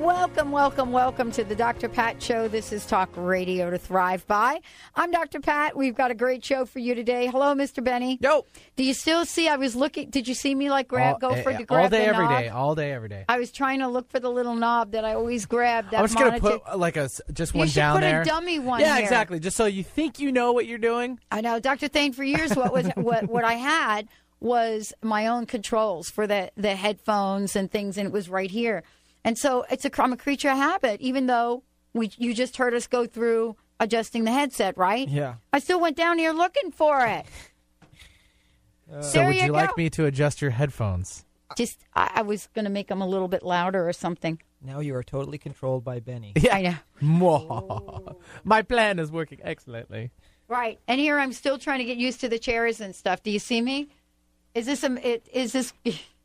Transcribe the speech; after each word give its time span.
Welcome, 0.00 0.50
welcome, 0.50 0.92
welcome 0.92 1.30
to 1.32 1.44
the 1.44 1.54
Dr. 1.54 1.86
Pat 1.86 2.22
Show. 2.22 2.48
This 2.48 2.72
is 2.72 2.86
Talk 2.86 3.10
Radio 3.16 3.68
to 3.68 3.76
Thrive 3.76 4.26
By. 4.26 4.62
I'm 4.96 5.10
Dr. 5.10 5.40
Pat. 5.40 5.76
We've 5.76 5.94
got 5.94 6.10
a 6.10 6.14
great 6.14 6.42
show 6.42 6.64
for 6.64 6.78
you 6.78 6.94
today. 6.94 7.26
Hello, 7.26 7.54
Mr. 7.54 7.84
Benny. 7.84 8.18
Yo. 8.22 8.46
Do 8.76 8.82
you 8.84 8.94
still 8.94 9.26
see? 9.26 9.46
I 9.46 9.56
was 9.56 9.76
looking. 9.76 10.08
Did 10.08 10.26
you 10.26 10.32
see 10.32 10.54
me 10.54 10.70
like 10.70 10.88
grab, 10.88 11.22
all, 11.22 11.34
go 11.34 11.42
for 11.42 11.50
eh, 11.50 11.58
to 11.58 11.64
grab 11.64 11.82
all 11.84 11.88
day, 11.90 11.98
the 11.98 12.04
every 12.06 12.24
knob? 12.24 12.40
day, 12.40 12.48
all 12.48 12.74
day, 12.74 12.92
every 12.92 13.10
day. 13.10 13.26
I 13.28 13.38
was 13.38 13.52
trying 13.52 13.80
to 13.80 13.88
look 13.88 14.10
for 14.10 14.20
the 14.20 14.30
little 14.30 14.54
knob 14.54 14.92
that 14.92 15.04
I 15.04 15.12
always 15.12 15.44
grab. 15.44 15.90
That 15.90 15.98
I 15.98 16.02
was 16.02 16.14
gonna 16.14 16.40
put 16.40 16.62
uh, 16.66 16.78
like 16.78 16.96
a 16.96 17.10
just 17.34 17.54
You 17.54 17.58
one 17.58 17.68
should 17.68 17.74
down 17.74 17.96
put 18.00 18.04
a 18.04 18.24
dummy 18.24 18.58
one 18.58 18.80
Yeah, 18.80 18.94
here. 18.94 19.04
exactly. 19.04 19.38
Just 19.38 19.58
so 19.58 19.66
you 19.66 19.84
think 19.84 20.18
you 20.18 20.32
know 20.32 20.52
what 20.52 20.64
you're 20.66 20.78
doing. 20.78 21.20
I 21.30 21.42
know, 21.42 21.60
Dr. 21.60 21.88
Thain. 21.88 22.14
For 22.14 22.24
years, 22.24 22.56
what 22.56 22.72
was 22.72 22.86
what 22.94 23.28
what 23.28 23.44
I 23.44 23.54
had 23.54 24.08
was 24.40 24.94
my 25.02 25.26
own 25.26 25.44
controls 25.44 26.08
for 26.08 26.26
the 26.26 26.50
the 26.56 26.74
headphones 26.74 27.54
and 27.54 27.70
things, 27.70 27.98
and 27.98 28.06
it 28.06 28.12
was 28.14 28.30
right 28.30 28.50
here. 28.50 28.82
And 29.24 29.38
so 29.38 29.64
it's 29.70 29.84
a 29.84 30.02
I'm 30.02 30.12
a 30.12 30.16
creature 30.16 30.50
of 30.50 30.56
habit. 30.56 31.00
Even 31.00 31.26
though 31.26 31.62
we 31.92 32.10
you 32.16 32.34
just 32.34 32.56
heard 32.56 32.74
us 32.74 32.86
go 32.86 33.06
through 33.06 33.56
adjusting 33.78 34.24
the 34.24 34.32
headset, 34.32 34.76
right? 34.76 35.08
Yeah. 35.08 35.34
I 35.52 35.58
still 35.58 35.80
went 35.80 35.96
down 35.96 36.18
here 36.18 36.32
looking 36.32 36.70
for 36.70 37.04
it. 37.06 37.26
Uh, 38.92 39.02
so 39.02 39.26
would 39.26 39.36
you 39.36 39.44
you, 39.44 39.52
like 39.52 39.76
me 39.76 39.88
to 39.90 40.06
adjust 40.06 40.42
your 40.42 40.50
headphones? 40.50 41.24
Just 41.56 41.84
I, 41.94 42.10
I 42.16 42.22
was 42.22 42.48
going 42.54 42.64
to 42.64 42.70
make 42.70 42.88
them 42.88 43.00
a 43.00 43.06
little 43.06 43.28
bit 43.28 43.42
louder 43.42 43.88
or 43.88 43.92
something. 43.92 44.40
Now 44.62 44.80
you 44.80 44.94
are 44.94 45.02
totally 45.02 45.38
controlled 45.38 45.84
by 45.84 46.00
Benny. 46.00 46.34
I 46.52 46.62
know. 46.62 46.74
Mwah. 47.02 48.16
My 48.44 48.62
plan 48.62 48.98
is 48.98 49.10
working 49.10 49.40
excellently. 49.42 50.10
Right. 50.48 50.78
And 50.88 51.00
here 51.00 51.18
I'm 51.18 51.32
still 51.32 51.58
trying 51.58 51.78
to 51.78 51.84
get 51.84 51.96
used 51.96 52.20
to 52.20 52.28
the 52.28 52.38
chairs 52.38 52.80
and 52.80 52.94
stuff. 52.94 53.22
Do 53.22 53.30
you 53.30 53.38
see 53.38 53.60
me? 53.60 53.88
Is 54.54 54.66
this 54.66 54.82
a, 54.82 55.08
it, 55.08 55.28
is 55.32 55.52
this 55.52 55.72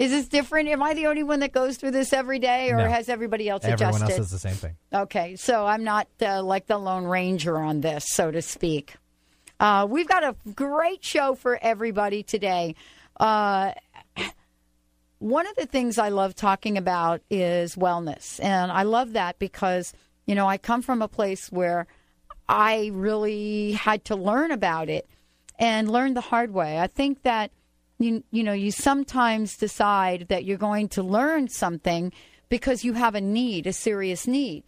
is 0.00 0.10
this 0.10 0.28
different? 0.28 0.68
Am 0.70 0.82
I 0.82 0.94
the 0.94 1.06
only 1.08 1.22
one 1.22 1.40
that 1.40 1.52
goes 1.52 1.76
through 1.76 1.90
this 1.90 2.14
every 2.14 2.38
day 2.38 2.70
or 2.70 2.78
No. 2.78 2.88
has 2.88 3.10
everybody 3.10 3.50
else 3.50 3.64
Everyone 3.64 3.96
adjusted? 4.02 4.04
Everyone 4.04 4.10
else 4.10 4.30
does 4.30 4.30
the 4.30 4.48
same 4.48 4.54
thing. 4.54 4.76
Okay, 4.94 5.36
so 5.36 5.66
I'm 5.66 5.84
not 5.84 6.08
uh, 6.22 6.42
like 6.42 6.66
the 6.66 6.78
Lone 6.78 7.04
Ranger 7.04 7.58
on 7.58 7.82
this, 7.82 8.06
so 8.08 8.30
to 8.30 8.40
speak. 8.40 8.94
Uh, 9.60 9.86
we've 9.88 10.08
got 10.08 10.24
a 10.24 10.34
great 10.54 11.04
show 11.04 11.34
for 11.34 11.58
everybody 11.60 12.22
today. 12.22 12.76
Uh, 13.18 13.72
one 15.18 15.46
of 15.46 15.54
the 15.56 15.66
things 15.66 15.98
I 15.98 16.08
love 16.08 16.34
talking 16.34 16.78
about 16.78 17.20
is 17.28 17.76
wellness. 17.76 18.42
And 18.42 18.72
I 18.72 18.84
love 18.84 19.12
that 19.12 19.38
because, 19.38 19.92
you 20.24 20.34
know, 20.34 20.46
I 20.48 20.56
come 20.56 20.80
from 20.80 21.02
a 21.02 21.08
place 21.08 21.52
where 21.52 21.86
I 22.48 22.90
really 22.94 23.72
had 23.72 24.06
to 24.06 24.16
learn 24.16 24.50
about 24.50 24.88
it 24.88 25.06
and 25.58 25.90
learn 25.90 26.14
the 26.14 26.22
hard 26.22 26.54
way. 26.54 26.78
I 26.78 26.86
think 26.86 27.22
that 27.24 27.50
you 28.00 28.24
you 28.30 28.42
know, 28.42 28.52
you 28.52 28.72
sometimes 28.72 29.56
decide 29.56 30.26
that 30.28 30.44
you're 30.44 30.58
going 30.58 30.88
to 30.90 31.02
learn 31.02 31.48
something 31.48 32.12
because 32.48 32.84
you 32.84 32.94
have 32.94 33.14
a 33.14 33.20
need, 33.20 33.66
a 33.66 33.72
serious 33.72 34.26
need. 34.26 34.64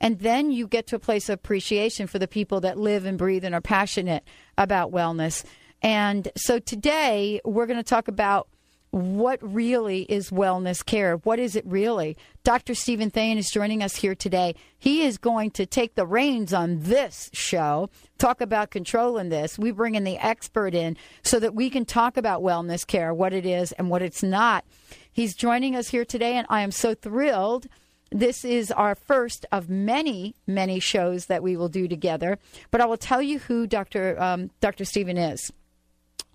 And 0.00 0.18
then 0.18 0.50
you 0.50 0.66
get 0.66 0.88
to 0.88 0.96
a 0.96 0.98
place 0.98 1.28
of 1.28 1.34
appreciation 1.34 2.08
for 2.08 2.18
the 2.18 2.26
people 2.26 2.60
that 2.62 2.76
live 2.76 3.04
and 3.04 3.16
breathe 3.16 3.44
and 3.44 3.54
are 3.54 3.60
passionate 3.60 4.24
about 4.58 4.90
wellness. 4.90 5.44
And 5.80 6.28
so 6.36 6.58
today 6.58 7.40
we're 7.44 7.66
going 7.66 7.78
to 7.78 7.84
talk 7.84 8.08
about 8.08 8.48
what 8.92 9.38
really 9.40 10.02
is 10.02 10.28
wellness 10.28 10.84
care. 10.84 11.16
What 11.16 11.38
is 11.38 11.56
it 11.56 11.64
really? 11.66 12.14
Dr. 12.44 12.74
Steven 12.74 13.10
Thain 13.10 13.38
is 13.38 13.50
joining 13.50 13.82
us 13.82 13.96
here 13.96 14.14
today. 14.14 14.54
He 14.78 15.02
is 15.02 15.16
going 15.16 15.50
to 15.52 15.64
take 15.64 15.94
the 15.94 16.06
reins 16.06 16.52
on 16.52 16.80
this 16.80 17.30
show, 17.32 17.88
talk 18.18 18.42
about 18.42 18.70
controlling 18.70 19.30
this. 19.30 19.58
We 19.58 19.70
bring 19.70 19.94
in 19.94 20.04
the 20.04 20.18
expert 20.18 20.74
in 20.74 20.98
so 21.22 21.40
that 21.40 21.54
we 21.54 21.70
can 21.70 21.86
talk 21.86 22.18
about 22.18 22.42
wellness 22.42 22.86
care, 22.86 23.14
what 23.14 23.32
it 23.32 23.46
is 23.46 23.72
and 23.72 23.88
what 23.88 24.02
it's 24.02 24.22
not. 24.22 24.66
He's 25.10 25.34
joining 25.34 25.74
us 25.74 25.88
here 25.88 26.04
today, 26.04 26.36
and 26.36 26.46
I 26.50 26.60
am 26.60 26.70
so 26.70 26.94
thrilled. 26.94 27.68
This 28.10 28.44
is 28.44 28.70
our 28.70 28.94
first 28.94 29.46
of 29.50 29.70
many, 29.70 30.34
many 30.46 30.80
shows 30.80 31.26
that 31.26 31.42
we 31.42 31.56
will 31.56 31.70
do 31.70 31.88
together. 31.88 32.38
But 32.70 32.82
I 32.82 32.84
will 32.84 32.98
tell 32.98 33.22
you 33.22 33.38
who 33.38 33.66
Dr. 33.66 34.20
Um, 34.20 34.50
Dr. 34.60 34.84
Steven 34.84 35.16
is. 35.16 35.50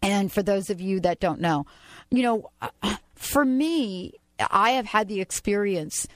And 0.01 0.31
for 0.31 0.41
those 0.41 0.69
of 0.69 0.79
you 0.79 0.99
that 1.01 1.19
don't 1.19 1.41
know, 1.41 1.65
you 2.09 2.23
know, 2.23 2.51
uh, 2.61 2.95
for 3.15 3.45
me, 3.45 4.13
I 4.51 4.71
have 4.71 4.85
had 4.85 5.07
the 5.07 5.21
experience 5.21 6.07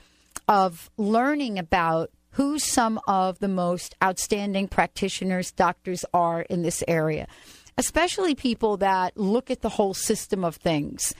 of 0.48 0.90
learning 0.96 1.58
about 1.58 2.10
who 2.32 2.58
some 2.58 3.00
of 3.06 3.38
the 3.40 3.48
most 3.48 3.94
outstanding 4.02 4.68
practitioners, 4.68 5.52
doctors 5.52 6.04
are 6.14 6.42
in 6.42 6.62
this 6.62 6.82
area, 6.88 7.26
especially 7.76 8.34
people 8.34 8.78
that 8.78 9.16
look 9.18 9.50
at 9.50 9.60
the 9.60 9.68
whole 9.68 9.94
system 9.94 10.44
of 10.44 10.56
things. 10.56 11.14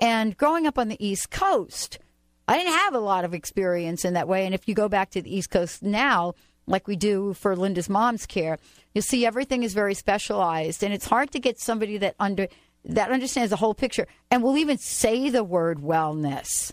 And 0.00 0.36
growing 0.36 0.66
up 0.66 0.78
on 0.78 0.88
the 0.88 1.04
East 1.04 1.30
Coast, 1.30 1.98
I 2.46 2.56
didn't 2.56 2.74
have 2.74 2.94
a 2.94 3.00
lot 3.00 3.24
of 3.24 3.34
experience 3.34 4.04
in 4.04 4.14
that 4.14 4.28
way. 4.28 4.44
And 4.44 4.54
if 4.54 4.68
you 4.68 4.74
go 4.74 4.88
back 4.88 5.10
to 5.10 5.22
the 5.22 5.34
East 5.34 5.50
Coast 5.50 5.82
now, 5.82 6.34
like 6.66 6.86
we 6.86 6.96
do 6.96 7.34
for 7.34 7.56
Linda's 7.56 7.88
mom's 7.88 8.26
care, 8.26 8.58
you'll 8.94 9.02
see 9.02 9.24
everything 9.24 9.62
is 9.62 9.74
very 9.74 9.94
specialized, 9.94 10.82
and 10.82 10.92
it's 10.92 11.06
hard 11.06 11.30
to 11.32 11.40
get 11.40 11.58
somebody 11.58 11.98
that 11.98 12.14
under 12.20 12.46
that 12.88 13.10
understands 13.10 13.50
the 13.50 13.56
whole 13.56 13.74
picture 13.74 14.06
and 14.30 14.42
will 14.42 14.56
even 14.56 14.78
say 14.78 15.28
the 15.28 15.44
word 15.44 15.78
wellness. 15.78 16.72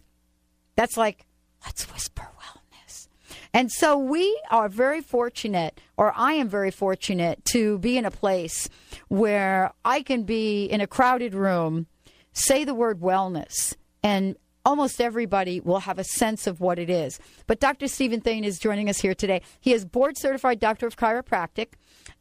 That's 0.76 0.98
like 0.98 1.26
let's 1.66 1.92
whisper 1.92 2.24
wellness. 2.24 3.08
And 3.54 3.72
so 3.72 3.98
we 3.98 4.40
are 4.50 4.70
very 4.70 5.02
fortunate, 5.02 5.80
or 5.98 6.14
I 6.16 6.34
am 6.34 6.50
very 6.50 6.72
fortunate, 6.72 7.44
to 7.46 7.78
be 7.80 7.98
in 7.98 8.06
a 8.06 8.12
place 8.12 8.70
where 9.08 9.72
I 9.84 10.02
can 10.02 10.24
be 10.24 10.66
in 10.66 10.82
a 10.82 10.88
crowded 10.88 11.34
room, 11.34 11.88
say 12.34 12.64
the 12.64 12.74
word 12.74 13.00
wellness, 13.00 13.76
and 14.04 14.36
almost 14.66 15.00
everybody 15.00 15.60
will 15.60 15.80
have 15.80 16.00
a 16.00 16.04
sense 16.04 16.48
of 16.48 16.60
what 16.60 16.80
it 16.80 16.90
is. 16.90 17.20
But 17.48 17.60
Dr. 17.60 17.88
Steven 17.88 18.20
Thain 18.20 18.44
is 18.44 18.58
joining 18.60 18.90
us 18.90 19.00
here 19.00 19.14
today. 19.14 19.42
He 19.62 19.74
is 19.74 19.86
board 19.86 20.18
certified 20.18 20.60
doctor 20.60 20.88
of 20.88 20.98
chiropractic 20.98 21.74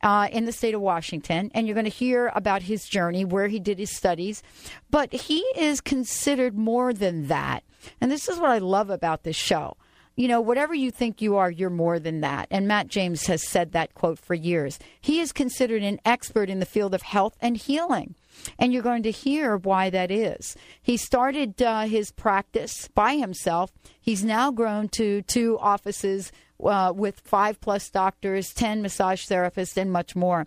uh, 0.04 0.28
in 0.30 0.44
the 0.44 0.52
state 0.52 0.74
of 0.74 0.82
Washington, 0.82 1.50
and 1.54 1.66
you're 1.66 1.74
going 1.74 1.84
to 1.84 1.90
hear 1.90 2.30
about 2.34 2.62
his 2.62 2.84
journey, 2.84 3.24
where 3.24 3.48
he 3.48 3.58
did 3.58 3.78
his 3.78 3.96
studies. 3.96 4.42
But 4.90 5.12
he 5.12 5.38
is 5.56 5.80
considered 5.80 6.56
more 6.56 6.92
than 6.92 7.28
that. 7.28 7.64
And 8.00 8.12
this 8.12 8.28
is 8.28 8.38
what 8.38 8.50
I 8.50 8.58
love 8.58 8.90
about 8.90 9.22
this 9.22 9.34
show. 9.34 9.78
You 10.14 10.28
know, 10.28 10.40
whatever 10.40 10.74
you 10.74 10.90
think 10.92 11.20
you 11.20 11.36
are, 11.36 11.50
you're 11.50 11.70
more 11.70 11.98
than 11.98 12.20
that. 12.20 12.46
And 12.50 12.68
Matt 12.68 12.86
James 12.86 13.26
has 13.26 13.48
said 13.48 13.72
that 13.72 13.94
quote 13.94 14.18
for 14.18 14.34
years. 14.34 14.78
He 15.00 15.18
is 15.18 15.32
considered 15.32 15.82
an 15.82 15.98
expert 16.04 16.48
in 16.48 16.60
the 16.60 16.66
field 16.66 16.94
of 16.94 17.02
health 17.02 17.36
and 17.40 17.56
healing. 17.56 18.14
And 18.58 18.72
you're 18.72 18.82
going 18.82 19.02
to 19.04 19.10
hear 19.10 19.56
why 19.56 19.90
that 19.90 20.10
is. 20.10 20.56
He 20.82 20.96
started 20.96 21.60
uh, 21.62 21.82
his 21.82 22.10
practice 22.10 22.88
by 22.94 23.16
himself. 23.16 23.72
He's 24.00 24.24
now 24.24 24.50
grown 24.50 24.88
to 24.90 25.22
two 25.22 25.58
offices 25.58 26.32
uh, 26.62 26.92
with 26.94 27.20
five 27.20 27.60
plus 27.60 27.90
doctors, 27.90 28.52
10 28.52 28.82
massage 28.82 29.26
therapists, 29.26 29.76
and 29.76 29.92
much 29.92 30.14
more. 30.14 30.46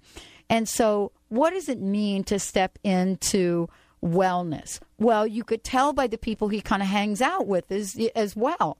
And 0.49 0.67
so, 0.67 1.11
what 1.29 1.51
does 1.51 1.67
it 1.67 1.81
mean 1.81 2.23
to 2.25 2.39
step 2.39 2.79
into 2.83 3.67
wellness? 4.03 4.79
Well, 4.97 5.27
you 5.27 5.43
could 5.43 5.63
tell 5.63 5.91
by 5.93 6.07
the 6.07 6.17
people 6.17 6.47
he 6.47 6.61
kind 6.61 6.81
of 6.81 6.87
hangs 6.87 7.21
out 7.21 7.47
with 7.47 7.71
as, 7.71 7.99
as 8.15 8.35
well. 8.35 8.77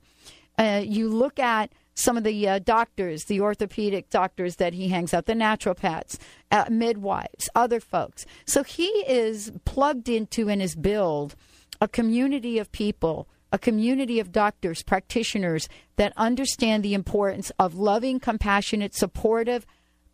Uh, 0.57 0.81
you 0.83 1.09
look 1.09 1.39
at 1.39 1.71
some 1.97 2.15
of 2.15 2.23
the 2.23 2.47
uh, 2.47 2.59
doctors, 2.59 3.25
the 3.25 3.41
orthopedic 3.41 4.09
doctors 4.09 4.57
that 4.57 4.73
he 4.73 4.87
hangs 4.87 5.13
out, 5.13 5.25
the 5.25 5.33
naturopaths, 5.33 6.17
uh, 6.51 6.65
midwives, 6.69 7.49
other 7.55 7.79
folks. 7.79 8.25
So 8.45 8.63
he 8.63 8.85
is 9.07 9.51
plugged 9.65 10.07
into 10.07 10.47
and 10.47 10.61
is 10.61 10.75
build 10.75 11.35
a 11.81 11.87
community 11.87 12.59
of 12.59 12.71
people, 12.71 13.27
a 13.51 13.57
community 13.57 14.19
of 14.19 14.31
doctors, 14.31 14.83
practitioners 14.83 15.67
that 15.95 16.13
understand 16.15 16.83
the 16.83 16.93
importance 16.93 17.51
of 17.57 17.75
loving, 17.75 18.19
compassionate, 18.19 18.93
supportive 18.93 19.65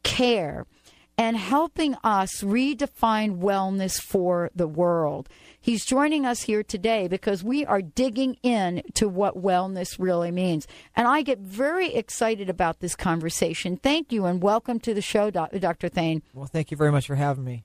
care 0.03 0.65
and 1.18 1.38
helping 1.38 1.95
us 2.04 2.42
redefine 2.42 3.39
wellness 3.39 4.01
for 4.01 4.50
the 4.56 4.68
world. 4.68 5.30
He's 5.62 5.86
joining 5.86 6.25
us 6.25 6.42
here 6.42 6.63
today 6.63 7.07
because 7.07 7.44
we 7.44 7.65
are 7.65 7.81
digging 7.81 8.38
in 8.44 8.83
to 8.95 9.07
what 9.07 9.42
wellness 9.42 9.98
really 10.00 10.31
means. 10.31 10.68
And 10.95 11.07
I 11.07 11.21
get 11.21 11.39
very 11.39 11.94
excited 11.94 12.50
about 12.50 12.80
this 12.80 12.95
conversation. 12.95 13.77
Thank 13.77 14.12
you 14.12 14.25
and 14.25 14.42
welcome 14.42 14.80
to 14.81 14.94
the 14.94 15.01
show, 15.01 15.30
Dr. 15.30 15.89
Thain. 15.89 16.24
Well, 16.33 16.48
thank 16.48 16.71
you 16.71 16.77
very 16.77 16.92
much 16.92 17.07
for 17.07 17.16
having 17.16 17.45
me. 17.45 17.63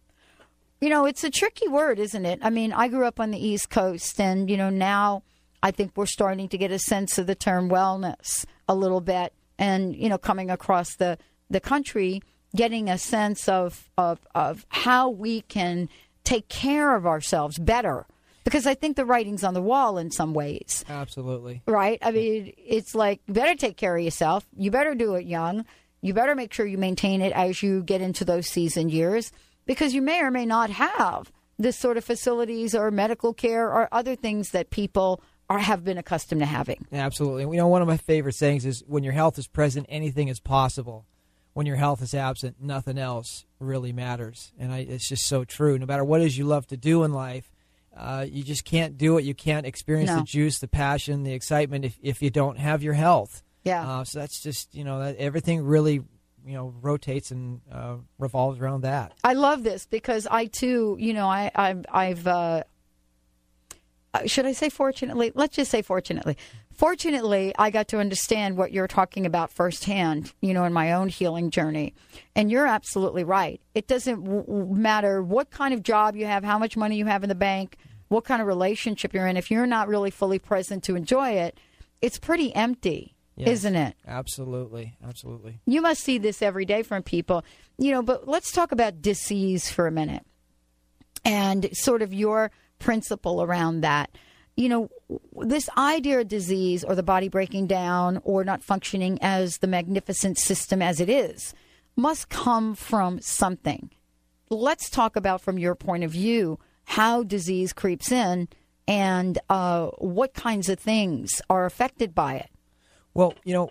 You 0.81 0.91
know, 0.91 1.07
it's 1.07 1.25
a 1.25 1.31
tricky 1.31 1.67
word, 1.67 1.99
isn't 1.99 2.25
it? 2.25 2.39
I 2.41 2.51
mean, 2.51 2.73
I 2.73 2.87
grew 2.87 3.05
up 3.05 3.19
on 3.19 3.33
the 3.33 3.45
East 3.45 3.69
Coast, 3.69 4.21
and, 4.21 4.49
you 4.49 4.57
know, 4.57 4.71
now 4.71 5.25
I 5.61 5.73
think 5.73 5.93
we're 5.97 6.07
starting 6.07 6.49
to 6.51 6.59
get 6.59 6.71
a 6.71 6.79
sense 6.79 7.19
of 7.19 7.27
the 7.27 7.35
term 7.35 7.69
wellness 7.69 8.47
a 8.69 8.77
little 8.77 9.01
bit. 9.01 9.33
And, 9.59 9.97
you 9.97 10.09
know, 10.09 10.19
coming 10.19 10.51
across 10.51 10.95
the, 10.95 11.19
the 11.51 11.59
country, 11.59 12.23
getting 12.55 12.89
a 12.89 12.99
sense 12.99 13.49
of, 13.49 13.91
of, 13.97 14.21
of 14.35 14.67
how 14.69 15.09
we 15.09 15.43
can 15.43 15.89
take 16.25 16.49
care 16.49 16.95
of 16.97 17.07
ourselves 17.07 17.59
better. 17.59 18.07
Because 18.45 18.67
I 18.67 18.75
think 18.75 18.97
the 18.97 19.05
writing's 19.05 19.45
on 19.45 19.53
the 19.53 19.63
wall 19.63 19.99
in 19.99 20.11
some 20.11 20.33
ways. 20.33 20.85
Absolutely. 20.89 21.63
Right? 21.67 21.99
I 22.01 22.13
mean, 22.13 22.55
it's 22.57 22.95
like, 22.95 23.21
you 23.27 23.35
better 23.35 23.55
take 23.55 23.77
care 23.77 23.97
of 23.97 24.03
yourself. 24.03 24.47
You 24.57 24.71
better 24.71 24.95
do 24.95 25.17
it 25.17 25.27
young. 25.27 25.67
You 26.01 26.15
better 26.15 26.35
make 26.35 26.53
sure 26.53 26.65
you 26.65 26.79
maintain 26.79 27.21
it 27.21 27.33
as 27.33 27.63
you 27.63 27.83
get 27.83 28.01
into 28.01 28.25
those 28.25 28.49
season 28.49 28.89
years 28.89 29.33
because 29.67 29.93
you 29.93 30.01
may 30.01 30.23
or 30.23 30.31
may 30.31 30.47
not 30.47 30.71
have 30.71 31.31
this 31.59 31.77
sort 31.77 31.97
of 31.97 32.05
facilities 32.05 32.75
or 32.75 32.91
medical 32.91 33.35
care 33.35 33.71
or 33.71 33.89
other 33.93 34.17
things 34.17 34.51
that 34.53 34.71
people 34.71 35.21
are 35.51 35.59
have 35.59 35.85
been 35.85 35.99
accustomed 35.99 36.41
to 36.41 36.47
having. 36.47 36.87
Absolutely. 36.93 37.43
You 37.45 37.63
know, 37.63 37.69
one 37.69 37.83
of 37.83 37.89
my 37.89 37.97
favorite 37.97 38.35
sayings 38.35 38.65
is 38.65 38.85
when 38.87 39.03
your 39.03 39.13
health 39.13 39.39
is 39.39 39.47
present, 39.47 39.87
anything 39.89 40.29
is 40.29 40.41
possible. 40.41 41.07
When 41.59 41.67
your 41.67 41.75
health 41.75 42.03
is 42.03 42.15
absent, 42.15 42.59
nothing 42.61 42.99
else 42.99 43.45
really 43.59 43.93
matters. 43.93 44.53
And 44.61 44.73
I, 44.73 44.79
it's 44.79 45.09
just 45.09 45.27
so 45.27 45.43
true. 45.43 45.77
No 45.77 45.87
matter 45.87 46.05
what 46.05 46.21
it 46.21 46.27
is 46.27 46.39
you 46.39 46.45
love 46.45 46.69
to 46.69 46.77
do 46.77 47.03
in 47.03 47.13
life, 47.13 47.51
uh, 47.97 48.25
you 48.31 48.45
just 48.45 48.65
can't 48.65 48.97
do 48.97 49.19
it. 49.19 49.25
You 49.25 49.35
can't 49.35 49.67
experience 49.67 50.09
No. 50.09 50.19
the 50.19 50.23
juice, 50.23 50.61
the 50.61 50.69
passion, 50.69 51.25
the 51.25 51.33
excitement 51.33 51.85
if, 51.85 51.99
if 52.01 52.23
you 52.23 52.31
don't 52.31 52.59
have 52.59 52.85
your 52.85 52.95
health. 52.95 53.43
Yeah. 53.65 53.85
Uh, 53.91 54.05
so 54.05 54.21
that's 54.21 54.41
just, 54.41 54.73
you 54.73 54.85
know, 54.85 55.01
that 55.01 55.17
everything 55.17 55.65
really, 55.65 55.95
you 55.95 56.55
know, 56.55 56.73
rotates 56.81 57.33
and 57.33 57.61
uh, 57.73 57.97
revolves 58.21 58.61
around 58.61 58.83
that. 58.83 59.15
I 59.25 59.33
love 59.33 59.65
this 59.65 59.85
because 59.85 60.29
I 60.31 60.47
too, 60.47 60.97
you 61.01 61.13
know, 61.13 61.27
I, 61.27 61.51
I've, 61.57 61.85
I've 61.91 62.25
uh, 62.29 62.63
uh, 64.15 64.27
should 64.27 64.47
I 64.47 64.53
say 64.53 64.69
fortunately? 64.69 65.33
Let's 65.35 65.57
just 65.57 65.73
say 65.73 65.83
fortunately. 65.83 66.37
Fortunately, 66.79 67.53
I 67.59 67.71
got 67.71 67.89
to 67.89 67.99
understand 67.99 68.57
what 68.57 68.71
you're 68.71 68.87
talking 68.87 69.27
about 69.27 69.51
firsthand, 69.51 70.33
you 70.41 70.55
know, 70.55 70.63
in 70.63 70.73
my 70.73 70.93
own 70.93 71.09
healing 71.09 71.51
journey. 71.51 71.93
And 72.37 72.53
you're 72.53 72.69
absolutely 72.69 73.25
right. 73.25 73.61
It 73.75 73.89
doesn't 73.89 74.23
w- 74.23 74.73
matter 74.73 75.21
what 75.21 75.51
kind 75.51 75.75
of 75.75 75.83
job 75.83 76.15
you 76.15 76.27
have, 76.27 76.45
how 76.45 76.57
much 76.57 76.77
money 76.77 76.95
you 76.97 77.07
have 77.07 77.25
in 77.25 77.29
the 77.31 77.35
bank, 77.35 77.79
what 78.07 78.23
kind 78.23 78.41
of 78.41 78.47
relationship 78.47 79.13
you're 79.13 79.27
in. 79.27 79.37
If 79.37 79.51
you're 79.51 79.67
not 79.67 79.89
really 79.89 80.13
fully 80.13 80.39
present 80.39 80.85
to 80.85 80.95
enjoy 80.95 81.31
it, 81.31 81.59
it's 82.01 82.17
pretty 82.17 82.55
empty, 82.55 83.17
Yes. 83.35 83.49
isn't 83.49 83.75
it? 83.75 83.97
Absolutely. 84.07 84.97
Absolutely. 85.05 85.59
You 85.67 85.83
must 85.83 86.05
see 86.05 86.19
this 86.19 86.43
every 86.43 86.65
day 86.65 86.85
from 86.85 87.03
people, 87.03 87.45
you 87.77 87.91
know, 87.91 88.03
but 88.03 88.29
let's 88.29 88.53
talk 88.53 88.71
about 88.71 89.03
disease 89.03 89.69
for 89.69 89.89
a 89.89 89.93
minute 89.93 90.25
and 91.25 91.69
sort 91.73 92.03
of 92.03 92.15
your 92.15 92.53
principle 92.79 93.43
around 93.43 93.81
that. 93.81 94.11
You 94.59 94.69
know, 94.69 94.91
this 95.41 95.71
idea 95.79 96.19
of 96.21 96.27
disease 96.27 96.83
or 96.83 96.97
the 96.97 97.03
body 97.05 97.29
breaking 97.29 97.69
down 97.69 98.21
or 98.25 98.43
not 98.43 98.61
functioning 98.61 99.17
as 99.23 99.59
the 99.59 99.69
magnificent 99.69 100.37
system 100.37 100.83
as 100.83 100.99
it 100.99 101.09
is 101.09 101.55
must 101.95 102.29
come 102.29 102.75
from 102.75 103.21
something. 103.21 103.91
Let's 104.51 104.91
talk 104.91 105.15
about, 105.15 105.41
from 105.43 105.59
your 105.59 105.77
point 105.77 106.03
of 106.03 106.11
view, 106.11 106.59
how 106.87 107.23
disease 107.23 107.73
creeps 107.73 108.11
in 108.11 108.49
and 108.89 109.39
uh, 109.49 109.91
what 109.99 110.35
kinds 110.35 110.69
of 110.69 110.81
things 110.81 111.41
are 111.49 111.65
affected 111.65 112.13
by 112.13 112.35
it. 112.35 112.51
Well, 113.15 113.35
you 113.45 113.55
know, 113.55 113.71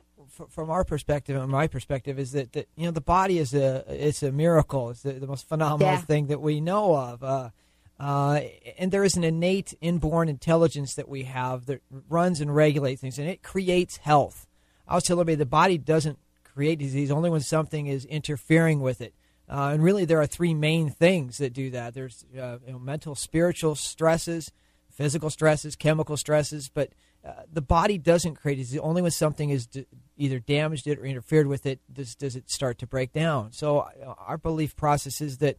from 0.49 0.69
our 0.69 0.85
perspective 0.85 1.35
and 1.35 1.51
my 1.51 1.67
perspective 1.67 2.17
is 2.17 2.31
that, 2.31 2.53
that 2.53 2.69
you 2.77 2.85
know 2.85 2.91
the 2.91 3.01
body 3.01 3.39
is 3.39 3.53
a 3.53 3.83
it's 3.89 4.23
a 4.23 4.31
miracle. 4.31 4.91
It's 4.91 5.01
the, 5.01 5.13
the 5.13 5.27
most 5.27 5.49
phenomenal 5.49 5.93
Yeah. 5.95 5.97
thing 6.01 6.27
that 6.27 6.39
we 6.39 6.61
know 6.61 6.95
of. 6.95 7.23
Uh, 7.23 7.49
uh, 7.99 8.41
and 8.77 8.91
there 8.91 9.03
is 9.03 9.17
an 9.17 9.23
innate 9.23 9.73
inborn 9.81 10.29
intelligence 10.29 10.93
that 10.95 11.09
we 11.09 11.23
have 11.23 11.65
that 11.65 11.81
runs 12.09 12.41
and 12.41 12.55
regulates 12.55 13.01
things, 13.01 13.17
and 13.17 13.27
it 13.27 13.41
creates 13.41 13.97
health. 13.97 14.47
I 14.87 14.95
was 14.95 15.03
telling 15.03 15.21
everybody 15.21 15.35
the 15.35 15.45
body 15.45 15.77
doesn't 15.77 16.19
create 16.43 16.79
disease 16.79 17.11
only 17.11 17.29
when 17.29 17.41
something 17.41 17.87
is 17.87 18.05
interfering 18.05 18.81
with 18.81 19.01
it. 19.01 19.13
Uh, 19.49 19.69
and 19.73 19.81
really, 19.81 20.05
there 20.05 20.19
are 20.19 20.27
three 20.27 20.53
main 20.53 20.89
things 20.89 21.37
that 21.37 21.53
do 21.53 21.69
that. 21.71 21.93
There's 21.93 22.25
uh, 22.37 22.57
you 22.65 22.73
know, 22.73 22.79
mental, 22.79 23.15
spiritual 23.15 23.75
stresses, 23.75 24.51
physical 24.91 25.29
stresses, 25.29 25.75
chemical 25.75 26.17
stresses, 26.17 26.69
but 26.69 26.91
uh, 27.25 27.43
the 27.51 27.61
body 27.61 27.97
doesn't 27.97 28.35
create 28.35 28.55
disease. 28.55 28.79
Only 28.79 29.01
when 29.01 29.11
something 29.11 29.49
is 29.49 29.65
d- 29.65 29.85
either 30.17 30.39
damaged 30.39 30.87
it 30.87 30.99
or 30.99 31.05
interfered 31.05 31.47
with 31.47 31.65
it 31.65 31.79
does, 31.91 32.15
does 32.15 32.35
it 32.35 32.49
start 32.49 32.77
to 32.79 32.87
break 32.87 33.13
down. 33.13 33.51
So 33.53 33.79
uh, 33.79 34.13
our 34.17 34.37
belief 34.37 34.75
process 34.75 35.21
is 35.21 35.37
that 35.37 35.57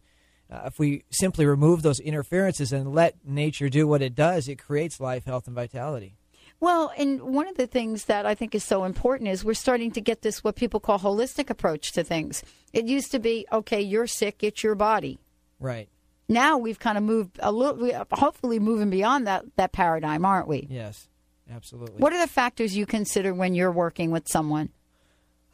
uh, 0.50 0.62
if 0.66 0.78
we 0.78 1.04
simply 1.10 1.46
remove 1.46 1.82
those 1.82 2.00
interferences 2.00 2.72
and 2.72 2.94
let 2.94 3.16
nature 3.24 3.68
do 3.68 3.86
what 3.86 4.02
it 4.02 4.14
does, 4.14 4.48
it 4.48 4.56
creates 4.56 5.00
life, 5.00 5.24
health, 5.24 5.46
and 5.46 5.54
vitality. 5.54 6.14
Well, 6.60 6.92
and 6.98 7.22
one 7.22 7.46
of 7.46 7.56
the 7.56 7.68
things 7.68 8.06
that 8.06 8.26
I 8.26 8.34
think 8.34 8.54
is 8.54 8.64
so 8.64 8.84
important 8.84 9.30
is 9.30 9.44
we're 9.44 9.54
starting 9.54 9.92
to 9.92 10.00
get 10.00 10.22
this 10.22 10.42
what 10.42 10.56
people 10.56 10.80
call 10.80 10.98
holistic 10.98 11.50
approach 11.50 11.92
to 11.92 12.02
things. 12.02 12.42
It 12.72 12.86
used 12.86 13.12
to 13.12 13.20
be, 13.20 13.46
okay, 13.52 13.80
you're 13.80 14.08
sick, 14.08 14.42
it's 14.42 14.64
your 14.64 14.74
body. 14.74 15.20
Right. 15.60 15.88
Now 16.28 16.58
we've 16.58 16.78
kind 16.78 16.98
of 16.98 17.04
moved 17.04 17.38
a 17.40 17.52
little, 17.52 18.04
hopefully 18.12 18.58
moving 18.58 18.90
beyond 18.90 19.26
that 19.26 19.44
that 19.56 19.72
paradigm, 19.72 20.24
aren't 20.24 20.48
we? 20.48 20.66
Yes. 20.68 21.08
Absolutely. 21.50 21.96
What 21.96 22.12
are 22.12 22.20
the 22.20 22.30
factors 22.30 22.76
you 22.76 22.86
consider 22.86 23.32
when 23.32 23.54
you're 23.54 23.72
working 23.72 24.10
with 24.10 24.28
someone? 24.28 24.68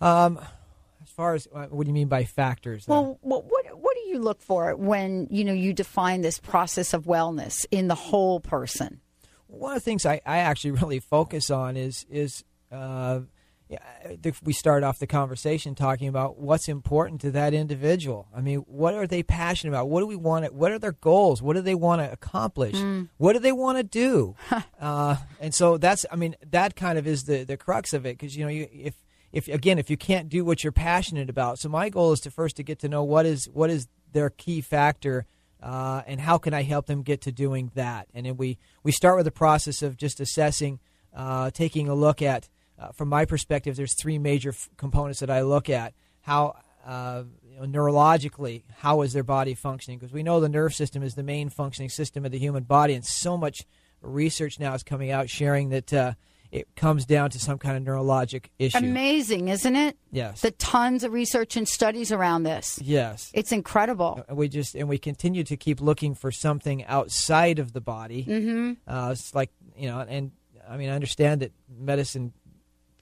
Um, 0.00 0.40
as 1.02 1.10
far 1.10 1.34
as 1.34 1.46
uh, 1.54 1.66
what 1.66 1.84
do 1.84 1.88
you 1.88 1.94
mean 1.94 2.08
by 2.08 2.24
factors? 2.24 2.86
Well, 2.88 3.18
what 3.20 3.44
what, 3.44 3.64
what 3.78 3.93
do 4.04 4.10
you 4.10 4.18
look 4.18 4.40
for 4.40 4.74
when 4.76 5.26
you 5.30 5.44
know 5.44 5.52
you 5.52 5.72
define 5.72 6.20
this 6.20 6.38
process 6.38 6.94
of 6.94 7.04
wellness 7.04 7.66
in 7.70 7.88
the 7.88 7.94
whole 7.94 8.40
person? 8.40 9.00
one 9.54 9.72
of 9.72 9.76
the 9.76 9.84
things 9.84 10.06
I, 10.06 10.20
I 10.26 10.38
actually 10.38 10.70
really 10.82 11.00
focus 11.00 11.50
on 11.50 11.76
is 11.76 12.06
is 12.10 12.44
uh, 12.70 13.20
we 14.44 14.52
start 14.52 14.84
off 14.84 14.98
the 14.98 15.06
conversation 15.06 15.74
talking 15.74 16.06
about 16.06 16.38
what's 16.38 16.68
important 16.68 17.22
to 17.22 17.30
that 17.32 17.54
individual. 17.54 18.28
I 18.34 18.40
mean, 18.40 18.58
what 18.58 18.94
are 18.94 19.06
they 19.06 19.22
passionate 19.22 19.72
about? 19.72 19.88
What 19.88 20.00
do 20.00 20.06
we 20.06 20.16
want? 20.16 20.44
To, 20.44 20.52
what 20.52 20.70
are 20.70 20.78
their 20.78 20.92
goals? 20.92 21.42
What 21.42 21.56
do 21.56 21.62
they 21.62 21.74
want 21.74 22.02
to 22.02 22.12
accomplish? 22.12 22.76
What 23.16 23.32
do 23.32 23.38
they 23.38 23.52
want 23.52 23.78
to 23.78 23.84
do? 23.84 24.36
uh, 24.80 25.16
and 25.40 25.54
so 25.54 25.78
that's 25.78 26.04
I 26.10 26.16
mean 26.16 26.36
that 26.50 26.76
kind 26.76 26.98
of 26.98 27.06
is 27.06 27.24
the 27.24 27.44
the 27.44 27.56
crux 27.56 27.92
of 27.92 28.06
it 28.06 28.18
because 28.18 28.36
you 28.36 28.44
know 28.44 28.50
you, 28.50 28.68
if 28.70 28.94
if 29.34 29.48
again 29.48 29.78
if 29.78 29.90
you 29.90 29.96
can't 29.96 30.28
do 30.28 30.44
what 30.44 30.64
you're 30.64 30.72
passionate 30.72 31.28
about. 31.28 31.58
So 31.58 31.68
my 31.68 31.88
goal 31.88 32.12
is 32.12 32.20
to 32.20 32.30
first 32.30 32.56
to 32.56 32.62
get 32.62 32.78
to 32.80 32.88
know 32.88 33.04
what 33.04 33.26
is 33.26 33.48
what 33.52 33.68
is 33.68 33.88
their 34.12 34.30
key 34.30 34.60
factor 34.60 35.26
uh, 35.64 36.02
and 36.06 36.20
how 36.20 36.36
can 36.36 36.52
I 36.52 36.62
help 36.62 36.86
them 36.86 37.02
get 37.02 37.22
to 37.22 37.32
doing 37.32 37.70
that? 37.74 38.08
And 38.12 38.26
then 38.26 38.36
we, 38.36 38.58
we 38.82 38.92
start 38.92 39.16
with 39.16 39.24
the 39.24 39.30
process 39.30 39.80
of 39.80 39.96
just 39.96 40.20
assessing, 40.20 40.78
uh, 41.16 41.50
taking 41.52 41.88
a 41.88 41.94
look 41.94 42.20
at, 42.20 42.50
uh, 42.78 42.88
from 42.92 43.08
my 43.08 43.24
perspective, 43.24 43.74
there's 43.74 43.94
three 43.94 44.18
major 44.18 44.50
f- 44.50 44.68
components 44.76 45.20
that 45.20 45.30
I 45.30 45.40
look 45.40 45.70
at. 45.70 45.94
How, 46.20 46.56
uh, 46.84 47.22
you 47.42 47.56
know, 47.56 47.64
neurologically, 47.64 48.64
how 48.76 49.00
is 49.00 49.14
their 49.14 49.22
body 49.22 49.54
functioning? 49.54 49.98
Because 49.98 50.12
we 50.12 50.22
know 50.22 50.38
the 50.38 50.50
nerve 50.50 50.74
system 50.74 51.02
is 51.02 51.14
the 51.14 51.22
main 51.22 51.48
functioning 51.48 51.88
system 51.88 52.26
of 52.26 52.32
the 52.32 52.38
human 52.38 52.64
body, 52.64 52.92
and 52.92 53.04
so 53.04 53.38
much 53.38 53.64
research 54.02 54.60
now 54.60 54.74
is 54.74 54.82
coming 54.82 55.10
out 55.10 55.30
sharing 55.30 55.70
that 55.70 55.94
uh, 55.94 56.12
it 56.54 56.76
comes 56.76 57.04
down 57.04 57.30
to 57.30 57.40
some 57.40 57.58
kind 57.58 57.76
of 57.76 57.82
neurologic 57.82 58.46
issue. 58.60 58.78
Amazing, 58.78 59.48
isn't 59.48 59.74
it? 59.74 59.96
yes. 60.12 60.40
The 60.40 60.52
tons 60.52 61.02
of 61.02 61.12
research 61.12 61.56
and 61.56 61.66
studies 61.68 62.12
around 62.12 62.44
this. 62.44 62.78
yes. 62.80 63.30
It's 63.34 63.50
incredible. 63.50 64.24
And 64.28 64.36
we 64.36 64.48
just 64.48 64.74
and 64.76 64.88
we 64.88 64.96
continue 64.98 65.42
to 65.44 65.56
keep 65.56 65.80
looking 65.80 66.14
for 66.14 66.30
something 66.30 66.84
outside 66.84 67.58
of 67.58 67.72
the 67.72 67.80
body. 67.80 68.24
Mm-hmm. 68.24 68.72
Uh, 68.86 69.10
it's 69.12 69.34
like 69.34 69.50
you 69.76 69.88
know, 69.88 69.98
and 70.00 70.30
I 70.68 70.76
mean, 70.76 70.90
I 70.90 70.94
understand 70.94 71.42
that 71.42 71.52
medicine 71.68 72.32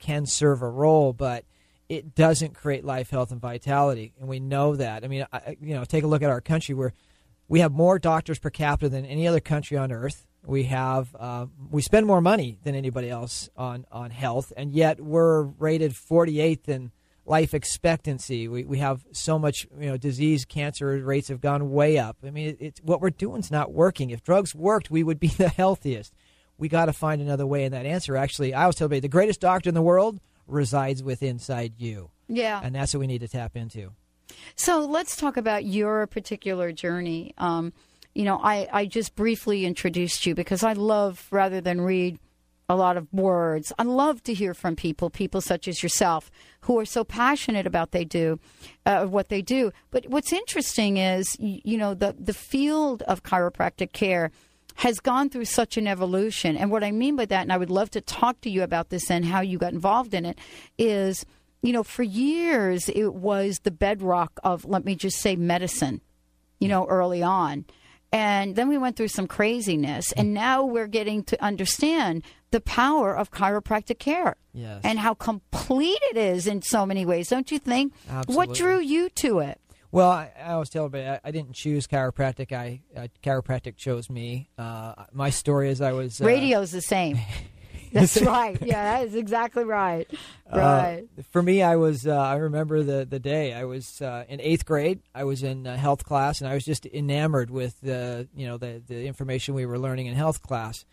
can 0.01 0.25
serve 0.27 0.63
a 0.63 0.69
role, 0.69 1.13
but 1.13 1.45
it 1.89 2.15
doesn't 2.15 2.55
create 2.55 2.85
life, 2.85 3.11
health, 3.11 3.31
and 3.33 3.41
vitality, 3.41 4.15
and 4.19 4.29
we 4.29 4.41
know 4.41 4.75
that. 4.77 5.05
I 5.05 5.09
mean, 5.09 5.27
I, 5.33 5.37
I- 5.37 5.57
you 5.61 5.75
know, 5.75 5.85
take 5.85 6.05
a 6.05 6.07
look 6.07 6.23
at 6.23 6.31
our 6.31 6.41
country 6.41 6.75
where 6.75 6.95
we 7.49 7.61
have 7.61 7.71
more 7.73 7.99
doctors 7.99 8.39
per 8.39 8.49
capita 8.51 8.89
than 8.89 9.05
any 9.05 9.29
other 9.29 9.41
country 9.41 9.77
on 9.77 9.93
earth. 9.93 10.27
We 10.45 10.65
have 10.65 11.15
uh, 11.19 11.47
we 11.71 11.83
spend 11.83 12.07
more 12.07 12.21
money 12.21 12.59
than 12.65 12.75
anybody 12.75 13.09
else 13.09 13.49
on 13.57 13.87
on 13.93 14.11
health, 14.11 14.53
and 14.57 14.73
yet 14.73 15.01
we're 15.01 15.43
rated 15.43 15.93
48th 15.93 16.69
in 16.69 16.91
life 17.25 17.55
expectancy. 17.55 18.49
We 18.49 18.65
we 18.65 18.79
have 18.79 19.05
so 19.13 19.39
much 19.39 19.67
you 19.79 19.87
know 19.89 19.97
disease, 19.97 20.45
cancer 20.45 20.99
rates 21.05 21.29
have 21.29 21.41
gone 21.41 21.71
way 21.71 21.97
up. 21.99 22.17
I 22.27 22.31
mean, 22.31 22.57
it's 22.59 22.81
what 22.83 23.01
we're 23.01 23.11
doing's 23.11 23.51
not 23.53 23.73
working. 23.73 24.11
If 24.11 24.23
drugs 24.25 24.55
worked, 24.55 24.91
we 24.91 25.05
would 25.05 25.21
be 25.21 25.29
the 25.39 25.49
healthiest. 25.49 26.13
We 26.59 26.69
got 26.69 26.87
to 26.87 26.93
find 26.93 27.21
another 27.23 27.47
way. 27.47 27.65
And 27.65 27.73
that 27.75 27.87
answer, 27.87 28.17
actually, 28.17 28.53
I 28.55 28.63
always 28.63 28.77
tell 28.77 28.87
everybody, 28.87 29.01
the 29.01 29.09
greatest 29.09 29.41
doctor 29.41 29.69
in 29.69 29.75
the 29.75 29.83
world 29.83 30.21
resides 30.47 31.03
with 31.03 31.23
inside 31.23 31.75
you, 31.79 32.11
Yeah. 32.29 32.61
and 32.63 32.75
that's 32.75 32.93
what 32.95 33.01
we 33.01 33.07
need 33.07 33.21
to 33.21 33.29
tap 33.29 33.57
into. 33.57 33.93
So 34.55 34.85
let's 34.85 35.17
talk 35.17 35.37
about 35.37 35.65
your 35.65 36.07
particular 36.07 36.73
journey. 36.73 37.33
Um, 37.39 37.73
you 38.15 38.25
know, 38.25 38.39
I, 38.43 38.69
I 38.73 38.87
just 38.87 39.15
briefly 39.15 39.65
introduced 39.65 40.27
you 40.27 40.35
because 40.35 40.63
I 40.63 40.75
love, 40.75 41.27
rather 41.31 41.61
than 41.61 41.81
read 41.81 42.19
a 42.69 42.77
lot 42.77 42.97
of 42.97 43.13
words, 43.13 43.73
I 43.79 43.83
love 43.83 44.23
to 44.25 44.35
hear 44.35 44.55
from 44.55 44.77
people, 44.77 45.11
people 45.11 45.41
such 45.41 45.67
as 45.69 45.83
yourself, 45.83 46.31
who 46.63 46.79
are 46.79 46.85
so 46.85 47.05
passionate 47.05 47.67
about 47.67 47.91
they 47.91 48.05
do, 48.05 48.39
uh, 48.87 49.07
what 49.07 49.29
they 49.29 49.43
do. 49.43 49.73
But 49.91 50.07
what's 50.07 50.33
interesting 50.33 50.97
is, 50.97 51.37
you, 51.39 51.77
know, 51.77 51.95
the 51.95 52.15
the 52.19 52.35
field 52.35 53.03
of 53.03 53.23
chiropractic 53.23 53.93
care 53.93 54.31
has 54.77 55.01
gone 55.01 55.29
through 55.29 55.45
such 55.45 55.77
an 55.77 55.87
evolution. 55.87 56.57
And 56.57 56.71
what 56.71 56.85
I 56.85 56.93
mean 56.93 57.17
by 57.17 57.27
that, 57.27 57.43
and 57.43 57.53
I 57.53 57.59
would 57.59 57.71
love 57.71 57.91
to 57.91 58.01
talk 58.01 58.41
to 58.43 58.51
you 58.51 58.63
about 58.63 58.89
this 58.89 59.11
and 59.11 59.25
how 59.25 59.41
you 59.41 59.59
got 59.59 59.73
involved 59.73 60.15
in 60.15 60.25
it, 60.25 60.39
is, 60.79 61.27
you 61.63 61.73
know, 61.73 61.83
for 61.83 62.03
years 62.03 62.89
it 62.89 63.15
was 63.15 63.61
the 63.61 63.71
bedrock 63.71 64.33
of, 64.43 64.65
let 64.65 64.85
me 64.85 64.95
just 64.95 65.19
say, 65.19 65.37
medicine, 65.37 66.01
you 66.59 66.69
know, 66.69 66.87
early 66.87 67.23
on. 67.23 67.67
And 68.13 68.57
then 68.57 68.69
we 68.69 68.77
went 68.77 68.97
through 68.97 69.09
some 69.09 69.27
craziness, 69.27 70.13
and 70.13 70.35
now 70.35 70.65
we're 70.65 70.87
getting 70.87 71.25
to 71.25 71.43
understand 71.43 72.23
the 72.51 72.61
power 72.61 73.17
of 73.17 73.31
chiropractic 73.31 73.99
care 73.99 74.37
Yes. 74.53 74.83
and 74.85 74.99
how 74.99 75.15
complete 75.15 75.99
it 76.11 76.19
is 76.19 76.47
in 76.47 76.61
so 76.61 76.85
many 76.85 77.07
ways, 77.07 77.31
don't 77.31 77.51
you 77.51 77.59
think? 77.59 77.95
What 78.27 78.53
drew 78.53 78.79
you 78.79 79.09
to 79.11 79.39
it? 79.39 79.59
Well, 79.91 80.11
I, 80.11 80.31
I 80.43 80.53
always 80.53 80.69
tell 80.71 80.85
everybody 80.87 81.09
I, 81.09 81.21
I 81.29 81.31
didn't 81.31 81.55
choose 81.55 81.87
chiropractic. 81.87 82.53
I 82.53 82.81
uh, 82.97 83.09
chiropractic 83.23 83.77
chose 83.77 84.09
me. 84.09 84.49
Uh, 84.59 84.95
my 85.13 85.29
story 85.31 85.69
is 85.71 85.81
I 85.81 85.93
was 85.93 86.21
uh, 86.21 86.25
Radio's 86.25 86.71
the 86.71 86.81
same. 86.83 87.19
That's 88.01 88.21
right. 88.23 88.57
Yeah, 88.63 88.83
that 88.99 89.07
is 89.09 89.15
exactly 89.15 89.65
right. 89.65 90.09
uh, 90.51 90.57
Right. 90.57 91.05
for 91.31 91.43
me, 91.43 91.63
I 91.63 91.77
was. 91.77 92.07
Uh, 92.07 92.17
I 92.17 92.37
remember 92.37 92.83
the 92.83 93.05
the 93.05 93.19
day 93.19 93.53
I 93.53 93.65
was 93.65 94.01
uh, 94.01 94.25
in 94.29 94.41
eighth 94.41 94.65
grade. 94.65 95.01
I 95.15 95.25
was 95.25 95.43
in 95.43 95.67
uh, 95.67 95.77
health 95.77 96.05
class, 96.05 96.41
and 96.41 96.49
I 96.49 96.55
was 96.55 96.65
just 96.65 96.87
enamored 96.87 97.51
with 97.51 97.81
the 97.81 98.29
you 98.35 98.47
know 98.47 98.57
the 98.59 98.83
the 98.87 99.07
information 99.07 99.55
we 99.55 99.67
were 99.67 99.79
learning 99.79 100.07
in 100.07 100.15
health 100.15 100.43
class. 100.43 100.85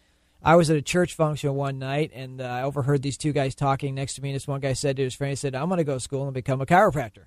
I 0.42 0.56
was 0.56 0.70
at 0.70 0.78
a 0.78 0.82
church 0.82 1.16
function 1.16 1.54
one 1.56 1.80
night, 1.80 2.12
and 2.14 2.40
uh, 2.42 2.46
I 2.46 2.64
overheard 2.64 3.02
these 3.02 3.18
two 3.18 3.34
guys 3.34 3.56
talking 3.56 3.94
next 3.96 4.14
to 4.16 4.22
me. 4.22 4.30
And 4.30 4.36
this 4.36 4.48
one 4.48 4.62
guy 4.62 4.74
said 4.74 4.96
to 4.98 5.04
his 5.04 5.14
friend, 5.16 5.32
"He 5.32 5.36
said, 5.36 5.56
I'm 5.56 5.68
going 5.68 5.80
to 5.80 5.84
go 5.84 5.96
to 5.96 6.00
school 6.00 6.24
and 6.26 6.34
become 6.34 6.62
a 6.62 6.66
chiropractor." 6.66 7.26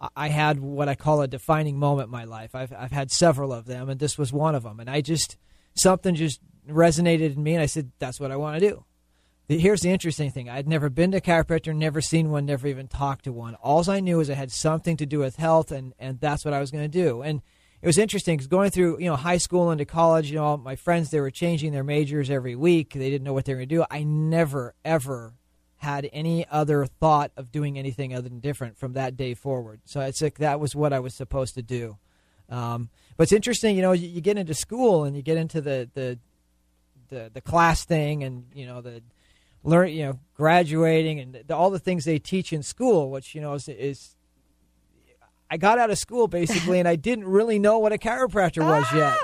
I- 0.00 0.08
I 0.16 0.28
had 0.28 0.58
what 0.60 0.88
I 0.88 0.94
call 0.94 1.20
a 1.20 1.28
defining 1.28 1.78
moment 1.78 2.06
in 2.06 2.10
my 2.12 2.24
life. 2.24 2.54
I've 2.54 2.72
I've 2.72 2.92
had 2.92 3.10
several 3.10 3.52
of 3.52 3.66
them, 3.66 3.88
and 3.88 4.00
this 4.00 4.16
was 4.18 4.32
one 4.32 4.54
of 4.54 4.62
them. 4.62 4.80
And 4.80 4.88
I 4.90 5.00
just 5.00 5.36
something 5.74 6.14
just 6.14 6.40
resonated 6.68 7.36
in 7.36 7.42
me, 7.42 7.54
and 7.54 7.62
I 7.62 7.66
said, 7.66 7.90
"That's 7.98 8.18
what 8.18 8.30
I 8.32 8.36
want 8.36 8.58
to 8.60 8.68
do." 8.68 8.84
Here's 9.58 9.80
the 9.80 9.90
interesting 9.90 10.30
thing: 10.30 10.48
I'd 10.48 10.68
never 10.68 10.88
been 10.88 11.10
to 11.10 11.16
a 11.16 11.20
chiropractor, 11.20 11.74
never 11.74 12.00
seen 12.00 12.30
one, 12.30 12.46
never 12.46 12.68
even 12.68 12.86
talked 12.86 13.24
to 13.24 13.32
one. 13.32 13.56
All 13.56 13.88
I 13.90 13.98
knew 13.98 14.20
is 14.20 14.28
it 14.28 14.36
had 14.36 14.52
something 14.52 14.96
to 14.98 15.06
do 15.06 15.18
with 15.18 15.34
health, 15.36 15.72
and 15.72 15.92
and 15.98 16.20
that's 16.20 16.44
what 16.44 16.54
I 16.54 16.60
was 16.60 16.70
going 16.70 16.84
to 16.84 16.88
do. 16.88 17.22
And 17.22 17.42
it 17.82 17.86
was 17.86 17.98
interesting 17.98 18.36
because 18.36 18.46
going 18.46 18.70
through 18.70 19.00
you 19.00 19.06
know 19.06 19.16
high 19.16 19.38
school 19.38 19.72
into 19.72 19.84
college, 19.84 20.30
you 20.30 20.36
know, 20.36 20.56
my 20.56 20.76
friends 20.76 21.10
they 21.10 21.20
were 21.20 21.32
changing 21.32 21.72
their 21.72 21.82
majors 21.82 22.30
every 22.30 22.54
week. 22.54 22.92
They 22.92 23.10
didn't 23.10 23.24
know 23.24 23.32
what 23.32 23.44
they 23.44 23.54
were 23.54 23.58
going 23.58 23.70
to 23.70 23.74
do. 23.74 23.84
I 23.90 24.04
never 24.04 24.74
ever 24.84 25.34
had 25.78 26.08
any 26.12 26.46
other 26.48 26.86
thought 26.86 27.32
of 27.36 27.50
doing 27.50 27.76
anything 27.76 28.14
other 28.14 28.28
than 28.28 28.38
different 28.38 28.78
from 28.78 28.92
that 28.92 29.16
day 29.16 29.34
forward. 29.34 29.80
So 29.84 30.00
it's 30.00 30.22
like 30.22 30.38
that 30.38 30.60
was 30.60 30.76
what 30.76 30.92
I 30.92 31.00
was 31.00 31.14
supposed 31.14 31.54
to 31.54 31.62
do. 31.62 31.96
Um, 32.50 32.88
but 33.16 33.24
it's 33.24 33.32
interesting, 33.32 33.74
you 33.74 33.82
know, 33.82 33.92
you, 33.92 34.06
you 34.06 34.20
get 34.20 34.38
into 34.38 34.54
school 34.54 35.04
and 35.04 35.16
you 35.16 35.22
get 35.22 35.38
into 35.38 35.60
the, 35.60 35.90
the 35.94 36.18
the 37.08 37.30
the 37.34 37.40
class 37.40 37.84
thing, 37.84 38.22
and 38.22 38.44
you 38.54 38.64
know 38.64 38.80
the 38.80 39.02
learn, 39.62 39.90
you 39.90 40.06
know, 40.06 40.18
graduating 40.34 41.20
and 41.20 41.38
the, 41.46 41.56
all 41.56 41.70
the 41.70 41.78
things 41.78 42.04
they 42.04 42.18
teach 42.18 42.52
in 42.52 42.62
school, 42.62 43.10
which 43.10 43.34
you 43.34 43.40
know 43.40 43.54
is, 43.54 43.68
is 43.68 44.16
I 45.50 45.56
got 45.56 45.78
out 45.78 45.90
of 45.90 45.98
school 45.98 46.28
basically, 46.28 46.78
and 46.78 46.88
I 46.88 46.96
didn't 46.96 47.26
really 47.26 47.58
know 47.58 47.78
what 47.78 47.92
a 47.92 47.98
chiropractor 47.98 48.64
was 48.64 48.86
yet, 48.94 49.18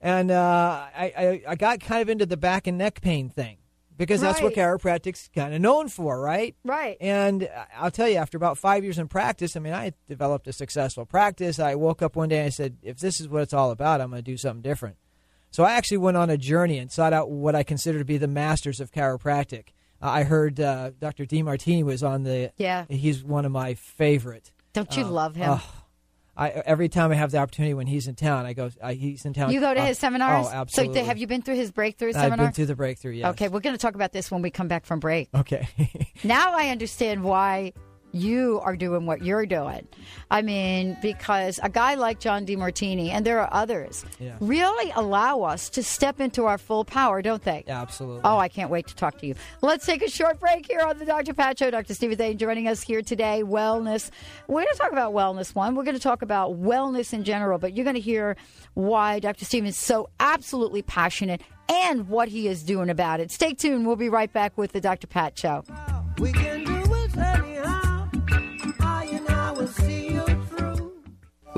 and 0.00 0.30
uh, 0.30 0.86
I, 0.94 1.12
I 1.16 1.42
I 1.48 1.54
got 1.56 1.80
kind 1.80 2.02
of 2.02 2.08
into 2.08 2.26
the 2.26 2.36
back 2.36 2.66
and 2.66 2.78
neck 2.78 3.00
pain 3.00 3.28
thing 3.28 3.58
because 3.98 4.20
that's 4.20 4.40
what 4.40 4.54
chiropractic's 4.54 5.28
kind 5.34 5.52
of 5.52 5.60
known 5.60 5.88
for, 5.88 6.20
right? 6.20 6.54
Right. 6.64 6.96
And 7.00 7.50
I'll 7.76 7.90
tell 7.90 8.08
you, 8.08 8.16
after 8.16 8.36
about 8.36 8.56
five 8.56 8.84
years 8.84 8.96
in 8.98 9.08
practice, 9.08 9.56
I 9.56 9.60
mean, 9.60 9.74
I 9.74 9.92
developed 10.06 10.46
a 10.46 10.52
successful 10.52 11.04
practice. 11.04 11.58
I 11.58 11.74
woke 11.74 12.00
up 12.00 12.14
one 12.14 12.28
day 12.28 12.38
and 12.38 12.46
I 12.46 12.50
said, 12.50 12.78
if 12.82 12.98
this 12.98 13.20
is 13.20 13.28
what 13.28 13.42
it's 13.42 13.52
all 13.52 13.72
about, 13.72 14.00
I'm 14.00 14.10
going 14.10 14.22
to 14.22 14.30
do 14.30 14.36
something 14.36 14.62
different. 14.62 14.96
So 15.50 15.64
I 15.64 15.72
actually 15.72 15.98
went 15.98 16.16
on 16.16 16.30
a 16.30 16.36
journey 16.36 16.78
and 16.78 16.90
sought 16.92 17.12
out 17.12 17.30
what 17.30 17.54
I 17.54 17.62
consider 17.62 17.98
to 17.98 18.04
be 18.04 18.18
the 18.18 18.28
masters 18.28 18.80
of 18.80 18.92
chiropractic. 18.92 19.68
Uh, 20.00 20.10
I 20.10 20.22
heard 20.24 20.60
uh, 20.60 20.90
Dr. 21.00 21.24
Demartini 21.26 21.82
was 21.82 22.02
on 22.02 22.22
the. 22.22 22.52
Yeah. 22.56 22.84
He's 22.88 23.24
one 23.24 23.44
of 23.44 23.52
my 23.52 23.74
favorite. 23.74 24.52
Don't 24.72 24.96
you 24.96 25.04
Uh, 25.04 25.08
love 25.08 25.34
him? 25.36 25.58
I 26.36 26.50
every 26.50 26.88
time 26.88 27.10
I 27.10 27.16
have 27.16 27.32
the 27.32 27.38
opportunity 27.38 27.74
when 27.74 27.88
he's 27.88 28.06
in 28.06 28.14
town, 28.14 28.46
I 28.46 28.52
go. 28.52 28.70
Uh, 28.80 28.92
he's 28.92 29.24
in 29.24 29.32
town. 29.32 29.50
you 29.50 29.58
go 29.58 29.74
to 29.74 29.80
uh, 29.80 29.86
his 29.86 29.98
seminars? 29.98 30.46
Oh, 30.48 30.52
absolutely. 30.54 31.00
So 31.00 31.04
have 31.06 31.18
you 31.18 31.26
been 31.26 31.42
through 31.42 31.56
his 31.56 31.72
breakthrough 31.72 32.10
I've 32.10 32.14
seminar? 32.14 32.46
been 32.46 32.52
through 32.52 32.66
the 32.66 32.76
breakthrough. 32.76 33.14
Yes. 33.14 33.30
Okay, 33.30 33.48
we're 33.48 33.58
going 33.58 33.74
to 33.74 33.80
talk 33.80 33.96
about 33.96 34.12
this 34.12 34.30
when 34.30 34.40
we 34.40 34.50
come 34.52 34.68
back 34.68 34.86
from 34.86 35.00
break. 35.00 35.28
Okay. 35.34 35.66
Now 36.24 36.52
I 36.56 36.68
understand 36.70 37.22
why 37.24 37.72
you 38.12 38.60
are 38.64 38.76
doing 38.76 39.06
what 39.06 39.22
you're 39.22 39.46
doing. 39.46 39.86
I 40.30 40.42
mean, 40.42 40.96
because 41.02 41.60
a 41.62 41.68
guy 41.68 41.94
like 41.94 42.20
John 42.20 42.46
Demartini, 42.46 43.10
and 43.10 43.24
there 43.26 43.40
are 43.40 43.48
others, 43.52 44.04
Yeah. 44.18 44.36
really 44.40 44.90
allow 44.96 45.42
us 45.42 45.68
to 45.70 45.82
step 45.82 46.20
into 46.20 46.44
our 46.46 46.58
full 46.58 46.84
power, 46.84 47.20
don't 47.22 47.42
they? 47.42 47.64
absolutely. 47.68 48.22
Oh, 48.24 48.38
I 48.38 48.48
can't 48.48 48.70
wait 48.70 48.86
to 48.88 48.94
talk 48.94 49.18
to 49.18 49.26
you. 49.26 49.34
Let's 49.62 49.84
take 49.86 50.02
a 50.02 50.10
short 50.10 50.40
break 50.40 50.66
here 50.66 50.80
on 50.80 50.98
the 50.98 51.04
Dr. 51.04 51.34
Pat 51.34 51.58
Show. 51.58 51.70
Dr. 51.70 51.94
Steven 51.94 52.16
Thain 52.16 52.38
joining 52.38 52.66
us 52.68 52.82
here 52.82 53.02
today. 53.02 53.42
Wellness. 53.44 54.10
We're 54.46 54.62
going 54.62 54.72
to 54.72 54.78
talk 54.78 54.92
about 54.92 55.12
wellness, 55.12 55.54
one. 55.54 55.74
We're 55.74 55.84
going 55.84 55.96
to 55.96 56.02
talk 56.02 56.22
about 56.22 56.52
wellness 56.60 57.12
in 57.12 57.24
general, 57.24 57.58
but 57.58 57.74
you're 57.76 57.84
going 57.84 57.94
to 57.96 58.00
hear 58.00 58.36
why 58.74 59.18
Dr. 59.20 59.44
Steven 59.44 59.68
is 59.68 59.76
so 59.76 60.08
absolutely 60.20 60.82
passionate 60.82 61.40
and 61.68 62.08
what 62.08 62.28
he 62.28 62.48
is 62.48 62.62
doing 62.62 62.88
about 62.90 63.20
it. 63.20 63.30
Stay 63.30 63.52
tuned. 63.54 63.86
We'll 63.86 63.96
be 63.96 64.08
right 64.08 64.32
back 64.32 64.56
with 64.56 64.72
the 64.72 64.80
Dr. 64.80 65.06
Pat 65.06 65.38
Show. 65.38 65.64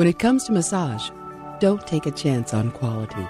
When 0.01 0.09
it 0.09 0.19
comes 0.19 0.45
to 0.45 0.53
massage, 0.53 1.11
don't 1.59 1.87
take 1.87 2.07
a 2.07 2.11
chance 2.11 2.55
on 2.55 2.71
quality. 2.71 3.29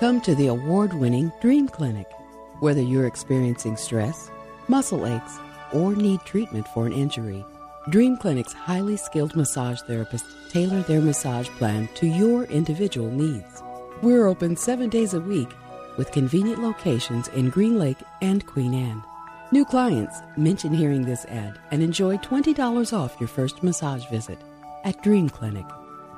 Come 0.00 0.20
to 0.22 0.34
the 0.34 0.48
award 0.48 0.92
winning 0.92 1.30
Dream 1.40 1.68
Clinic. 1.68 2.10
Whether 2.58 2.82
you're 2.82 3.06
experiencing 3.06 3.76
stress, 3.76 4.28
muscle 4.66 5.06
aches, 5.06 5.38
or 5.72 5.94
need 5.94 6.20
treatment 6.22 6.66
for 6.74 6.88
an 6.88 6.92
injury, 6.92 7.46
Dream 7.90 8.16
Clinic's 8.16 8.52
highly 8.52 8.96
skilled 8.96 9.36
massage 9.36 9.80
therapists 9.82 10.50
tailor 10.50 10.82
their 10.82 11.00
massage 11.00 11.48
plan 11.50 11.88
to 11.94 12.08
your 12.08 12.46
individual 12.46 13.12
needs. 13.12 13.62
We're 14.02 14.26
open 14.26 14.56
seven 14.56 14.88
days 14.88 15.14
a 15.14 15.20
week 15.20 15.50
with 15.98 16.10
convenient 16.10 16.60
locations 16.60 17.28
in 17.28 17.50
Green 17.50 17.78
Lake 17.78 18.02
and 18.22 18.44
Queen 18.44 18.74
Anne. 18.74 19.04
New 19.52 19.64
clients 19.64 20.16
mention 20.36 20.74
hearing 20.74 21.02
this 21.02 21.26
ad 21.26 21.60
and 21.70 21.80
enjoy 21.80 22.16
$20 22.16 22.92
off 22.92 23.14
your 23.20 23.28
first 23.28 23.62
massage 23.62 24.04
visit 24.06 24.40
at 24.82 25.00
Dream 25.04 25.28
Clinic. 25.28 25.66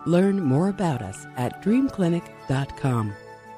Learn 0.06 0.42
more 0.42 0.68
about 0.68 1.02
us 1.02 1.26
at 1.36 1.62
dreamclinic.com 1.62 3.12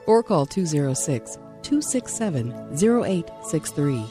or 0.06 0.22
call 0.22 0.46
206 0.46 1.36
267 1.62 2.50
0863. 2.72 4.04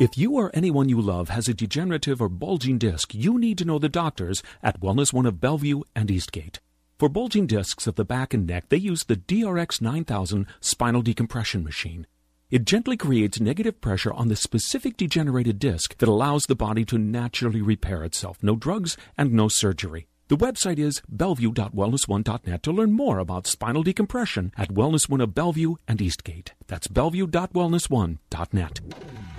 If 0.00 0.16
you 0.16 0.36
or 0.36 0.50
anyone 0.54 0.88
you 0.88 0.98
love 0.98 1.28
has 1.28 1.46
a 1.46 1.52
degenerative 1.52 2.22
or 2.22 2.30
bulging 2.30 2.78
disc, 2.78 3.12
you 3.12 3.38
need 3.38 3.58
to 3.58 3.66
know 3.66 3.78
the 3.78 3.90
doctors 3.90 4.42
at 4.62 4.80
Wellness 4.80 5.12
One 5.12 5.26
of 5.26 5.42
Bellevue 5.42 5.82
and 5.94 6.10
Eastgate. 6.10 6.58
For 6.98 7.10
bulging 7.10 7.46
discs 7.46 7.86
of 7.86 7.96
the 7.96 8.04
back 8.06 8.32
and 8.32 8.46
neck, 8.46 8.70
they 8.70 8.78
use 8.78 9.04
the 9.04 9.16
DRX 9.16 9.82
9000 9.82 10.46
spinal 10.62 11.02
decompression 11.02 11.62
machine. 11.62 12.06
It 12.50 12.64
gently 12.64 12.96
creates 12.96 13.40
negative 13.40 13.82
pressure 13.82 14.14
on 14.14 14.28
the 14.28 14.36
specific 14.36 14.96
degenerated 14.96 15.58
disc 15.58 15.94
that 15.98 16.08
allows 16.08 16.44
the 16.44 16.56
body 16.56 16.86
to 16.86 16.96
naturally 16.96 17.60
repair 17.60 18.02
itself. 18.02 18.38
No 18.40 18.56
drugs 18.56 18.96
and 19.18 19.34
no 19.34 19.48
surgery. 19.48 20.08
The 20.30 20.36
website 20.36 20.78
is 20.78 21.02
bellevue.wellness1.net 21.08 22.62
to 22.62 22.70
learn 22.70 22.92
more 22.92 23.18
about 23.18 23.48
spinal 23.48 23.82
decompression 23.82 24.52
at 24.56 24.68
Wellness 24.68 25.08
One 25.08 25.20
of 25.20 25.34
Bellevue 25.34 25.74
and 25.88 26.00
Eastgate. 26.00 26.52
That's 26.68 26.86
bellevue.wellness1.net. 26.86 28.80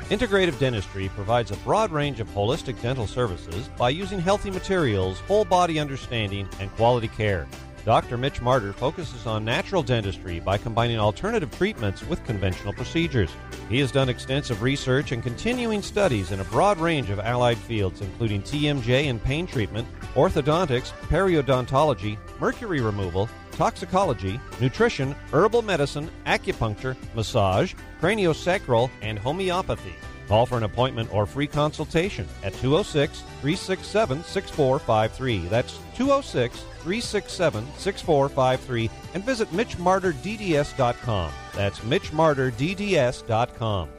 Integrative 0.10 0.60
Dentistry 0.60 1.08
provides 1.16 1.52
a 1.52 1.56
broad 1.58 1.94
range 1.94 2.20
of 2.20 2.28
holistic 2.32 2.82
dental 2.82 3.08
services 3.08 3.70
by 3.78 3.90
using 3.90 4.20
healthy 4.20 4.52
materials, 4.52 5.22
whole 5.22 5.46
body 5.46 5.80
understanding, 5.80 6.46
and 6.60 6.70
quality 6.76 7.08
care. 7.08 7.48
Dr. 7.84 8.16
Mitch 8.16 8.42
Martyr 8.42 8.74
focuses 8.74 9.26
on 9.26 9.44
natural 9.44 9.82
dentistry 9.82 10.40
by 10.40 10.58
combining 10.58 11.00
alternative 11.00 11.56
treatments 11.58 12.04
with 12.04 12.24
conventional 12.26 12.74
procedures. 12.74 13.32
He 13.70 13.80
has 13.80 13.92
done 13.92 14.08
extensive 14.08 14.62
research 14.62 15.12
and 15.12 15.24
continuing 15.24 15.82
studies 15.82 16.32
in 16.32 16.40
a 16.40 16.46
broad 16.46 16.78
range 16.78 17.10
of 17.10 17.20
allied 17.20 17.58
fields, 17.58 18.02
including 18.02 18.44
TMJ 18.44 19.10
and 19.10 19.24
pain 19.24 19.48
treatment, 19.48 19.88
orthodontics, 20.14 20.92
periodontology, 21.08 22.18
mercury 22.40 22.82
removal, 22.82 23.28
toxicology, 23.54 24.40
nutrition, 24.60 25.16
herbal 25.32 25.64
medicine, 25.64 26.10
acupuncture, 26.28 26.96
massage, 27.16 27.74
craniosacral, 28.00 28.92
and 29.02 29.18
homeopathy. 29.18 29.96
Call 30.28 30.46
for 30.46 30.58
an 30.58 30.64
appointment 30.64 31.12
or 31.14 31.26
free 31.26 31.48
consultation 31.48 32.28
at 32.44 32.54
206 32.54 33.22
367 33.42 34.24
6453. 34.24 35.48
That's 35.48 35.78
206 35.96 36.64
367 36.84 37.66
6453 37.78 38.90
and 39.14 39.24
visit 39.24 39.50
MitchMartyrDDS.com. 39.52 41.32
That's 41.56 41.80
MitchMartyrDDS.com. 41.80 43.90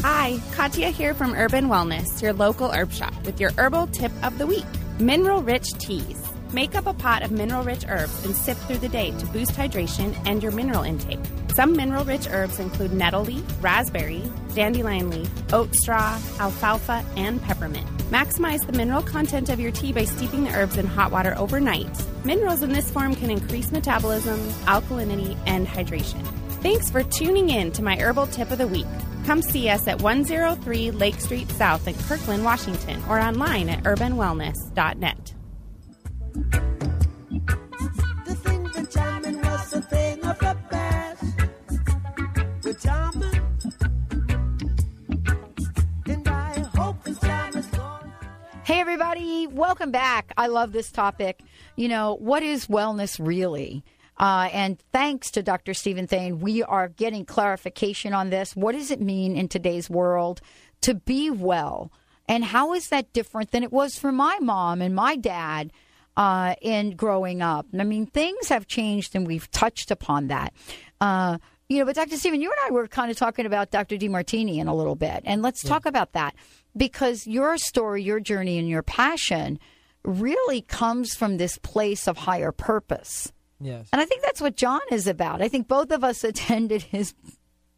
Hi, 0.00 0.38
Katya 0.52 0.90
here 0.90 1.14
from 1.14 1.34
Urban 1.34 1.66
Wellness, 1.66 2.20
your 2.20 2.32
local 2.32 2.70
herb 2.70 2.92
shop, 2.92 3.14
with 3.24 3.40
your 3.40 3.52
herbal 3.56 3.86
tip 3.88 4.12
of 4.22 4.38
the 4.38 4.46
week 4.46 4.64
mineral 4.98 5.42
rich 5.42 5.72
teas. 5.78 6.20
Make 6.52 6.74
up 6.74 6.86
a 6.86 6.92
pot 6.92 7.22
of 7.22 7.32
mineral 7.32 7.64
rich 7.64 7.84
herbs 7.88 8.24
and 8.24 8.36
sip 8.36 8.58
through 8.58 8.78
the 8.78 8.88
day 8.88 9.10
to 9.10 9.26
boost 9.26 9.52
hydration 9.52 10.14
and 10.26 10.42
your 10.42 10.52
mineral 10.52 10.82
intake. 10.82 11.18
Some 11.54 11.74
mineral 11.74 12.04
rich 12.04 12.28
herbs 12.30 12.60
include 12.60 12.92
nettle 12.92 13.24
leaf, 13.24 13.42
raspberry, 13.62 14.22
dandelion 14.54 15.10
leaf, 15.10 15.30
oat 15.52 15.74
straw, 15.74 16.18
alfalfa, 16.38 17.04
and 17.16 17.42
peppermint. 17.42 17.88
Maximize 18.12 18.66
the 18.66 18.74
mineral 18.74 19.00
content 19.00 19.48
of 19.48 19.58
your 19.58 19.72
tea 19.72 19.90
by 19.90 20.04
steeping 20.04 20.44
the 20.44 20.50
herbs 20.50 20.76
in 20.76 20.86
hot 20.86 21.10
water 21.10 21.34
overnight. 21.38 21.88
Minerals 22.26 22.60
in 22.60 22.70
this 22.70 22.90
form 22.90 23.14
can 23.14 23.30
increase 23.30 23.72
metabolism, 23.72 24.38
alkalinity, 24.66 25.34
and 25.46 25.66
hydration. 25.66 26.22
Thanks 26.60 26.90
for 26.90 27.02
tuning 27.04 27.48
in 27.48 27.72
to 27.72 27.82
my 27.82 27.96
herbal 27.96 28.26
tip 28.26 28.50
of 28.50 28.58
the 28.58 28.66
week. 28.66 28.84
Come 29.24 29.40
see 29.40 29.70
us 29.70 29.88
at 29.88 30.02
103 30.02 30.90
Lake 30.90 31.18
Street 31.20 31.50
South 31.52 31.88
in 31.88 31.94
Kirkland, 31.94 32.44
Washington, 32.44 33.02
or 33.08 33.18
online 33.18 33.70
at 33.70 33.82
urbanwellness.net. 33.84 35.32
everybody, 49.12 49.46
welcome 49.46 49.90
back. 49.90 50.32
I 50.38 50.46
love 50.46 50.72
this 50.72 50.90
topic. 50.90 51.42
You 51.76 51.88
know, 51.88 52.16
what 52.18 52.42
is 52.42 52.68
wellness 52.68 53.18
really? 53.20 53.84
Uh, 54.16 54.48
and 54.50 54.78
thanks 54.90 55.30
to 55.32 55.42
Dr. 55.42 55.74
Steven 55.74 56.06
Thain, 56.06 56.40
we 56.40 56.62
are 56.62 56.88
getting 56.88 57.26
clarification 57.26 58.14
on 58.14 58.30
this. 58.30 58.56
What 58.56 58.72
does 58.72 58.90
it 58.90 59.02
mean 59.02 59.36
in 59.36 59.48
today's 59.48 59.90
world 59.90 60.40
to 60.80 60.94
be 60.94 61.28
well? 61.28 61.92
And 62.26 62.42
how 62.42 62.72
is 62.72 62.88
that 62.88 63.12
different 63.12 63.50
than 63.50 63.62
it 63.62 63.70
was 63.70 63.98
for 63.98 64.12
my 64.12 64.38
mom 64.40 64.80
and 64.80 64.94
my 64.94 65.16
dad 65.16 65.72
uh, 66.16 66.54
in 66.62 66.96
growing 66.96 67.42
up? 67.42 67.66
I 67.78 67.84
mean, 67.84 68.06
things 68.06 68.48
have 68.48 68.66
changed, 68.66 69.14
and 69.14 69.26
we've 69.26 69.50
touched 69.50 69.90
upon 69.90 70.28
that. 70.28 70.54
Uh, 71.02 71.36
you 71.68 71.78
know, 71.78 71.84
but 71.84 71.96
Dr. 71.96 72.16
Steven, 72.16 72.40
you 72.40 72.50
and 72.50 72.58
I 72.66 72.70
were 72.70 72.88
kind 72.88 73.10
of 73.10 73.18
talking 73.18 73.44
about 73.44 73.70
Dr. 73.70 73.96
Demartini 73.96 74.56
in 74.56 74.68
a 74.68 74.74
little 74.74 74.96
bit, 74.96 75.22
and 75.26 75.42
let's 75.42 75.62
talk 75.62 75.84
about 75.84 76.12
that 76.12 76.34
because 76.76 77.26
your 77.26 77.58
story, 77.58 78.02
your 78.02 78.20
journey, 78.20 78.58
and 78.58 78.68
your 78.68 78.82
passion 78.82 79.58
really 80.04 80.62
comes 80.62 81.14
from 81.14 81.36
this 81.36 81.58
place 81.58 82.08
of 82.08 82.16
higher 82.16 82.52
purpose. 82.52 83.32
Yes. 83.60 83.88
And 83.92 84.00
I 84.00 84.04
think 84.04 84.22
that's 84.22 84.40
what 84.40 84.56
John 84.56 84.80
is 84.90 85.06
about. 85.06 85.40
I 85.40 85.48
think 85.48 85.68
both 85.68 85.92
of 85.92 86.02
us 86.02 86.24
attended 86.24 86.82
his 86.82 87.14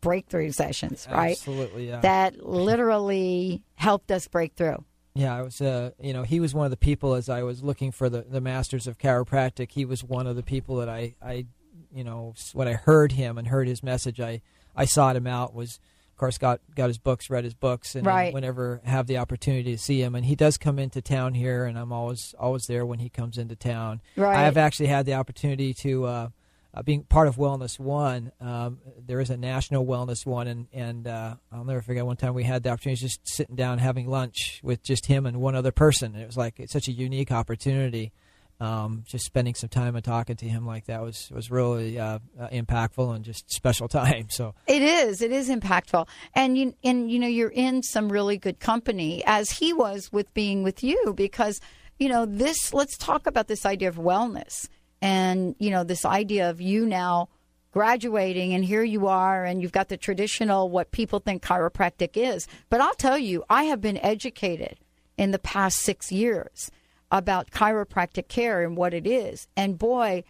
breakthrough 0.01 0.53
sessions, 0.53 1.07
right? 1.11 1.33
Absolutely, 1.33 1.89
yeah. 1.89 2.01
That 2.01 2.45
literally 2.47 3.63
helped 3.75 4.11
us 4.11 4.29
break 4.29 4.55
through. 4.55 4.85
Yeah, 5.15 5.37
I 5.37 5.43
was. 5.43 5.61
Uh, 5.61 5.91
you 6.01 6.13
know, 6.13 6.25
he 6.25 6.41
was 6.41 6.55
one 6.55 6.65
of 6.65 6.71
the 6.71 6.77
people 6.77 7.15
as 7.15 7.29
I 7.29 7.45
was 7.45 7.63
looking 7.63 7.93
for 7.93 8.09
the, 8.09 8.23
the 8.23 8.41
masters 8.41 8.87
of 8.87 8.99
chiropractic. 8.99 9.71
He 9.71 9.85
was 9.85 10.03
one 10.03 10.27
of 10.27 10.35
the 10.35 10.43
people 10.43 10.77
that 10.77 10.89
I, 10.89 11.15
I, 11.23 11.47
you 11.93 12.03
know, 12.03 12.35
when 12.53 12.67
I 12.67 12.73
heard 12.73 13.13
him 13.13 13.39
and 13.39 13.47
heard 13.47 13.69
his 13.69 13.83
message, 13.83 14.21
I, 14.21 14.43
I 14.75 14.87
sought 14.87 15.15
him 15.15 15.29
out. 15.29 15.55
Was 15.55 15.79
of 16.15 16.19
course 16.19 16.39
got 16.39 16.61
got 16.77 16.87
his 16.87 16.99
books, 16.99 17.29
read 17.29 17.43
his 17.43 17.55
books, 17.55 17.97
and 17.97 18.07
Right. 18.07 18.33
whenever 18.33 18.81
have 18.85 19.09
the 19.09 19.19
opportunity 19.19 19.73
to 19.73 19.79
see 19.79 20.01
him, 20.01 20.15
and 20.15 20.25
he 20.25 20.37
does 20.37 20.57
come 20.57 20.79
into 20.79 21.03
town 21.03 21.35
here, 21.35 21.65
and 21.65 21.77
I'm 21.77 21.93
always 21.93 22.37
always 22.39 22.67
there 22.69 22.87
when 22.87 23.01
he 23.01 23.09
comes 23.09 23.37
into 23.37 23.57
town. 23.57 24.01
Right. 24.17 24.37
I 24.37 24.45
have 24.45 24.57
actually 24.57 24.87
had 24.87 25.07
the 25.07 25.15
opportunity 25.15 25.75
to. 25.75 26.05
Uh, 26.05 26.29
uh, 26.77 26.83
being 26.83 27.05
part 27.05 27.29
of 27.29 27.37
Wellness 27.37 27.79
One, 27.79 28.33
um, 28.41 28.81
there 28.99 29.21
is 29.21 29.31
a 29.31 29.37
national 29.37 29.87
Wellness 29.87 30.27
One, 30.27 30.49
and 30.49 30.67
and 30.73 31.07
uh, 31.07 31.37
I'll 31.53 31.63
never 31.65 31.81
forget 31.81 32.05
one 32.05 32.17
time 32.17 32.35
we 32.35 32.43
had 32.43 32.65
the 32.65 32.71
opportunity 32.71 33.01
just 33.01 33.21
sitting 33.23 33.55
down 33.55 33.79
having 33.79 34.09
lunch 34.09 34.61
with 34.63 34.83
just 34.83 35.07
him 35.07 35.25
and 35.25 35.41
one 35.41 35.55
other 35.55 35.71
person. 35.71 36.17
It 36.17 36.27
was 36.27 36.37
like 36.37 36.59
it's 36.59 36.73
such 36.73 36.89
a 36.89 36.93
unique 36.93 37.31
opportunity. 37.31 38.13
Um, 38.61 39.03
just 39.07 39.25
spending 39.25 39.55
some 39.55 39.69
time 39.69 39.97
and 39.97 40.05
talking 40.05 40.37
to 40.37 40.47
him 40.47 40.65
like 40.65 40.87
that 40.87 41.03
was 41.03 41.29
was 41.35 41.51
really 41.51 41.99
uh, 41.99 42.21
uh, 42.39 42.49
impactful 42.49 43.15
and 43.15 43.25
just 43.25 43.51
special 43.51 43.89
time. 44.03 44.27
So 44.31 44.55
It 44.67 44.81
is. 44.81 45.21
It 45.23 45.33
is 45.33 45.51
impactful, 45.51 46.07
and 46.35 46.57
you 46.57 46.75
and 46.85 47.11
you 47.11 47.19
know 47.19 47.27
you're 47.27 47.51
in 47.51 47.83
some 47.83 48.11
really 48.11 48.39
good 48.39 48.61
company 48.61 49.23
as 49.27 49.51
he 49.51 49.73
was 49.73 50.13
with 50.13 50.33
being 50.35 50.63
with 50.63 50.85
you 50.85 51.15
because 51.17 51.61
you 51.99 52.09
know 52.09 52.27
this. 52.27 52.73
Let's 52.73 52.97
talk 52.97 53.27
about 53.27 53.49
this 53.49 53.67
idea 53.67 53.89
of 53.89 53.97
wellness 53.97 54.69
and 55.03 55.55
you 55.59 55.71
know 55.71 55.85
this 55.85 56.05
idea 56.05 56.49
of 56.49 56.61
you 56.61 56.87
now 56.87 57.29
graduating 57.73 58.55
and 58.55 58.65
here 58.65 58.85
you 58.85 59.09
are 59.09 59.45
and 59.45 59.61
you've 59.61 59.73
got 59.73 59.89
the 59.89 59.97
traditional 59.97 60.71
what 60.71 60.93
people 60.93 61.19
think 61.19 61.43
chiropractic 61.43 62.11
is. 62.17 62.47
But 62.71 62.81
I'll 62.81 62.95
tell 62.95 63.19
you, 63.19 63.43
I 63.51 63.65
have 63.65 63.81
been 63.81 63.99
educated 63.99 64.79
in 65.19 65.33
the 65.33 65.41
past 65.41 65.81
six 65.81 66.13
years 66.13 66.71
about 67.11 67.51
chiropractic 67.51 68.29
care 68.29 68.63
and 68.63 68.77
what 68.77 68.95
it 68.95 69.07
is, 69.07 69.49
and 69.57 69.79
boy 69.79 70.25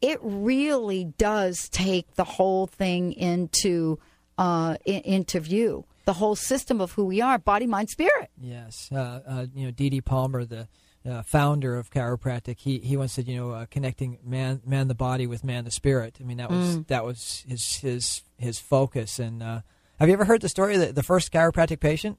it 0.00 0.18
really 0.22 1.04
does 1.16 1.68
take 1.70 2.14
the 2.16 2.24
whole 2.24 2.66
thing 2.66 3.12
into 3.12 3.98
uh, 4.36 4.76
in, 4.84 5.00
into 5.02 5.40
view. 5.40 5.86
The 6.04 6.12
whole 6.12 6.36
system 6.36 6.82
of 6.82 6.92
who 6.92 7.06
we 7.06 7.22
are, 7.22 7.38
body, 7.38 7.66
mind, 7.66 7.88
spirit. 7.88 8.28
Yes, 8.38 8.90
uh, 8.92 9.20
uh, 9.26 9.46
you 9.54 9.64
know, 9.64 9.70
D. 9.70 9.88
D. 9.88 10.02
Palmer, 10.02 10.44
the 10.44 10.68
uh, 11.08 11.22
founder 11.22 11.76
of 11.76 11.90
chiropractic, 11.90 12.58
he 12.60 12.80
he 12.80 12.98
once 12.98 13.14
said, 13.14 13.26
you 13.26 13.36
know, 13.36 13.50
uh, 13.52 13.66
connecting 13.70 14.18
man 14.22 14.60
man 14.66 14.88
the 14.88 14.94
body 14.94 15.26
with 15.26 15.42
man 15.42 15.64
the 15.64 15.70
spirit. 15.70 16.18
I 16.20 16.24
mean, 16.24 16.36
that 16.36 16.50
was 16.50 16.76
Mm. 16.76 16.86
that 16.88 17.04
was 17.06 17.42
his 17.48 17.76
his 17.76 18.22
his 18.36 18.58
focus. 18.58 19.18
And 19.18 19.42
uh, 19.42 19.60
have 19.98 20.08
you 20.08 20.14
ever 20.14 20.26
heard 20.26 20.42
the 20.42 20.50
story 20.50 20.74
of 20.76 20.94
the 20.94 21.02
first 21.02 21.32
chiropractic 21.32 21.80
patient? 21.80 22.18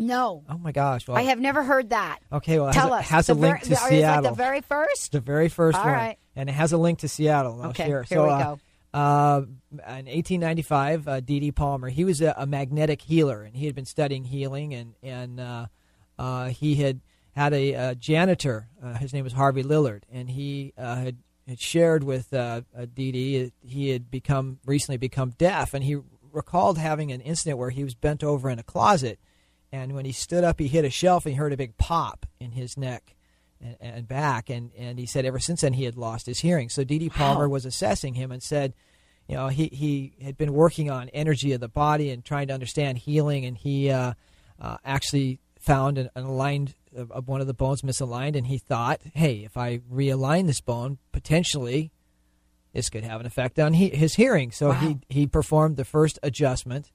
No, 0.00 0.44
Oh 0.48 0.56
my 0.58 0.72
gosh! 0.72 1.06
Well, 1.06 1.16
I 1.16 1.22
have 1.22 1.38
never 1.38 1.62
heard 1.62 1.90
that. 1.90 2.20
Okay, 2.32 2.58
well, 2.58 2.70
it 2.70 2.72
Tell 2.72 2.92
has, 2.94 3.04
us. 3.04 3.10
a, 3.10 3.12
has 3.14 3.26
The 3.26 3.32
a 3.32 3.34
link 3.34 3.58
ver- 3.64 3.64
to 3.66 3.76
Seattle. 3.76 4.30
the 4.30 4.36
very 4.36 4.62
first? 4.62 5.12
The 5.12 5.20
very 5.20 5.48
first 5.48 5.78
All 5.78 5.84
one, 5.84 5.92
right. 5.94 6.18
and 6.34 6.48
it 6.48 6.52
has 6.52 6.72
a 6.72 6.78
link 6.78 7.00
to 7.00 7.08
Seattle. 7.08 7.60
I'll 7.62 7.70
Okay, 7.70 7.84
share. 7.86 8.02
here 8.04 8.16
so, 8.16 8.24
we 8.24 8.30
uh, 8.30 8.42
go. 8.44 8.58
Uh, 8.92 9.42
in 9.72 10.06
1895, 10.06 11.06
uh, 11.06 11.20
D. 11.20 11.38
D. 11.38 11.52
Palmer, 11.52 11.88
he 11.90 12.04
was 12.04 12.20
a, 12.22 12.34
a 12.36 12.46
magnetic 12.46 13.02
healer, 13.02 13.42
and 13.42 13.54
he 13.54 13.66
had 13.66 13.74
been 13.74 13.84
studying 13.84 14.24
healing, 14.24 14.72
and 14.74 14.94
and 15.02 15.38
uh, 15.38 15.66
uh, 16.18 16.46
he 16.48 16.76
had 16.76 17.00
had 17.36 17.52
a, 17.52 17.74
uh 17.74 17.94
janitor. 17.94 18.68
Uh, 18.82 18.94
his 18.94 19.12
name 19.12 19.22
was 19.24 19.34
Harvey 19.34 19.62
Lillard, 19.62 20.02
and 20.10 20.30
he 20.30 20.72
uh, 20.78 20.96
had 20.96 21.18
had 21.46 21.60
shared 21.60 22.02
with 22.04 22.32
uh, 22.32 22.62
uh, 22.76 22.86
D. 22.92 23.12
D. 23.12 23.52
He 23.60 23.90
had 23.90 24.10
become 24.10 24.58
recently 24.64 24.96
become 24.96 25.30
deaf, 25.36 25.74
and 25.74 25.84
he 25.84 25.98
recalled 26.32 26.78
having 26.78 27.12
an 27.12 27.20
incident 27.20 27.58
where 27.58 27.70
he 27.70 27.84
was 27.84 27.94
bent 27.94 28.24
over 28.24 28.48
in 28.50 28.58
a 28.58 28.62
closet, 28.64 29.18
and 29.72 29.94
when 29.94 30.04
he 30.04 30.12
stood 30.12 30.44
up, 30.44 30.58
he 30.58 30.68
hit 30.68 30.84
a 30.84 30.90
shelf, 30.90 31.26
and 31.26 31.34
he 31.34 31.38
heard 31.38 31.52
a 31.52 31.56
big 31.56 31.76
pop 31.76 32.26
in 32.38 32.52
his 32.52 32.76
neck 32.76 33.14
and, 33.60 33.76
and 33.80 34.08
back, 34.08 34.50
and, 34.50 34.70
and 34.76 34.98
he 34.98 35.06
said 35.06 35.24
ever 35.24 35.38
since 35.38 35.60
then 35.60 35.74
he 35.74 35.84
had 35.84 35.96
lost 35.96 36.26
his 36.26 36.40
hearing. 36.40 36.68
So 36.68 36.84
D. 36.84 36.98
D. 36.98 37.08
Palmer 37.08 37.48
was 37.48 37.64
assessing 37.64 38.14
him 38.14 38.32
and 38.32 38.42
said, 38.42 38.74
you 39.28 39.36
know, 39.36 39.48
he, 39.48 39.68
he 39.68 40.14
had 40.22 40.36
been 40.36 40.52
working 40.52 40.90
on 40.90 41.08
energy 41.10 41.52
of 41.52 41.60
the 41.60 41.68
body 41.68 42.10
and 42.10 42.24
trying 42.24 42.48
to 42.48 42.54
understand 42.54 42.98
healing, 42.98 43.44
and 43.44 43.56
he 43.56 43.90
uh, 43.90 44.14
uh, 44.60 44.76
actually 44.84 45.38
found 45.60 45.98
an, 45.98 46.10
an 46.16 46.24
aligned 46.24 46.74
uh, 46.96 47.06
of 47.10 47.28
one 47.28 47.40
of 47.40 47.46
the 47.46 47.54
bones 47.54 47.82
misaligned, 47.82 48.36
and 48.36 48.48
he 48.48 48.58
thought, 48.58 49.00
hey, 49.14 49.44
if 49.44 49.56
I 49.56 49.78
realign 49.92 50.46
this 50.46 50.60
bone, 50.60 50.98
potentially 51.12 51.92
this 52.72 52.88
could 52.88 53.04
have 53.04 53.20
an 53.20 53.26
effect 53.26 53.58
on 53.58 53.74
he, 53.74 53.90
his 53.90 54.14
hearing. 54.14 54.50
So 54.50 54.72
he 54.72 54.98
he 55.08 55.26
performed 55.26 55.76
the 55.76 55.84
first 55.84 56.18
adjustment, 56.22 56.90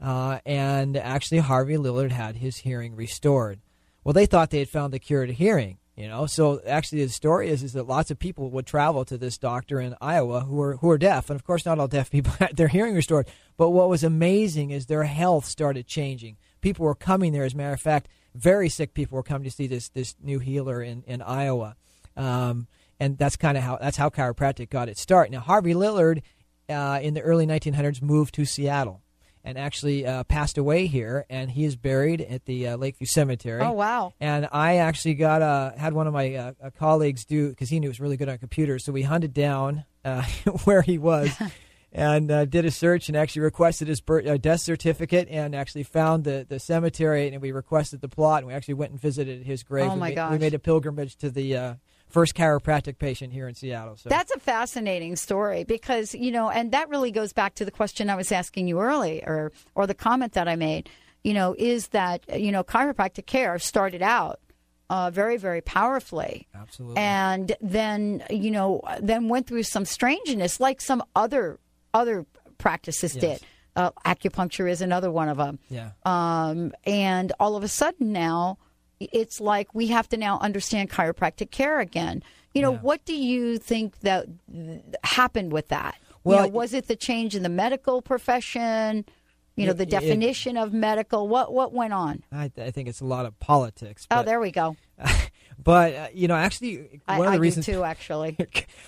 uh, 0.00 0.38
and 0.44 0.96
actually 0.96 1.38
Harvey 1.38 1.76
Lillard 1.76 2.10
had 2.10 2.36
his 2.36 2.58
hearing 2.58 2.94
restored. 2.94 3.60
Well, 4.04 4.12
they 4.12 4.26
thought 4.26 4.50
they 4.50 4.58
had 4.58 4.68
found 4.68 4.92
the 4.92 4.98
cure 4.98 5.26
to 5.26 5.32
hearing, 5.32 5.78
You 5.96 6.08
know, 6.08 6.26
so 6.26 6.60
actually 6.66 7.04
the 7.04 7.10
story 7.10 7.48
is 7.48 7.62
is 7.62 7.72
that 7.72 7.88
lots 7.88 8.10
of 8.10 8.18
people 8.18 8.50
would 8.50 8.66
travel 8.66 9.04
to 9.06 9.18
this 9.18 9.38
doctor 9.38 9.80
in 9.80 9.96
Iowa 10.00 10.40
who 10.40 10.60
are 10.60 10.76
who 10.76 10.90
are 10.90 10.98
deaf, 10.98 11.30
and 11.30 11.38
of 11.38 11.44
course 11.44 11.64
not 11.64 11.78
all 11.78 11.88
deaf 11.88 12.10
people 12.10 12.32
had 12.38 12.56
their 12.56 12.68
hearing 12.68 12.94
restored. 12.94 13.26
But 13.56 13.70
what 13.70 13.88
was 13.88 14.04
amazing 14.04 14.70
is 14.70 14.86
their 14.86 15.04
health 15.04 15.46
started 15.46 15.86
changing. 15.86 16.36
People 16.60 16.84
were 16.84 16.94
coming 16.94 17.32
there. 17.32 17.44
As 17.44 17.54
a 17.54 17.56
matter 17.56 17.74
of 17.74 17.80
fact, 17.80 18.08
very 18.34 18.68
sick 18.68 18.94
people 18.94 19.16
were 19.16 19.22
coming 19.22 19.44
to 19.44 19.50
see 19.50 19.66
this 19.66 19.88
this 19.88 20.14
new 20.22 20.38
healer 20.38 20.82
in 20.82 21.02
in 21.06 21.22
Iowa, 21.22 21.74
um, 22.16 22.68
and 23.00 23.16
that's 23.16 23.36
kind 23.36 23.56
of 23.56 23.64
how 23.64 23.78
that's 23.78 23.96
how 23.96 24.10
chiropractic 24.10 24.68
got 24.68 24.88
its 24.90 25.00
start. 25.00 25.30
Now 25.30 25.40
Harvey 25.40 25.72
Lillard, 25.72 26.22
uh, 26.68 27.00
in 27.02 27.14
the 27.14 27.22
early 27.22 27.46
1900s, 27.46 28.02
moved 28.02 28.34
to 28.34 28.44
Seattle 28.44 29.02
and 29.46 29.56
actually 29.56 30.04
uh, 30.04 30.24
passed 30.24 30.58
away 30.58 30.86
here, 30.88 31.24
and 31.30 31.48
he 31.52 31.64
is 31.64 31.76
buried 31.76 32.20
at 32.20 32.44
the 32.46 32.68
uh, 32.68 32.76
Lakeview 32.76 33.06
Cemetery. 33.06 33.62
Oh 33.62 33.72
wow! 33.72 34.12
And 34.20 34.48
I 34.50 34.78
actually 34.78 35.14
got 35.14 35.40
uh, 35.40 35.72
had 35.76 35.92
one 35.94 36.08
of 36.08 36.12
my 36.12 36.34
uh, 36.34 36.52
uh, 36.62 36.70
colleagues 36.76 37.24
do 37.24 37.50
because 37.50 37.70
he 37.70 37.78
knew 37.78 37.86
he 37.86 37.90
was 37.90 38.00
really 38.00 38.16
good 38.16 38.28
on 38.28 38.38
computers, 38.38 38.84
so 38.84 38.92
we 38.92 39.02
hunted 39.02 39.32
down 39.32 39.84
uh, 40.04 40.22
where 40.64 40.82
he 40.82 40.98
was. 40.98 41.30
And 41.92 42.30
uh, 42.30 42.44
did 42.44 42.66
a 42.66 42.70
search 42.70 43.08
and 43.08 43.16
actually 43.16 43.42
requested 43.42 43.88
his 43.88 44.02
birth, 44.02 44.26
uh, 44.26 44.36
death 44.36 44.60
certificate 44.60 45.28
and 45.30 45.54
actually 45.54 45.84
found 45.84 46.24
the, 46.24 46.44
the 46.46 46.58
cemetery 46.58 47.28
and 47.28 47.40
we 47.40 47.52
requested 47.52 48.02
the 48.02 48.08
plot 48.08 48.40
and 48.40 48.48
we 48.48 48.52
actually 48.52 48.74
went 48.74 48.90
and 48.90 49.00
visited 49.00 49.46
his 49.46 49.62
grave. 49.62 49.90
Oh, 49.90 49.96
my 49.96 50.10
ma- 50.10 50.14
gosh. 50.14 50.32
We 50.32 50.38
made 50.38 50.52
a 50.52 50.58
pilgrimage 50.58 51.16
to 51.18 51.30
the 51.30 51.56
uh, 51.56 51.74
first 52.08 52.34
chiropractic 52.34 52.98
patient 52.98 53.32
here 53.32 53.48
in 53.48 53.54
Seattle. 53.54 53.96
So 53.96 54.08
That's 54.08 54.30
a 54.32 54.38
fascinating 54.38 55.16
story 55.16 55.64
because 55.64 56.14
you 56.14 56.30
know, 56.30 56.50
and 56.50 56.72
that 56.72 56.88
really 56.88 57.10
goes 57.10 57.32
back 57.32 57.54
to 57.56 57.64
the 57.64 57.70
question 57.70 58.08
I 58.10 58.16
was 58.16 58.32
asking 58.32 58.68
you 58.68 58.80
earlier, 58.80 59.24
or 59.26 59.52
or 59.74 59.86
the 59.86 59.94
comment 59.94 60.32
that 60.34 60.48
I 60.48 60.56
made. 60.56 60.88
You 61.24 61.34
know, 61.34 61.54
is 61.58 61.88
that 61.88 62.24
you 62.40 62.52
know 62.52 62.62
chiropractic 62.64 63.26
care 63.26 63.58
started 63.58 64.00
out 64.02 64.38
uh, 64.90 65.10
very 65.10 65.36
very 65.36 65.60
powerfully, 65.60 66.46
absolutely. 66.54 66.98
and 66.98 67.56
then 67.60 68.22
you 68.30 68.50
know 68.52 68.80
then 69.00 69.28
went 69.28 69.46
through 69.48 69.64
some 69.64 69.84
strangeness 69.84 70.60
like 70.60 70.80
some 70.80 71.02
other 71.16 71.58
other 71.92 72.24
practices 72.58 73.14
Yes. 73.16 73.20
did. 73.40 73.46
Uh, 73.74 73.90
acupuncture 74.06 74.70
is 74.70 74.80
another 74.80 75.10
one 75.10 75.28
of 75.28 75.36
them. 75.36 75.58
yeah. 75.68 75.90
Um, 76.06 76.72
and 76.86 77.30
all 77.38 77.56
of 77.56 77.62
a 77.64 77.68
sudden 77.68 78.10
now, 78.12 78.56
it's 79.00 79.40
like 79.40 79.74
we 79.74 79.88
have 79.88 80.08
to 80.10 80.16
now 80.16 80.38
understand 80.40 80.90
chiropractic 80.90 81.50
care 81.50 81.80
again. 81.80 82.22
You 82.54 82.62
know, 82.62 82.72
Yeah. 82.72 82.78
what 82.78 83.04
do 83.04 83.14
you 83.14 83.58
think 83.58 84.00
that 84.00 84.26
happened 85.04 85.52
with 85.52 85.68
that? 85.68 85.96
Well, 86.24 86.46
you 86.46 86.50
know, 86.50 86.56
was 86.56 86.72
it 86.74 86.88
the 86.88 86.96
change 86.96 87.34
in 87.36 87.42
the 87.42 87.48
medical 87.48 88.02
profession? 88.02 89.04
You 89.56 89.66
know, 89.66 89.72
It- 89.72 89.78
the 89.78 89.82
it- 89.84 89.90
definition 89.90 90.56
of 90.56 90.72
medical. 90.72 91.28
What 91.28 91.52
what 91.52 91.72
went 91.72 91.92
on? 91.92 92.22
I, 92.32 92.50
I 92.58 92.70
think 92.70 92.88
it's 92.88 93.00
a 93.00 93.04
lot 93.06 93.26
of 93.26 93.38
politics. 93.40 94.06
Oh, 94.10 94.22
there 94.22 94.40
we 94.40 94.50
go. 94.50 94.76
but 95.62 95.94
uh, 95.94 96.08
you 96.12 96.28
know, 96.28 96.34
actually, 96.34 97.00
I, 97.06 97.18
one 97.18 97.28
of 97.28 97.34
I 97.34 97.36
the 97.36 97.40
reasons 97.40 97.66
too, 97.66 97.84
actually. 97.92 98.36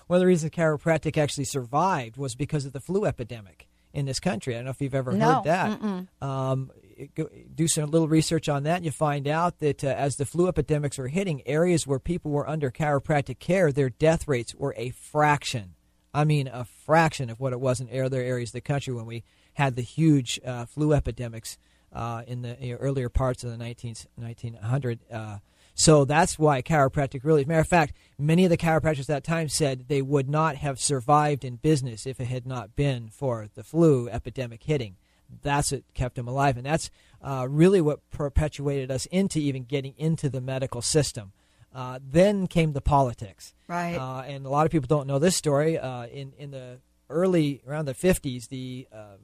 one 0.08 0.16
of 0.16 0.20
the 0.20 0.26
reasons 0.26 0.52
chiropractic 0.52 1.16
actually 1.16 1.44
survived 1.44 2.16
was 2.16 2.34
because 2.34 2.64
of 2.66 2.72
the 2.72 2.80
flu 2.80 3.04
epidemic 3.04 3.66
in 3.92 4.04
this 4.06 4.20
country. 4.20 4.54
I 4.54 4.58
don't 4.58 4.64
know 4.66 4.70
if 4.72 4.80
you've 4.80 4.94
ever 4.94 5.12
No, 5.12 5.34
heard 5.36 5.44
that. 5.44 5.80
Um, 6.26 6.70
it- 6.82 6.87
go- 7.14 7.28
do 7.54 7.68
some 7.68 7.90
little 7.90 8.08
research 8.08 8.48
on 8.48 8.64
that, 8.64 8.76
and 8.76 8.84
you 8.84 8.90
find 8.90 9.26
out 9.26 9.58
that 9.60 9.84
uh, 9.84 9.88
as 9.88 10.16
the 10.16 10.26
flu 10.26 10.48
epidemics 10.48 10.98
were 10.98 11.08
hitting 11.08 11.46
areas 11.46 11.86
where 11.86 11.98
people 11.98 12.30
were 12.30 12.48
under 12.48 12.70
chiropractic 12.70 13.38
care, 13.38 13.72
their 13.72 13.90
death 13.90 14.28
rates 14.28 14.54
were 14.54 14.74
a 14.76 14.90
fraction. 14.90 15.74
I 16.12 16.24
mean, 16.24 16.48
a 16.48 16.64
fraction 16.64 17.30
of 17.30 17.38
what 17.40 17.52
it 17.52 17.60
was 17.60 17.80
in 17.80 17.88
other 17.88 18.22
areas 18.22 18.50
of 18.50 18.54
the 18.54 18.60
country 18.60 18.94
when 18.94 19.06
we 19.06 19.24
had 19.54 19.76
the 19.76 19.82
huge 19.82 20.40
uh, 20.44 20.66
flu 20.66 20.92
epidemics 20.92 21.58
uh, 21.92 22.22
in 22.26 22.42
the 22.42 22.56
you 22.60 22.72
know, 22.72 22.78
earlier 22.78 23.08
parts 23.08 23.44
of 23.44 23.50
the 23.50 23.56
19, 23.56 23.94
1900. 24.16 25.00
Uh, 25.10 25.38
so 25.74 26.04
that's 26.04 26.38
why 26.38 26.60
chiropractic 26.60 27.20
really, 27.22 27.42
as 27.42 27.46
a 27.46 27.48
matter 27.48 27.60
of 27.60 27.68
fact, 27.68 27.94
many 28.18 28.44
of 28.44 28.50
the 28.50 28.56
chiropractors 28.56 29.02
at 29.02 29.06
that 29.06 29.24
time 29.24 29.48
said 29.48 29.84
they 29.86 30.02
would 30.02 30.28
not 30.28 30.56
have 30.56 30.80
survived 30.80 31.44
in 31.44 31.56
business 31.56 32.04
if 32.04 32.20
it 32.20 32.26
had 32.26 32.46
not 32.46 32.74
been 32.74 33.10
for 33.10 33.46
the 33.54 33.62
flu 33.62 34.08
epidemic 34.08 34.64
hitting. 34.64 34.96
That's 35.42 35.72
what 35.72 35.82
kept 35.94 36.18
him 36.18 36.28
alive. 36.28 36.56
And 36.56 36.66
that's 36.66 36.90
uh, 37.22 37.46
really 37.48 37.80
what 37.80 38.08
perpetuated 38.10 38.90
us 38.90 39.06
into 39.06 39.38
even 39.38 39.64
getting 39.64 39.94
into 39.96 40.28
the 40.28 40.40
medical 40.40 40.82
system. 40.82 41.32
Uh, 41.74 41.98
then 42.02 42.46
came 42.46 42.72
the 42.72 42.80
politics. 42.80 43.54
Right. 43.68 43.96
Uh, 43.96 44.22
and 44.22 44.46
a 44.46 44.48
lot 44.48 44.66
of 44.66 44.72
people 44.72 44.86
don't 44.86 45.06
know 45.06 45.18
this 45.18 45.36
story. 45.36 45.78
Uh, 45.78 46.06
in, 46.06 46.32
in 46.38 46.50
the 46.50 46.78
early, 47.10 47.62
around 47.66 47.84
the 47.84 47.94
50s, 47.94 48.48
the 48.48 48.88
uh, 48.92 49.16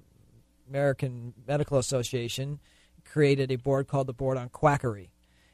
American 0.69 1.33
Medical 1.47 1.79
Association 1.79 2.61
created 3.05 3.51
a 3.51 3.57
board 3.57 3.89
called 3.89 4.07
the 4.07 4.13
Board 4.13 4.37
on 4.37 4.49
Quackery. 4.51 5.11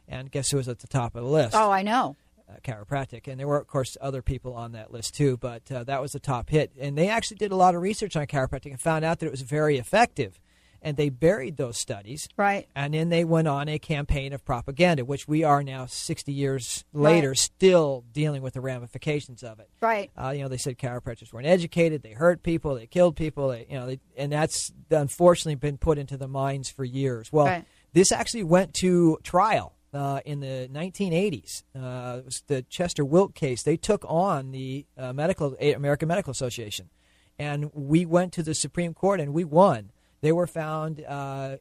And 0.09 0.31
guess 0.31 0.51
who 0.51 0.57
was 0.57 0.69
at 0.69 0.81
the 0.81 0.89
top 0.89 1.15
of 1.15 1.23
the 1.23 1.31
list? 1.31 1.55
oh, 1.55 1.71
I 1.71 1.83
know. 1.83 2.17
Uh, 2.51 2.59
chiropractic, 2.65 3.29
and 3.29 3.39
there 3.39 3.47
were 3.47 3.59
of 3.59 3.67
course 3.67 3.97
other 4.01 4.23
people 4.23 4.55
on 4.55 4.73
that 4.73 4.93
list 4.93 5.15
too, 5.15 5.37
but 5.37 5.71
uh, 5.71 5.85
that 5.85 6.01
was 6.03 6.13
the 6.13 6.21
top 6.21 6.51
hit. 6.51 6.73
And 6.79 6.97
they 6.99 7.09
actually 7.09 7.37
did 7.39 7.53
a 7.53 7.57
lot 7.57 7.75
of 7.75 7.83
research 7.83 8.17
on 8.17 8.27
chiropractic 8.27 8.71
and 8.71 8.81
found 8.81 9.05
out 9.05 9.19
that 9.21 9.27
it 9.27 9.33
was 9.33 9.43
very 9.43 9.79
effective. 9.79 10.41
And 10.83 10.97
they 10.97 11.11
buried 11.11 11.59
those 11.59 11.79
studies, 11.79 12.27
Right. 12.39 12.67
and 12.75 12.95
then 12.95 13.11
they 13.11 13.23
went 13.23 13.47
on 13.49 13.69
a 13.69 13.79
campaign 13.79 14.33
of 14.33 14.47
propaganda, 14.47 15.05
which 15.05 15.29
we 15.29 15.45
are 15.45 15.63
now 15.63 15.85
60 15.85 16.33
years 16.33 16.87
later 16.95 17.29
Right. 17.29 17.37
still 17.37 18.03
dealing 18.15 18.41
with 18.41 18.55
the 18.55 18.63
ramifications 18.63 19.43
of 19.43 19.61
it. 19.61 19.69
Right. 19.83 20.11
Uh, 20.17 20.31
you 20.31 20.41
know, 20.41 20.49
they 20.49 20.57
said 20.57 20.79
chiropractors 20.79 21.35
weren't 21.35 21.47
educated, 21.47 22.01
they 22.03 22.13
hurt 22.13 22.43
people, 22.43 22.77
they 22.77 22.87
killed 22.87 23.15
people, 23.15 23.49
they, 23.49 23.67
you 23.69 23.79
know, 23.79 23.89
they, 23.89 24.01
and 24.17 24.33
that's 24.33 24.73
unfortunately 24.91 25.57
been 25.57 25.77
put 25.77 25.99
into 25.99 26.17
the 26.17 26.29
minds 26.29 26.71
for 26.71 26.83
years. 26.87 27.31
Well, 27.31 27.45
Right. 27.45 27.65
this 27.93 28.11
actually 28.11 28.45
went 28.45 28.73
to 28.81 29.19
trial 29.23 29.75
uh, 29.93 30.21
in 30.25 30.41
the 30.41 30.69
1980s. 30.73 31.63
Uh, 31.75 32.19
it 32.19 32.25
was 32.25 32.43
the 32.47 32.63
Chester 32.63 33.05
Wilk 33.05 33.35
case. 33.35 33.63
They 33.63 33.77
took 33.77 34.05
on 34.09 34.51
the 34.53 34.87
uh, 34.97 35.13
medical 35.13 35.55
American 35.61 36.09
Medical 36.09 36.31
Association, 36.31 36.91
and 37.39 37.71
we 37.75 38.05
went 38.07 38.33
to 38.35 38.43
the 38.43 38.55
Supreme 38.55 38.95
Court 38.95 39.21
and 39.21 39.33
we 39.35 39.45
won. 39.45 39.91
They 40.21 40.33
were 40.33 40.47
found 40.47 41.03
uh, 41.07 41.57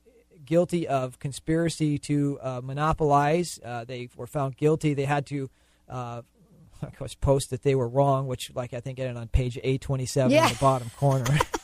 guilty 0.45 0.87
of 0.87 1.17
conspiracy 1.19 1.97
to 1.99 2.37
uh, 2.41 2.61
monopolize. 2.63 3.59
Uh, 3.63 3.85
they 3.85 4.09
were 4.15 4.27
found 4.27 4.57
guilty. 4.57 4.93
They 4.93 5.05
had 5.05 5.25
to. 5.27 5.49
Uh, 5.87 6.21
of 6.81 6.95
course, 6.97 7.13
post 7.15 7.49
that 7.49 7.63
they 7.63 7.75
were 7.75 7.89
wrong, 7.89 8.25
which, 8.27 8.51
like 8.55 8.73
I 8.73 8.79
think, 8.79 8.99
ended 8.99 9.17
on 9.17 9.27
page 9.27 9.59
eight 9.63 9.81
twenty-seven 9.81 10.31
Yeah. 10.31 10.47
in 10.47 10.53
the 10.53 10.59
bottom 10.59 10.89
corner. 10.97 11.25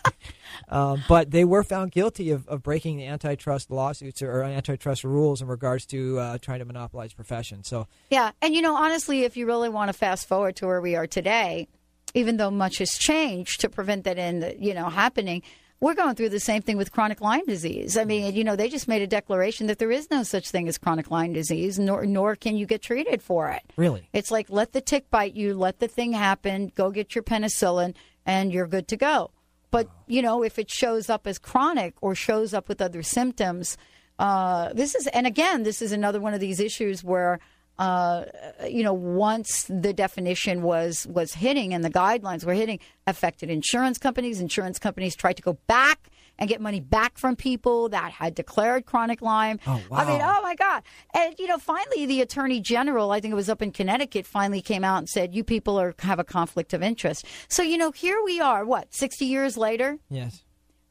um, 0.69 1.03
but 1.07 1.31
they 1.31 1.45
were 1.45 1.63
found 1.63 1.91
guilty 1.91 2.31
of, 2.31 2.47
of 2.47 2.63
breaking 2.63 2.97
the 2.97 3.05
antitrust 3.05 3.71
lawsuits 3.71 4.21
or 4.21 4.43
antitrust 4.43 5.03
rules 5.03 5.41
in 5.41 5.47
regards 5.47 5.85
to 5.87 6.19
uh, 6.19 6.37
trying 6.39 6.59
to 6.59 6.65
monopolize 6.65 7.13
profession. 7.13 7.63
So, 7.63 7.87
Yeah, 8.09 8.31
and 8.41 8.53
you 8.53 8.61
know, 8.61 8.75
honestly, 8.75 9.23
if 9.23 9.37
you 9.37 9.45
really 9.45 9.69
want 9.69 9.89
to 9.89 9.93
fast 9.93 10.27
forward 10.27 10.55
to 10.57 10.67
where 10.67 10.81
we 10.81 10.95
are 10.95 11.07
today, 11.07 11.67
even 12.13 12.37
though 12.37 12.51
much 12.51 12.77
has 12.79 12.91
changed 12.91 13.61
to 13.61 13.69
prevent 13.69 14.05
that 14.05 14.17
in 14.17 14.55
you 14.59 14.73
know 14.73 14.89
happening, 14.89 15.41
we're 15.79 15.93
going 15.93 16.15
through 16.15 16.29
the 16.29 16.39
same 16.39 16.61
thing 16.61 16.77
with 16.77 16.91
chronic 16.91 17.21
Lyme 17.21 17.45
disease. 17.45 17.97
I 17.97 18.05
mean, 18.05 18.33
you 18.33 18.43
know, 18.43 18.55
they 18.55 18.69
just 18.69 18.87
made 18.87 19.01
a 19.01 19.07
declaration 19.07 19.67
that 19.67 19.77
there 19.77 19.91
is 19.91 20.09
no 20.09 20.23
such 20.23 20.49
thing 20.49 20.67
as 20.67 20.77
chronic 20.77 21.11
Lyme 21.11 21.33
disease, 21.33 21.77
nor 21.77 22.05
nor 22.05 22.35
can 22.35 22.55
you 22.55 22.65
get 22.65 22.81
treated 22.81 23.21
for 23.21 23.49
it. 23.49 23.61
really, 23.75 24.09
It's 24.13 24.31
like 24.31 24.49
let 24.49 24.73
the 24.73 24.81
tick 24.81 25.09
bite 25.09 25.35
you, 25.35 25.53
let 25.53 25.79
the 25.79 25.87
thing 25.87 26.13
happen, 26.13 26.71
go 26.75 26.91
get 26.91 27.13
your 27.13 27.23
penicillin, 27.23 27.93
and 28.25 28.51
you're 28.51 28.67
good 28.67 28.87
to 28.89 28.97
go. 28.97 29.31
But 29.75 29.89
you 30.07 30.21
know, 30.21 30.41
if 30.41 30.57
it 30.57 30.71
shows 30.71 31.09
up 31.09 31.27
as 31.27 31.38
chronic 31.38 31.95
or 31.99 32.15
shows 32.15 32.53
up 32.53 32.69
with 32.69 32.81
other 32.81 33.03
symptoms, 33.03 33.77
uh, 34.17 34.71
this 34.71 34.95
is 34.95 35.05
and 35.07 35.27
again, 35.27 35.63
this 35.63 35.81
is 35.81 35.91
another 35.91 36.21
one 36.21 36.33
of 36.33 36.39
these 36.39 36.61
issues 36.61 37.03
where. 37.03 37.39
Uh, 37.77 38.23
you 38.69 38.83
know, 38.83 38.93
once 38.93 39.65
the 39.65 39.91
definition 39.91 40.61
was 40.61 41.05
was 41.07 41.33
hitting 41.33 41.73
and 41.73 41.83
the 41.83 41.89
guidelines 41.89 42.45
were 42.45 42.53
hitting, 42.53 42.79
affected 43.05 43.49
insurance 43.49 43.97
companies. 43.97 44.39
Insurance 44.39 44.79
companies 44.79 45.13
tried 45.13 45.35
to 45.35 45.41
go 45.41 45.57
back 45.67 46.09
and 46.38 46.50
get 46.50 46.62
money 46.62 46.80
back 46.80 47.17
from 47.17 47.36
people 47.36 47.89
that 47.89 48.12
had 48.12 48.36
declared 48.36 48.86
chronic 48.86 49.21
Lyme. 49.21 49.60
Oh, 49.65 49.82
wow. 49.89 49.98
I 49.98 50.06
mean, 50.06 50.21
oh 50.24 50.41
my 50.41 50.56
God! 50.56 50.84
And 51.13 51.36
you 51.39 51.48
know, 51.48 51.58
finally, 51.58 52.06
the 52.06 52.21
attorney 52.21 52.60
general, 52.60 53.12
I 53.12 53.19
think 53.19 53.32
it 53.32 53.36
was 53.36 53.50
up 53.50 53.62
in 53.62 53.71
Connecticut, 53.71 54.26
finally 54.26 54.62
came 54.62 54.84
out 54.84 54.98
and 54.98 55.10
said, 55.10 55.34
"You 55.34 55.43
people 55.43 55.80
are 55.80 55.93
have 56.00 56.19
a 56.19 56.24
conflict 56.24 56.74
of 56.74 56.84
interest." 56.84 57.26
So 57.48 57.63
you 57.63 57.78
know, 57.78 57.91
here 57.91 58.21
we 58.24 58.39
are. 58.39 58.65
What 58.65 58.93
sixty 58.93 59.26
years 59.26 59.58
later, 59.58 59.98
yes, 60.10 60.43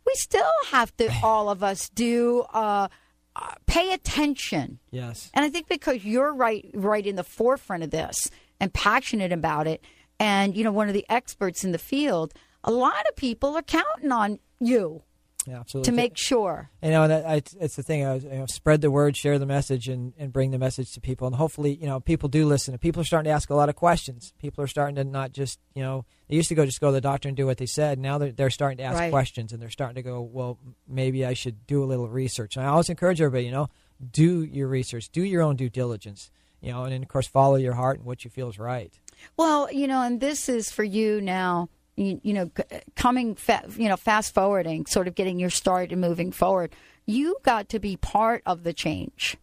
we 0.07 0.13
still 0.15 0.45
have 0.71 0.97
to, 0.97 1.13
all 1.23 1.49
of 1.49 1.63
us, 1.63 1.89
do 1.91 2.45
uh, 2.53 2.89
uh, 3.37 3.53
pay 3.67 3.93
attention. 3.93 4.79
yes. 4.91 5.31
And 5.35 5.45
I 5.45 5.51
think 5.51 5.69
because 5.69 6.05
you're 6.05 6.33
right, 6.33 6.71
right 6.75 7.07
in 7.07 7.17
the 7.17 7.25
forefront 7.25 7.83
of 7.83 7.91
this 7.91 8.31
and 8.61 8.73
passionate 8.73 9.33
about 9.33 9.67
it, 9.67 9.83
and 10.21 10.57
you 10.57 10.65
know, 10.65 10.73
one 10.73 10.89
of 10.89 10.95
the 10.95 11.07
experts 11.09 11.65
in 11.65 11.73
the 11.73 11.79
field, 11.79 12.33
a 12.63 12.71
lot 12.71 13.07
of 13.09 13.17
people 13.17 13.57
are 13.57 13.63
counting 13.63 14.13
on 14.13 14.39
you 14.61 15.03
Yeah, 15.47 15.61
absolutely. 15.61 15.91
to 15.91 15.97
make 15.97 16.17
sure. 16.17 16.71
You 16.83 16.91
know, 16.91 17.07
that, 17.07 17.27
I, 17.27 17.43
it's 17.61 17.77
the 17.77 17.83
thing. 17.83 18.05
I 18.05 18.15
was, 18.15 18.25
you 18.25 18.31
know, 18.31 18.47
spread 18.47 18.81
the 18.81 18.91
word, 18.91 19.15
share 19.17 19.39
the 19.39 19.45
message, 19.45 19.89
and, 19.89 20.15
and 20.19 20.33
bring 20.33 20.53
the 20.53 20.59
message 20.59 20.93
to 20.93 21.01
people. 21.03 21.27
And 21.27 21.37
hopefully, 21.37 21.75
you 21.75 21.87
know, 21.87 22.01
people 22.01 22.29
do 22.31 22.47
listen. 22.47 22.77
People 22.79 23.03
are 23.03 23.05
starting 23.05 23.29
to 23.31 23.35
ask 23.35 23.51
a 23.51 23.55
lot 23.55 23.69
of 23.69 23.75
questions. 23.77 24.33
People 24.39 24.65
are 24.65 24.67
starting 24.67 24.97
to 24.97 25.05
not 25.05 25.33
just, 25.33 25.59
you 25.75 25.83
know, 25.83 26.07
they 26.29 26.37
used 26.37 26.49
to 26.49 26.55
go 26.55 26.65
just 26.65 26.81
go 26.81 26.89
to 26.89 26.93
the 26.95 27.01
doctor 27.03 27.29
and 27.29 27.37
do 27.37 27.45
what 27.45 27.59
they 27.59 27.67
said. 27.67 27.99
Now 27.99 28.17
they're, 28.17 28.33
they're 28.33 28.49
starting 28.51 28.79
to 28.79 28.85
ask 28.85 28.99
Right. 28.99 29.11
questions, 29.11 29.53
and 29.53 29.61
they're 29.61 29.69
starting 29.71 29.97
to 29.97 30.03
go, 30.03 30.23
well, 30.23 30.59
maybe 30.89 31.27
I 31.27 31.35
should 31.35 31.67
do 31.67 31.85
a 31.85 31.87
little 31.87 32.09
research. 32.09 32.57
And 32.57 32.65
I 32.65 32.69
always 32.71 32.89
encourage 32.89 33.21
everybody, 33.21 33.45
you 33.45 33.53
know, 33.53 33.69
do 34.11 34.43
your 34.45 34.69
research, 34.69 35.11
do 35.11 35.23
your 35.23 35.43
own 35.43 35.57
due 35.57 35.69
diligence. 35.69 36.31
you 36.61 36.73
know, 36.73 36.85
and 36.85 36.93
then 36.93 37.03
of 37.03 37.09
course 37.09 37.27
follow 37.27 37.57
your 37.57 37.75
heart 37.75 37.99
and 37.99 38.07
what 38.07 38.25
you 38.25 38.31
feel 38.31 38.49
is 38.49 38.59
right. 38.59 38.99
Well, 39.37 39.71
you 39.71 39.87
know, 39.87 40.01
and 40.01 40.19
this 40.21 40.49
is 40.49 40.71
for 40.73 40.83
you 40.85 41.21
now. 41.21 41.69
You, 41.97 42.21
you 42.23 42.33
know, 42.33 42.51
coming, 42.97 43.37
fa- 43.37 43.65
you 43.77 43.89
know, 43.89 43.97
fast 43.97 44.35
forwarding, 44.35 44.87
sort 44.87 45.07
of 45.07 45.15
getting 45.15 45.39
your 45.39 45.51
start 45.51 45.93
and 45.93 46.01
moving 46.01 46.33
forward. 46.33 46.75
You 47.07 47.37
got 47.43 47.69
to 47.69 47.79
be 47.79 47.97
part 47.97 48.43
of 48.47 48.65
the 48.65 48.73
change, 48.73 49.37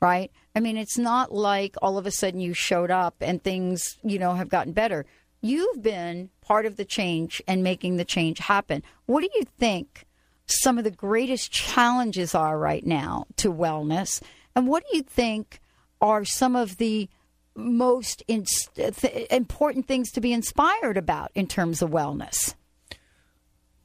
right? 0.00 0.30
I 0.54 0.60
mean, 0.60 0.76
it's 0.76 0.96
not 0.96 1.32
like 1.32 1.76
all 1.82 1.98
of 1.98 2.06
a 2.06 2.10
sudden 2.10 2.40
you 2.40 2.54
showed 2.54 2.90
up 2.90 3.16
and 3.20 3.42
things, 3.42 3.98
you 4.02 4.18
know, 4.18 4.34
have 4.34 4.48
gotten 4.48 4.72
better. 4.72 5.04
You've 5.40 5.82
been 5.82 6.30
part 6.40 6.66
of 6.66 6.76
the 6.76 6.84
change 6.84 7.42
and 7.48 7.62
making 7.62 7.96
the 7.96 8.04
change 8.04 8.38
happen. 8.38 8.82
What 9.06 9.22
do 9.22 9.28
you 9.34 9.44
think 9.58 10.06
some 10.46 10.78
of 10.78 10.84
the 10.84 10.90
greatest 10.90 11.50
challenges 11.50 12.34
are 12.34 12.58
right 12.58 12.86
now 12.86 13.26
to 13.36 13.52
wellness? 13.52 14.22
And 14.54 14.68
what 14.68 14.84
do 14.88 14.96
you 14.96 15.02
think 15.02 15.60
are 16.00 16.24
some 16.24 16.54
of 16.56 16.76
the 16.76 17.08
most 17.54 18.22
in, 18.28 18.44
th- 18.74 19.26
important 19.30 19.86
things 19.86 20.10
to 20.12 20.20
be 20.20 20.32
inspired 20.32 20.96
about 20.96 21.30
in 21.34 21.46
terms 21.46 21.82
of 21.82 21.90
wellness? 21.90 22.54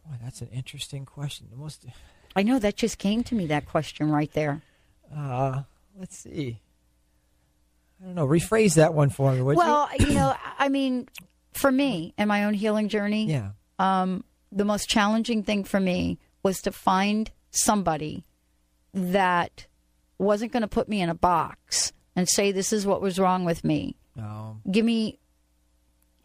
Boy, 0.06 0.16
that's 0.24 0.42
an 0.42 0.50
interesting 0.54 1.06
question. 1.06 1.48
The 1.52 1.58
most, 1.58 1.86
I 2.36 2.44
know 2.44 2.60
that 2.60 2.76
just 2.76 2.98
came 2.98 3.24
to 3.26 3.36
me, 3.36 3.48
that 3.48 3.66
question 3.66 4.10
right 4.10 4.32
there. 4.34 4.62
uh, 5.16 5.64
let's 5.98 6.18
see. 6.20 6.60
I 8.02 8.06
don't 8.06 8.16
know. 8.16 8.28
Rephrase 8.28 8.76
that 8.76 8.94
one 8.94 9.10
for 9.10 9.34
me, 9.34 9.42
would 9.42 9.58
well, 9.58 9.90
you 10.00 10.14
know, 10.14 10.36
I 10.60 10.70
mean, 10.70 11.10
for 11.54 11.72
me 11.72 12.14
and 12.18 12.28
my 12.28 12.44
own 12.44 12.54
healing 12.54 12.90
journey. 12.90 13.26
Yeah. 13.26 13.52
um, 13.80 14.24
the 14.52 14.64
most 14.64 14.88
challenging 14.88 15.44
thing 15.44 15.64
for 15.66 15.80
me 15.80 16.20
was 16.42 16.62
to 16.62 16.72
find 16.72 17.30
somebody 17.52 18.24
that 18.94 19.68
wasn't 20.18 20.52
going 20.54 20.62
to 20.62 20.68
put 20.68 20.88
me 20.88 21.02
in 21.02 21.10
a 21.10 21.16
box 21.16 21.92
and 22.18 22.28
say, 22.28 22.52
this 22.52 22.74
is 22.74 22.86
what 22.86 23.02
was 23.02 23.18
wrong 23.18 23.46
with 23.46 23.64
me. 23.64 23.96
Um, 24.18 24.62
give 24.70 24.84
me 24.84 25.20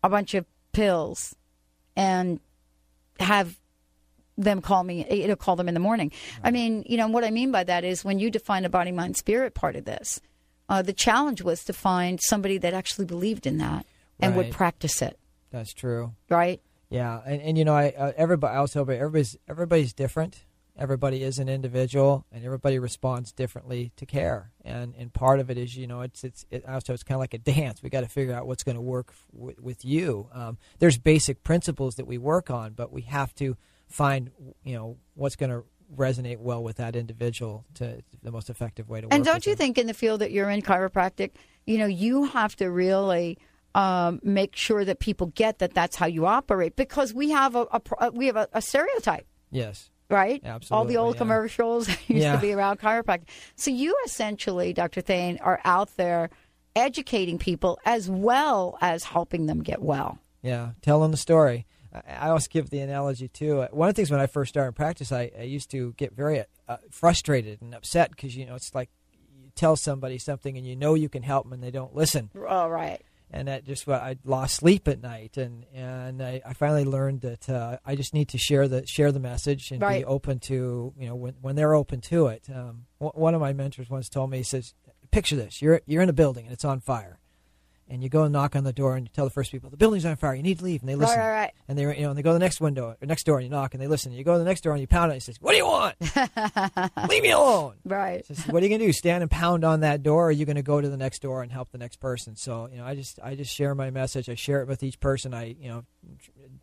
a 0.03 0.09
bunch 0.09 0.35
of 0.35 0.45
pills 0.73 1.37
and 1.95 2.41
have 3.21 3.57
them 4.39 4.61
call 4.63 4.83
me 4.83 5.07
know 5.29 5.37
call 5.37 5.57
them 5.57 5.69
in 5.69 5.75
the 5.75 5.79
morning 5.79 6.11
i 6.43 6.51
mean 6.51 6.83
you 6.89 6.97
know 6.97 7.07
what 7.07 7.23
i 7.23 7.31
mean 7.31 7.53
by 7.53 7.63
that 7.63 7.85
is 7.85 8.03
when 8.03 8.19
you 8.19 8.31
define 8.31 8.63
the 8.63 8.71
body 8.71 8.91
mind 8.91 9.15
spirit 9.15 9.53
part 9.53 9.77
of 9.77 9.85
this 9.85 10.23
uh, 10.71 10.81
the 10.81 10.95
challenge 10.95 11.43
was 11.43 11.63
to 11.63 11.73
find 11.75 12.19
somebody 12.23 12.57
that 12.57 12.73
actually 12.73 13.05
believed 13.05 13.47
in 13.47 13.59
that 13.59 13.85
and 14.19 14.35
would 14.35 14.51
practice 14.51 15.03
it 15.03 15.19
that's 15.51 15.75
true. 15.75 16.15
right 16.31 16.63
Yeah, 16.93 17.23
and, 17.25 17.41
and 17.41 17.59
you 17.59 17.65
know, 17.65 17.75
I 17.75 17.89
uh, 17.89 18.13
everybody. 18.19 18.55
I 18.55 18.59
also 18.59 18.83
everybody's 18.83 19.35
everybody's 19.49 19.95
different. 19.95 20.45
Everybody 20.77 21.23
is 21.23 21.39
an 21.39 21.49
individual, 21.51 22.25
and 22.33 22.45
everybody 22.45 22.79
responds 22.79 23.31
differently 23.33 23.93
to 23.97 24.07
care. 24.07 24.53
And 24.65 24.95
and 24.97 25.13
part 25.13 25.39
of 25.39 25.51
it 25.51 25.59
is, 25.59 25.77
you 25.77 25.87
know, 25.87 26.01
it's 26.01 26.25
it's 26.25 26.47
it, 26.51 26.67
also 26.67 26.95
it's 26.95 27.03
kind 27.03 27.17
of 27.17 27.21
like 27.21 27.35
a 27.35 27.39
dance. 27.39 27.83
We 27.83 27.91
got 27.91 28.01
to 28.01 28.09
figure 28.09 28.35
out 28.35 28.47
what's 28.47 28.63
going 28.65 28.77
to 28.77 28.81
work 28.83 29.13
w- 29.35 29.57
with 29.61 29.85
you. 29.85 30.29
Um, 30.33 30.57
there's 30.79 30.97
basic 30.99 31.43
principles 31.45 31.97
that 31.97 32.07
we 32.07 32.17
work 32.17 32.51
on, 32.51 32.73
but 32.73 32.91
we 32.91 33.03
have 33.03 33.35
to 33.37 33.57
find, 33.89 34.31
you 34.65 34.75
know, 34.75 34.97
what's 35.15 35.37
going 35.37 35.51
to 35.51 35.65
resonate 35.95 36.39
well 36.39 36.63
with 36.63 36.77
that 36.77 36.97
individual 36.97 37.67
to 37.75 38.01
the 38.23 38.33
most 38.33 38.49
effective 38.49 38.89
way 38.89 39.03
to 39.03 39.07
work. 39.07 39.13
and 39.15 39.27
don't 39.27 39.45
you 39.45 39.53
them. 39.53 39.59
think 39.59 39.77
in 39.79 39.87
the 39.87 39.93
field 39.93 40.23
that 40.23 40.31
you're 40.33 40.49
in 40.49 40.63
chiropractic 40.63 41.33
you 41.67 41.77
know 41.77 41.85
you 41.85 42.25
have 42.25 42.57
to 42.57 42.71
really 42.71 43.37
um, 43.75 44.19
make 44.23 44.57
sure 44.57 44.87
that 44.87 45.01
people 45.01 45.27
get 45.35 45.59
that 45.59 45.75
that's 45.75 45.97
how 45.97 46.07
you 46.07 46.25
operate 46.25 46.77
because 46.77 47.13
we 47.13 47.29
have 47.29 47.55
a, 47.55 47.67
a 47.99 48.11
we 48.11 48.25
have 48.27 48.37
a, 48.37 48.49
a 48.55 48.63
stereotype 48.63 49.27
Yes. 49.51 49.91
Right? 50.13 50.43
All 50.71 50.85
the 50.85 50.99
old 50.99 51.15
yeah. 51.15 51.19
commercials 51.19 51.89
used 52.07 52.23
Yeah. 52.23 52.37
to 52.37 52.39
be 52.41 52.53
around 52.53 52.79
chiropractic. 52.79 53.29
So 53.57 53.71
you 53.71 53.97
essentially, 54.05 54.73
Dr. 54.73 55.01
Thain, 55.01 55.39
are 55.41 55.61
out 55.65 55.97
there 55.97 56.29
educating 56.77 57.39
people 57.39 57.79
as 57.85 58.09
well 58.11 58.79
as 58.81 59.05
helping 59.05 59.47
them 59.47 59.63
get 59.63 59.81
well. 59.83 60.19
Yeah, 60.43 60.71
telling 60.83 61.11
the 61.11 61.17
story. 61.17 61.67
I, 62.09 62.29
always 62.29 62.49
give 62.49 62.71
the 62.71 62.79
analogy 62.81 63.29
too. 63.29 63.67
One 63.71 63.89
of 63.89 63.95
the 63.95 63.99
things 64.01 64.11
when 64.11 64.21
I 64.21 64.27
first 64.27 64.49
started 64.51 64.73
practice, 64.73 65.13
I, 65.13 65.31
I 65.39 65.43
used 65.43 65.71
to 65.73 65.93
get 65.99 66.15
very 66.15 66.43
uh, 66.69 66.77
frustrated 66.91 67.61
and 67.61 67.75
upset 67.75 68.11
because 68.11 68.35
you 68.35 68.47
know 68.47 68.55
it's 68.55 68.75
like 68.75 68.89
you 69.15 69.51
tell 69.55 69.77
somebody 69.77 70.17
something 70.19 70.57
and 70.57 70.67
you 70.67 70.75
know 70.75 70.95
you 70.95 71.11
can 71.11 71.23
help 71.23 71.45
them 71.45 71.53
and 71.53 71.63
they 71.63 71.71
don't 71.71 71.95
listen, 71.95 72.31
All 72.49 72.71
right. 72.71 73.03
And 73.33 73.49
that 73.49 73.65
just 73.65 73.87
what 73.87 74.03
I 74.03 74.17
lost 74.25 74.57
sleep 74.57 74.87
at 74.89 75.01
night, 75.03 75.37
and 75.37 75.65
and 75.75 76.23
I, 76.23 76.43
I 76.45 76.53
finally 76.53 76.85
learned 76.85 77.23
that 77.23 77.49
uh, 77.49 77.79
I 77.85 77.97
just 77.97 78.13
need 78.15 78.29
to 78.31 78.39
share 78.39 78.69
the 78.69 78.87
share 78.87 79.11
the 79.13 79.21
message 79.21 79.71
and 79.71 79.81
Right. 79.81 80.01
be 80.03 80.05
open 80.05 80.39
to 80.41 80.93
you 80.99 81.09
know 81.09 81.15
when 81.17 81.35
when 81.41 81.57
they're 81.57 81.75
open 81.75 82.01
to 82.03 82.27
it. 82.29 82.45
Um, 82.55 82.85
one 82.99 83.13
one 83.15 83.35
of 83.35 83.41
my 83.41 83.53
mentors 83.53 83.89
once 83.91 84.09
told 84.09 84.31
me 84.31 84.37
he 84.39 84.43
says, 84.43 84.75
picture 85.11 85.37
this: 85.37 85.63
you're 85.63 85.81
you're 85.87 86.03
in 86.03 86.09
a 86.09 86.13
building 86.13 86.45
and 86.45 86.53
it's 86.53 86.65
on 86.65 86.81
fire. 86.81 87.19
And 87.93 88.03
you 88.03 88.09
go 88.09 88.23
and 88.23 88.33
knock 88.33 88.57
on 88.57 88.65
the 88.65 88.73
door 88.73 88.97
and 88.97 89.05
you 89.05 89.11
tell 89.13 89.27
the 89.27 89.31
first 89.31 89.53
people 89.53 89.69
the 89.69 89.77
building's 89.77 90.07
on 90.07 90.17
fire. 90.17 90.35
You 90.35 90.43
need 90.43 90.61
to 90.61 90.65
leave, 90.65 90.81
and 90.81 90.89
they 90.89 90.95
listen. 90.95 91.19
Right, 91.19 91.29
right, 91.29 91.41
right. 91.41 91.51
And 91.69 91.79
they, 91.79 91.83
you 91.83 92.03
know, 92.05 92.09
and 92.09 92.19
they 92.19 92.23
go 92.23 92.31
to 92.31 92.35
the 92.35 92.39
next 92.39 92.59
window 92.59 92.97
or 93.01 93.07
next 93.07 93.25
door 93.25 93.37
and 93.37 93.45
you 93.45 93.51
knock 93.51 93.75
and 93.75 93.83
they 93.83 93.87
listen. 93.87 94.13
You 94.13 94.25
go 94.25 94.33
to 94.33 94.39
the 94.39 94.47
next 94.47 94.63
door 94.63 94.73
and 94.73 94.81
you 94.81 94.87
pound 94.87 95.05
on 95.05 95.11
it. 95.11 95.15
And 95.15 95.23
he 95.23 95.25
says, 95.27 95.37
"What 95.43 95.53
do 95.53 95.59
you 95.59 95.67
want? 95.67 95.97
Leave 97.11 97.23
me 97.23 97.31
alone." 97.31 97.75
Right. 97.85 98.25
Says, 98.27 98.47
what 98.47 98.63
are 98.63 98.67
you 98.67 98.71
going 98.71 98.81
to 98.81 98.87
do? 98.87 98.93
Stand 98.93 99.23
and 99.23 99.31
pound 99.31 99.63
on 99.63 99.81
that 99.81 100.03
door, 100.03 100.25
or 100.25 100.29
are 100.29 100.33
you 100.33 100.47
going 100.47 100.57
to 100.57 100.63
go 100.63 100.81
to 100.81 100.89
the 100.89 100.97
next 100.97 101.21
door 101.21 101.43
and 101.43 101.53
help 101.53 101.71
the 101.71 101.79
next 101.79 101.97
person? 101.97 102.35
So, 102.35 102.69
you 102.73 102.79
know, 102.79 102.87
I 102.87 102.95
just 102.95 103.21
I 103.23 103.35
just 103.35 103.55
share 103.55 103.75
my 103.75 103.91
message. 103.91 104.31
I 104.31 104.37
share 104.37 104.63
it 104.63 104.69
with 104.69 104.83
each 104.83 104.99
person. 104.99 105.35
I, 105.35 105.55
you 105.61 105.69
know, 105.69 105.85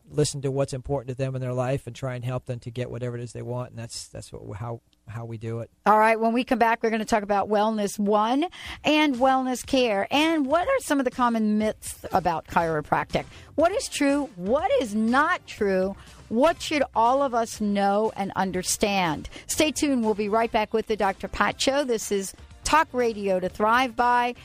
listen 0.10 0.42
to 0.42 0.52
what's 0.52 0.74
important 0.74 1.10
to 1.10 1.15
them 1.15 1.36
in 1.36 1.42
their 1.42 1.54
life 1.54 1.86
and 1.86 1.96
try 1.96 2.15
and 2.15 2.26
help 2.26 2.46
them 2.46 2.60
to 2.60 2.72
get 2.72 2.89
whatever 2.89 3.18
it 3.18 3.22
is 3.22 3.34
they 3.34 3.42
want. 3.42 3.70
And 3.70 3.80
that's 3.80 4.08
that's 4.08 4.34
what 4.34 4.58
how 4.58 4.82
how 5.10 5.26
we 5.26 5.38
do 5.38 5.60
it. 5.60 5.69
All 5.86 6.00
right. 6.00 6.19
When 6.19 6.34
we 6.34 6.43
come 6.43 6.60
back, 6.60 6.82
we're 6.82 6.89
going 6.89 7.00
to 7.00 7.06
talk 7.06 7.24
about 7.24 7.50
Wellness 7.50 7.98
One 8.00 8.45
and 8.84 9.15
wellness 9.15 9.65
care. 9.65 10.08
And 10.12 10.45
what 10.45 10.67
are 10.67 10.80
some 10.80 11.00
of 11.00 11.06
the 11.06 11.12
common 11.12 11.58
myths 11.58 12.06
about 12.12 12.48
chiropractic? 12.48 13.26
What 13.56 13.72
is 13.72 13.89
true? 13.89 14.30
What 14.36 14.72
is 14.82 14.95
not 14.95 15.45
true? 15.48 15.95
What 16.30 16.62
should 16.62 16.84
all 16.95 17.24
of 17.24 17.34
us 17.34 17.60
know 17.60 18.12
and 18.15 18.32
understand? 18.36 19.30
Stay 19.48 19.72
tuned. 19.72 20.04
We'll 20.06 20.13
be 20.13 20.30
right 20.30 20.52
back 20.52 20.74
with 20.74 20.88
the 20.88 20.95
Dr. 20.95 21.28
Pat 21.28 21.60
Show. 21.60 21.84
This 21.84 22.12
is 22.12 22.34
Talk 22.63 22.88
Radio 22.93 23.39
to 23.39 23.50
Thrive 23.50 23.95
By. 23.95 24.36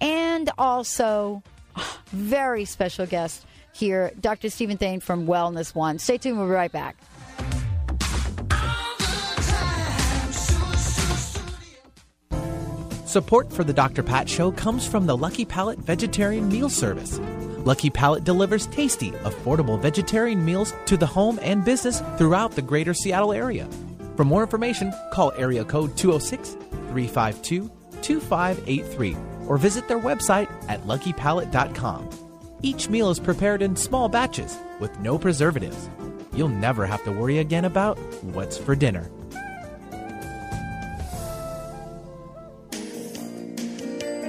And 0.00 0.50
also, 0.58 1.42
very 2.08 2.64
special 2.64 3.06
guest 3.06 3.46
here, 3.72 4.12
Dr. 4.20 4.50
Steven 4.50 4.76
Thain 4.76 5.00
from 5.00 5.26
Wellness 5.26 5.74
One. 5.74 5.98
Stay 5.98 6.18
tuned. 6.18 6.38
We'll 6.38 6.46
be 6.46 6.52
right 6.52 6.72
back. 6.72 6.96
Support 13.10 13.52
for 13.52 13.64
the 13.64 13.72
Dr. 13.72 14.04
Pat 14.04 14.28
Show 14.28 14.52
comes 14.52 14.86
from 14.86 15.04
the 15.04 15.16
Lucky 15.16 15.44
Palate 15.44 15.80
Vegetarian 15.80 16.48
Meal 16.48 16.68
Service. 16.68 17.18
Lucky 17.64 17.90
Palate 17.90 18.22
delivers 18.22 18.68
tasty, 18.68 19.10
affordable 19.24 19.82
vegetarian 19.82 20.44
meals 20.44 20.72
to 20.86 20.96
the 20.96 21.08
home 21.08 21.40
and 21.42 21.64
business 21.64 22.04
throughout 22.16 22.52
the 22.52 22.62
greater 22.62 22.94
Seattle 22.94 23.32
area. 23.32 23.68
For 24.14 24.24
more 24.24 24.42
information, 24.42 24.92
call 25.12 25.32
area 25.32 25.64
code 25.64 25.96
206 25.96 26.50
352 26.50 27.68
2583 28.00 29.16
or 29.48 29.58
visit 29.58 29.88
their 29.88 29.98
website 29.98 30.48
at 30.68 30.80
luckypalate.com. 30.82 32.08
Each 32.62 32.88
meal 32.88 33.10
is 33.10 33.18
prepared 33.18 33.60
in 33.60 33.74
small 33.74 34.08
batches 34.08 34.56
with 34.78 34.96
no 35.00 35.18
preservatives. 35.18 35.90
You'll 36.32 36.46
never 36.46 36.86
have 36.86 37.02
to 37.02 37.10
worry 37.10 37.38
again 37.38 37.64
about 37.64 37.98
what's 38.22 38.56
for 38.56 38.76
dinner. 38.76 39.10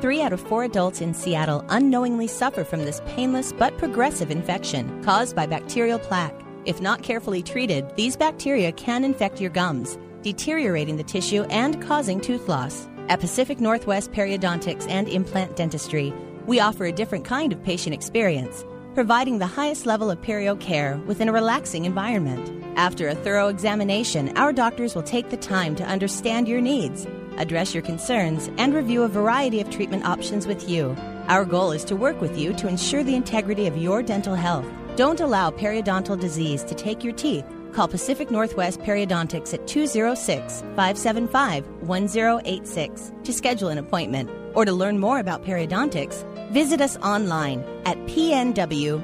Three 0.00 0.22
out 0.22 0.32
of 0.32 0.40
four 0.40 0.62
adults 0.62 1.00
in 1.00 1.12
Seattle 1.12 1.64
unknowingly 1.70 2.28
suffer 2.28 2.62
from 2.62 2.84
this 2.84 3.02
painless 3.04 3.52
but 3.52 3.76
progressive 3.78 4.30
infection 4.30 5.02
caused 5.02 5.34
by 5.34 5.44
bacterial 5.44 5.98
plaque. 5.98 6.40
If 6.64 6.80
not 6.80 7.02
carefully 7.02 7.42
treated, 7.42 7.84
these 7.96 8.16
bacteria 8.16 8.70
can 8.70 9.02
infect 9.02 9.40
your 9.40 9.50
gums, 9.50 9.98
deteriorating 10.22 10.98
the 10.98 11.02
tissue 11.02 11.42
and 11.50 11.82
causing 11.82 12.20
tooth 12.20 12.48
loss. 12.48 12.86
At 13.08 13.18
Pacific 13.18 13.58
Northwest 13.58 14.12
Periodontics 14.12 14.88
and 14.88 15.08
Implant 15.08 15.56
Dentistry, 15.56 16.14
we 16.46 16.60
offer 16.60 16.84
a 16.84 16.92
different 16.92 17.24
kind 17.24 17.52
of 17.52 17.64
patient 17.64 17.92
experience, 17.92 18.64
providing 18.94 19.38
the 19.38 19.46
highest 19.48 19.84
level 19.84 20.12
of 20.12 20.20
perio 20.20 20.58
care 20.60 20.96
within 21.06 21.28
a 21.28 21.32
relaxing 21.32 21.86
environment. 21.86 22.54
After 22.76 23.08
a 23.08 23.16
thorough 23.16 23.48
examination, 23.48 24.36
our 24.38 24.52
doctors 24.52 24.94
will 24.94 25.02
take 25.02 25.30
the 25.30 25.36
time 25.36 25.74
to 25.74 25.84
understand 25.84 26.46
your 26.46 26.60
needs 26.60 27.08
address 27.36 27.74
your 27.74 27.82
concerns, 27.82 28.50
and 28.58 28.74
review 28.74 29.02
a 29.02 29.08
variety 29.08 29.60
of 29.60 29.70
treatment 29.70 30.04
options 30.04 30.46
with 30.46 30.68
you. 30.68 30.96
Our 31.28 31.44
goal 31.44 31.72
is 31.72 31.84
to 31.84 31.96
work 31.96 32.20
with 32.20 32.38
you 32.38 32.52
to 32.54 32.68
ensure 32.68 33.04
the 33.04 33.14
integrity 33.14 33.66
of 33.66 33.76
your 33.76 34.02
dental 34.02 34.34
health. 34.34 34.66
Don't 34.96 35.20
allow 35.20 35.50
periodontal 35.50 36.18
disease 36.18 36.64
to 36.64 36.74
take 36.74 37.04
your 37.04 37.12
teeth. 37.12 37.44
Call 37.72 37.86
Pacific 37.86 38.30
Northwest 38.30 38.80
Periodontics 38.80 39.52
at 39.54 39.66
206 39.66 40.60
575 40.60 41.66
1086 41.82 43.12
to 43.24 43.32
schedule 43.32 43.68
an 43.68 43.78
appointment. 43.78 44.30
Or 44.54 44.64
to 44.64 44.72
learn 44.72 44.98
more 44.98 45.20
about 45.20 45.44
periodontics, 45.44 46.24
visit 46.50 46.80
us 46.80 46.96
online 46.98 47.62
at 47.84 47.98
pnwperio.com. 48.06 48.98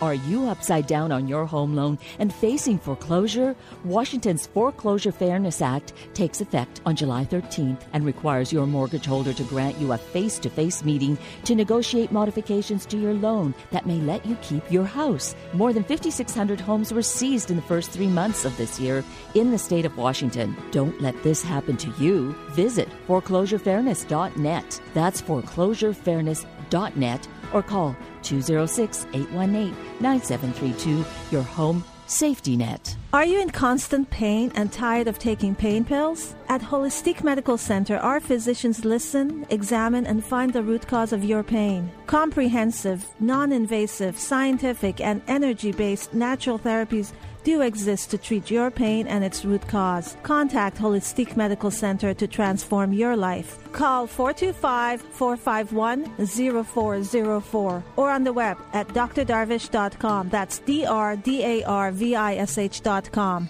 Are 0.00 0.14
you 0.14 0.48
upside 0.48 0.86
down 0.86 1.12
on 1.12 1.28
your 1.28 1.44
home 1.44 1.76
loan 1.76 1.98
and 2.18 2.32
facing 2.32 2.78
foreclosure? 2.78 3.54
Washington's 3.84 4.46
Foreclosure 4.46 5.12
Fairness 5.12 5.60
Act 5.60 5.92
takes 6.14 6.40
effect 6.40 6.80
on 6.86 6.96
July 6.96 7.26
13th 7.26 7.82
and 7.92 8.06
requires 8.06 8.50
your 8.50 8.66
mortgage 8.66 9.04
holder 9.04 9.34
to 9.34 9.44
grant 9.44 9.78
you 9.78 9.92
a 9.92 9.98
face 9.98 10.38
to 10.38 10.48
face 10.48 10.82
meeting 10.82 11.18
to 11.44 11.54
negotiate 11.54 12.12
modifications 12.12 12.86
to 12.86 12.96
your 12.96 13.12
loan 13.12 13.54
that 13.72 13.86
may 13.86 13.98
let 13.98 14.24
you 14.24 14.36
keep 14.36 14.72
your 14.72 14.86
house. 14.86 15.34
More 15.52 15.74
than 15.74 15.84
5,600 15.84 16.58
homes 16.58 16.94
were 16.94 17.02
seized 17.02 17.50
in 17.50 17.56
the 17.56 17.62
first 17.62 17.90
three 17.90 18.06
months 18.06 18.46
of 18.46 18.56
this 18.56 18.80
year 18.80 19.04
in 19.34 19.50
the 19.50 19.58
state 19.58 19.84
of 19.84 19.98
Washington. 19.98 20.56
Don't 20.70 20.98
let 21.02 21.22
this 21.22 21.42
happen 21.42 21.76
to 21.76 21.90
you. 22.02 22.32
Visit 22.52 22.88
foreclosurefairness.net. 23.06 24.80
That's 24.94 25.20
foreclosurefairness.net 25.20 27.28
or 27.52 27.62
call 27.62 27.96
206 28.22 29.06
818 29.12 29.74
9732, 30.00 31.04
your 31.30 31.42
home 31.42 31.84
safety 32.10 32.56
net. 32.56 32.96
Are 33.12 33.24
you 33.24 33.40
in 33.40 33.50
constant 33.50 34.10
pain 34.10 34.50
and 34.54 34.72
tired 34.72 35.06
of 35.06 35.18
taking 35.18 35.54
pain 35.54 35.84
pills? 35.84 36.34
At 36.48 36.60
Holistic 36.60 37.22
Medical 37.22 37.56
Center, 37.56 37.96
our 37.98 38.20
physicians 38.20 38.84
listen, 38.84 39.46
examine, 39.50 40.06
and 40.06 40.24
find 40.24 40.52
the 40.52 40.62
root 40.62 40.86
cause 40.86 41.12
of 41.12 41.24
your 41.24 41.42
pain. 41.42 41.90
Comprehensive, 42.06 43.06
non 43.20 43.52
invasive, 43.52 44.18
scientific, 44.18 45.00
and 45.00 45.22
energy 45.28 45.72
based 45.72 46.12
natural 46.12 46.58
therapies 46.58 47.12
do 47.44 47.62
exist 47.62 48.10
to 48.10 48.18
treat 48.18 48.50
your 48.50 48.70
pain 48.70 49.06
and 49.06 49.24
its 49.24 49.44
root 49.44 49.66
cause. 49.68 50.16
Contact 50.22 50.76
Holistic 50.76 51.36
Medical 51.36 51.70
Center 51.70 52.14
to 52.14 52.26
transform 52.26 52.92
your 52.92 53.16
life. 53.16 53.58
Call 53.72 54.06
425 54.06 55.02
451 55.02 56.26
0404 56.64 57.84
or 57.96 58.10
on 58.10 58.24
the 58.24 58.32
web 58.32 58.58
at 58.72 58.88
drdarvish.com. 58.88 60.28
That's 60.28 60.58
D 60.60 60.84
R 60.84 61.16
D 61.16 61.44
A 61.44 61.62
R 61.64 61.90
V 61.92 62.14
I 62.14 62.34
S 62.36 62.58
H.com. 62.58 63.48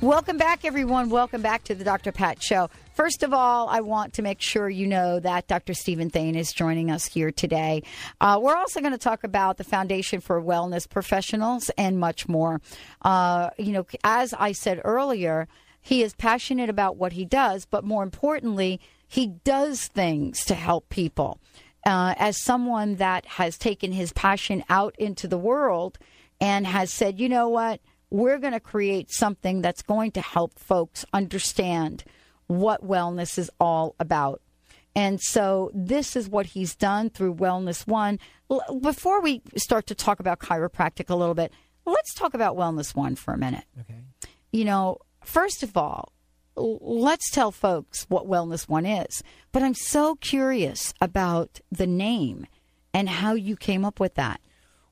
Welcome 0.00 0.36
back, 0.36 0.64
everyone. 0.64 1.10
Welcome 1.10 1.42
back 1.42 1.64
to 1.64 1.74
the 1.74 1.82
Dr. 1.82 2.12
Pat 2.12 2.40
Show. 2.40 2.70
First 2.94 3.24
of 3.24 3.34
all, 3.34 3.68
I 3.68 3.80
want 3.80 4.12
to 4.12 4.22
make 4.22 4.40
sure 4.40 4.70
you 4.70 4.86
know 4.86 5.18
that 5.18 5.48
Dr. 5.48 5.74
Steven 5.74 6.08
Thain 6.08 6.36
is 6.36 6.52
joining 6.52 6.88
us 6.88 7.06
here 7.06 7.32
today. 7.32 7.82
Uh, 8.20 8.38
we're 8.40 8.54
also 8.54 8.78
going 8.78 8.92
to 8.92 8.98
talk 8.98 9.24
about 9.24 9.56
the 9.56 9.64
Foundation 9.64 10.20
for 10.20 10.40
Wellness 10.40 10.88
Professionals 10.88 11.68
and 11.76 11.98
much 11.98 12.28
more. 12.28 12.60
Uh, 13.02 13.50
you 13.58 13.72
know, 13.72 13.84
as 14.04 14.32
I 14.34 14.52
said 14.52 14.80
earlier, 14.84 15.48
he 15.80 16.04
is 16.04 16.14
passionate 16.14 16.70
about 16.70 16.96
what 16.96 17.14
he 17.14 17.24
does, 17.24 17.64
but 17.64 17.82
more 17.82 18.04
importantly, 18.04 18.80
he 19.08 19.26
does 19.42 19.88
things 19.88 20.44
to 20.44 20.54
help 20.54 20.88
people. 20.90 21.40
Uh, 21.84 22.14
as 22.18 22.40
someone 22.40 22.94
that 22.96 23.26
has 23.26 23.58
taken 23.58 23.90
his 23.90 24.12
passion 24.12 24.62
out 24.68 24.94
into 24.96 25.26
the 25.26 25.38
world 25.38 25.98
and 26.40 26.68
has 26.68 26.92
said, 26.92 27.18
you 27.18 27.28
know 27.28 27.48
what? 27.48 27.80
We're 28.10 28.38
going 28.38 28.52
to 28.52 28.60
create 28.60 29.10
something 29.10 29.60
that's 29.60 29.82
going 29.82 30.12
to 30.12 30.20
help 30.20 30.58
folks 30.58 31.04
understand 31.12 32.04
what 32.46 32.86
wellness 32.86 33.38
is 33.38 33.50
all 33.60 33.94
about. 34.00 34.40
And 34.94 35.20
so 35.20 35.70
this 35.74 36.16
is 36.16 36.28
what 36.28 36.46
he's 36.46 36.74
done 36.74 37.10
through 37.10 37.34
Wellness 37.36 37.86
One. 37.86 38.18
Before 38.80 39.20
we 39.20 39.42
start 39.56 39.86
to 39.88 39.94
talk 39.94 40.18
about 40.18 40.40
chiropractic 40.40 41.10
a 41.10 41.14
little 41.14 41.34
bit, 41.34 41.52
let's 41.84 42.14
talk 42.14 42.34
about 42.34 42.56
Wellness 42.56 42.96
One 42.96 43.14
for 43.14 43.34
a 43.34 43.38
minute. 43.38 43.64
Okay. 43.80 44.00
You 44.50 44.64
know, 44.64 44.98
first 45.22 45.62
of 45.62 45.76
all, 45.76 46.12
let's 46.56 47.30
tell 47.30 47.52
folks 47.52 48.06
what 48.08 48.26
Wellness 48.26 48.68
One 48.68 48.86
is. 48.86 49.22
But 49.52 49.62
I'm 49.62 49.74
so 49.74 50.16
curious 50.16 50.94
about 51.00 51.60
the 51.70 51.86
name 51.86 52.46
and 52.92 53.08
how 53.08 53.34
you 53.34 53.56
came 53.56 53.84
up 53.84 54.00
with 54.00 54.14
that. 54.14 54.40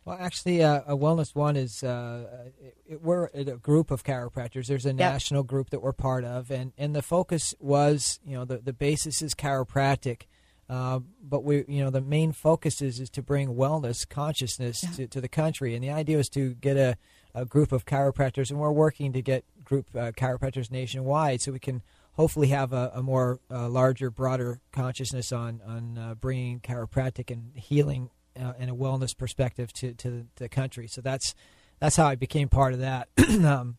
Well, 0.07 0.17
actually, 0.21 0.63
uh, 0.63 0.83
a 0.87 0.97
Wellness 0.97 1.35
One 1.35 1.57
is 1.57 1.83
uh, 1.83 2.51
it, 2.87 3.03
we're 3.03 3.29
a 3.35 3.43
group 3.57 3.91
of 3.91 4.05
chiropractors. 4.05 4.67
There's 4.67 4.87
a 4.87 4.91
yep. 4.91 4.99
national 4.99 5.43
group 5.43 5.71
that 5.71 5.83
we're 5.83 5.93
part 5.93 6.25
of, 6.25 6.53
and, 6.53 6.73
and 6.79 6.95
the 6.95 7.03
focus 7.03 7.57
was, 7.59 8.21
you 8.25 8.37
know, 8.37 8.45
the, 8.45 8.59
the 8.59 8.73
basis 8.73 9.21
is 9.21 9.35
chiropractic, 9.35 10.23
uh, 10.71 11.01
but 11.21 11.43
we, 11.43 11.65
you 11.67 11.83
know, 11.83 11.91
the 11.91 12.01
main 12.01 12.31
focus 12.31 12.81
is, 12.81 13.01
is 13.01 13.11
to 13.11 13.23
bring 13.23 13.57
wellness 13.57 14.09
consciousness 14.09 14.85
yeah. 14.85 14.91
to, 14.91 15.07
to 15.09 15.21
the 15.21 15.29
country, 15.29 15.75
and 15.75 15.83
the 15.83 15.91
idea 15.91 16.21
is 16.21 16.29
to 16.29 16.55
get 16.55 16.77
a, 16.77 16.97
a 17.35 17.45
group 17.45 17.73
of 17.73 17.85
chiropractors, 17.85 18.49
and 18.49 18.61
we're 18.61 18.71
working 18.71 19.13
to 19.13 19.21
get 19.21 19.45
group 19.65 19.89
uh, 19.97 20.13
chiropractors 20.13 20.71
nationwide, 20.71 21.41
so 21.41 21.51
we 21.51 21.59
can 21.59 21.83
hopefully 22.13 22.47
have 22.47 22.73
a, 22.73 22.93
a 22.95 23.03
more 23.03 23.41
uh, 23.51 23.69
larger, 23.69 24.09
broader 24.13 24.61
consciousness 24.71 25.33
on 25.33 25.61
on 25.67 25.99
uh, 25.99 26.15
bringing 26.15 26.61
chiropractic 26.61 27.29
and 27.29 27.51
healing 27.57 28.09
uh, 28.39 28.53
and 28.59 28.71
a 28.71 28.75
wellness 28.75 29.17
perspective 29.17 29.73
to, 29.75 29.95
to 29.95 30.27
the 30.37 30.49
country. 30.49 30.87
So 30.89 31.01
that's 31.01 31.35
that's 31.79 31.97
how 31.97 32.07
I 32.07 32.15
became 32.15 32.49
part 32.49 32.73
of 32.73 32.81
that. 32.81 33.09
um, 33.19 33.77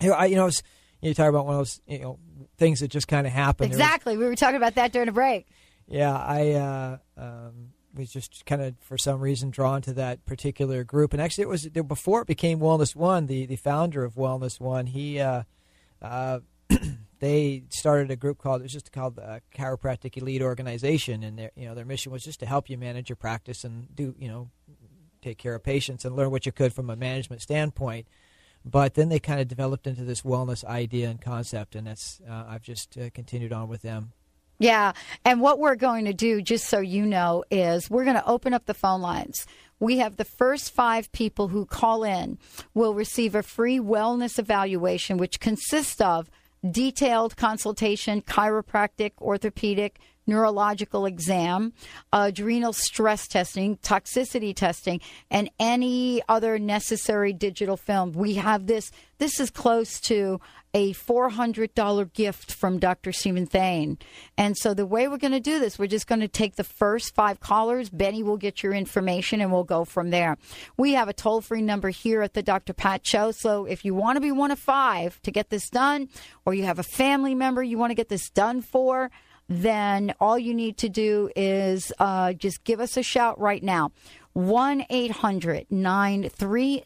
you 0.00 0.08
know, 0.08 0.14
I, 0.14 0.26
you 0.26 0.36
know, 0.36 0.46
was, 0.46 0.62
you 1.00 1.14
talk 1.14 1.28
about 1.28 1.46
one 1.46 1.54
of 1.54 1.60
those 1.60 1.80
you 1.86 2.00
know 2.00 2.18
things 2.58 2.80
that 2.80 2.88
just 2.88 3.08
kind 3.08 3.26
of 3.26 3.32
happened. 3.32 3.72
Exactly, 3.72 4.16
was, 4.16 4.22
we 4.22 4.28
were 4.28 4.36
talking 4.36 4.56
about 4.56 4.74
that 4.76 4.92
during 4.92 5.08
a 5.08 5.12
break. 5.12 5.46
Yeah, 5.86 6.16
I 6.16 6.52
uh, 6.52 6.98
um, 7.16 7.72
was 7.94 8.10
just 8.10 8.46
kind 8.46 8.62
of 8.62 8.74
for 8.80 8.96
some 8.96 9.20
reason 9.20 9.50
drawn 9.50 9.82
to 9.82 9.92
that 9.94 10.24
particular 10.26 10.84
group, 10.84 11.12
and 11.12 11.20
actually, 11.20 11.42
it 11.42 11.48
was 11.48 11.68
before 11.68 12.22
it 12.22 12.26
became 12.26 12.58
Wellness 12.60 12.96
One. 12.96 13.26
The 13.26 13.46
the 13.46 13.56
founder 13.56 14.04
of 14.04 14.14
Wellness 14.14 14.60
One, 14.60 14.86
he. 14.86 15.20
Uh, 15.20 15.44
uh, 16.02 16.40
they 17.20 17.64
started 17.70 18.10
a 18.10 18.16
group 18.16 18.38
called 18.38 18.60
it 18.60 18.64
was 18.64 18.72
just 18.72 18.92
called 18.92 19.16
the 19.16 19.40
Chiropractic 19.54 20.16
Elite 20.16 20.42
Organization, 20.42 21.22
and 21.22 21.38
their 21.38 21.50
you 21.56 21.66
know 21.66 21.74
their 21.74 21.84
mission 21.84 22.12
was 22.12 22.22
just 22.22 22.40
to 22.40 22.46
help 22.46 22.68
you 22.68 22.78
manage 22.78 23.08
your 23.08 23.16
practice 23.16 23.64
and 23.64 23.94
do 23.94 24.14
you 24.18 24.28
know 24.28 24.50
take 25.22 25.38
care 25.38 25.54
of 25.54 25.62
patients 25.62 26.04
and 26.04 26.14
learn 26.14 26.30
what 26.30 26.44
you 26.44 26.52
could 26.52 26.72
from 26.72 26.90
a 26.90 26.96
management 26.96 27.40
standpoint. 27.42 28.06
But 28.64 28.94
then 28.94 29.08
they 29.08 29.18
kind 29.18 29.40
of 29.40 29.48
developed 29.48 29.86
into 29.86 30.04
this 30.04 30.22
wellness 30.22 30.64
idea 30.64 31.10
and 31.10 31.20
concept, 31.20 31.74
and 31.74 31.86
that's 31.86 32.20
uh, 32.28 32.44
I've 32.48 32.62
just 32.62 32.96
uh, 32.96 33.10
continued 33.12 33.52
on 33.52 33.68
with 33.68 33.82
them. 33.82 34.12
Yeah, 34.58 34.92
and 35.24 35.40
what 35.40 35.58
we're 35.58 35.74
going 35.74 36.04
to 36.04 36.12
do, 36.12 36.40
just 36.40 36.66
so 36.66 36.78
you 36.78 37.04
know, 37.04 37.44
is 37.50 37.90
we're 37.90 38.04
going 38.04 38.16
to 38.16 38.26
open 38.26 38.54
up 38.54 38.66
the 38.66 38.74
phone 38.74 39.00
lines. 39.00 39.46
We 39.80 39.98
have 39.98 40.16
the 40.16 40.24
first 40.24 40.70
five 40.72 41.10
people 41.12 41.48
who 41.48 41.66
call 41.66 42.04
in 42.04 42.38
will 42.72 42.94
receive 42.94 43.34
a 43.34 43.42
free 43.42 43.80
wellness 43.80 44.38
evaluation, 44.38 45.18
which 45.18 45.40
consists 45.40 46.00
of 46.00 46.30
detailed 46.70 47.36
consultation, 47.36 48.22
chiropractic, 48.22 49.12
orthopedic, 49.20 49.98
neurological 50.26 51.06
exam, 51.06 51.72
uh, 52.12 52.26
adrenal 52.28 52.72
stress 52.72 53.28
testing, 53.28 53.76
toxicity 53.78 54.54
testing, 54.54 55.00
and 55.30 55.50
any 55.58 56.22
other 56.28 56.58
necessary 56.58 57.32
digital 57.32 57.76
film. 57.76 58.12
We 58.12 58.34
have 58.34 58.66
this. 58.66 58.90
This 59.18 59.38
is 59.38 59.50
close 59.50 60.00
to 60.02 60.40
a 60.74 60.92
$400 60.92 62.12
gift 62.12 62.52
from 62.52 62.80
Dr. 62.80 63.12
Steven 63.12 63.46
Thain. 63.46 63.96
And 64.36 64.56
so 64.58 64.74
the 64.74 64.84
way 64.84 65.06
we're 65.06 65.18
going 65.18 65.32
to 65.32 65.40
do 65.40 65.60
this, 65.60 65.78
we're 65.78 65.86
just 65.86 66.08
going 66.08 66.20
to 66.20 66.28
take 66.28 66.56
the 66.56 66.64
first 66.64 67.14
five 67.14 67.38
callers. 67.38 67.88
Benny 67.88 68.24
will 68.24 68.36
get 68.36 68.62
your 68.62 68.74
information 68.74 69.40
and 69.40 69.52
we'll 69.52 69.62
go 69.62 69.84
from 69.84 70.10
there. 70.10 70.36
We 70.76 70.94
have 70.94 71.08
a 71.08 71.12
toll 71.12 71.40
free 71.40 71.62
number 71.62 71.90
here 71.90 72.22
at 72.22 72.34
the 72.34 72.42
Dr. 72.42 72.72
Pat 72.72 73.06
Show. 73.06 73.30
So 73.30 73.66
if 73.66 73.84
you 73.84 73.94
want 73.94 74.16
to 74.16 74.20
be 74.20 74.32
one 74.32 74.50
of 74.50 74.58
five 74.58 75.22
to 75.22 75.30
get 75.30 75.48
this 75.48 75.70
done, 75.70 76.08
or 76.44 76.54
you 76.54 76.64
have 76.64 76.80
a 76.80 76.84
family 76.84 77.36
member 77.36 77.62
you 77.62 77.78
want 77.78 77.90
to 77.90 77.94
get 77.94 78.08
this 78.08 78.28
done 78.28 78.60
for, 78.60 79.10
then 79.48 80.14
all 80.20 80.38
you 80.38 80.54
need 80.54 80.78
to 80.78 80.88
do 80.88 81.30
is 81.36 81.92
uh, 81.98 82.32
just 82.32 82.64
give 82.64 82.80
us 82.80 82.96
a 82.96 83.02
shout 83.02 83.38
right 83.38 83.62
now. 83.62 83.92
1 84.34 84.84
800 84.90 85.66
930 85.70 86.82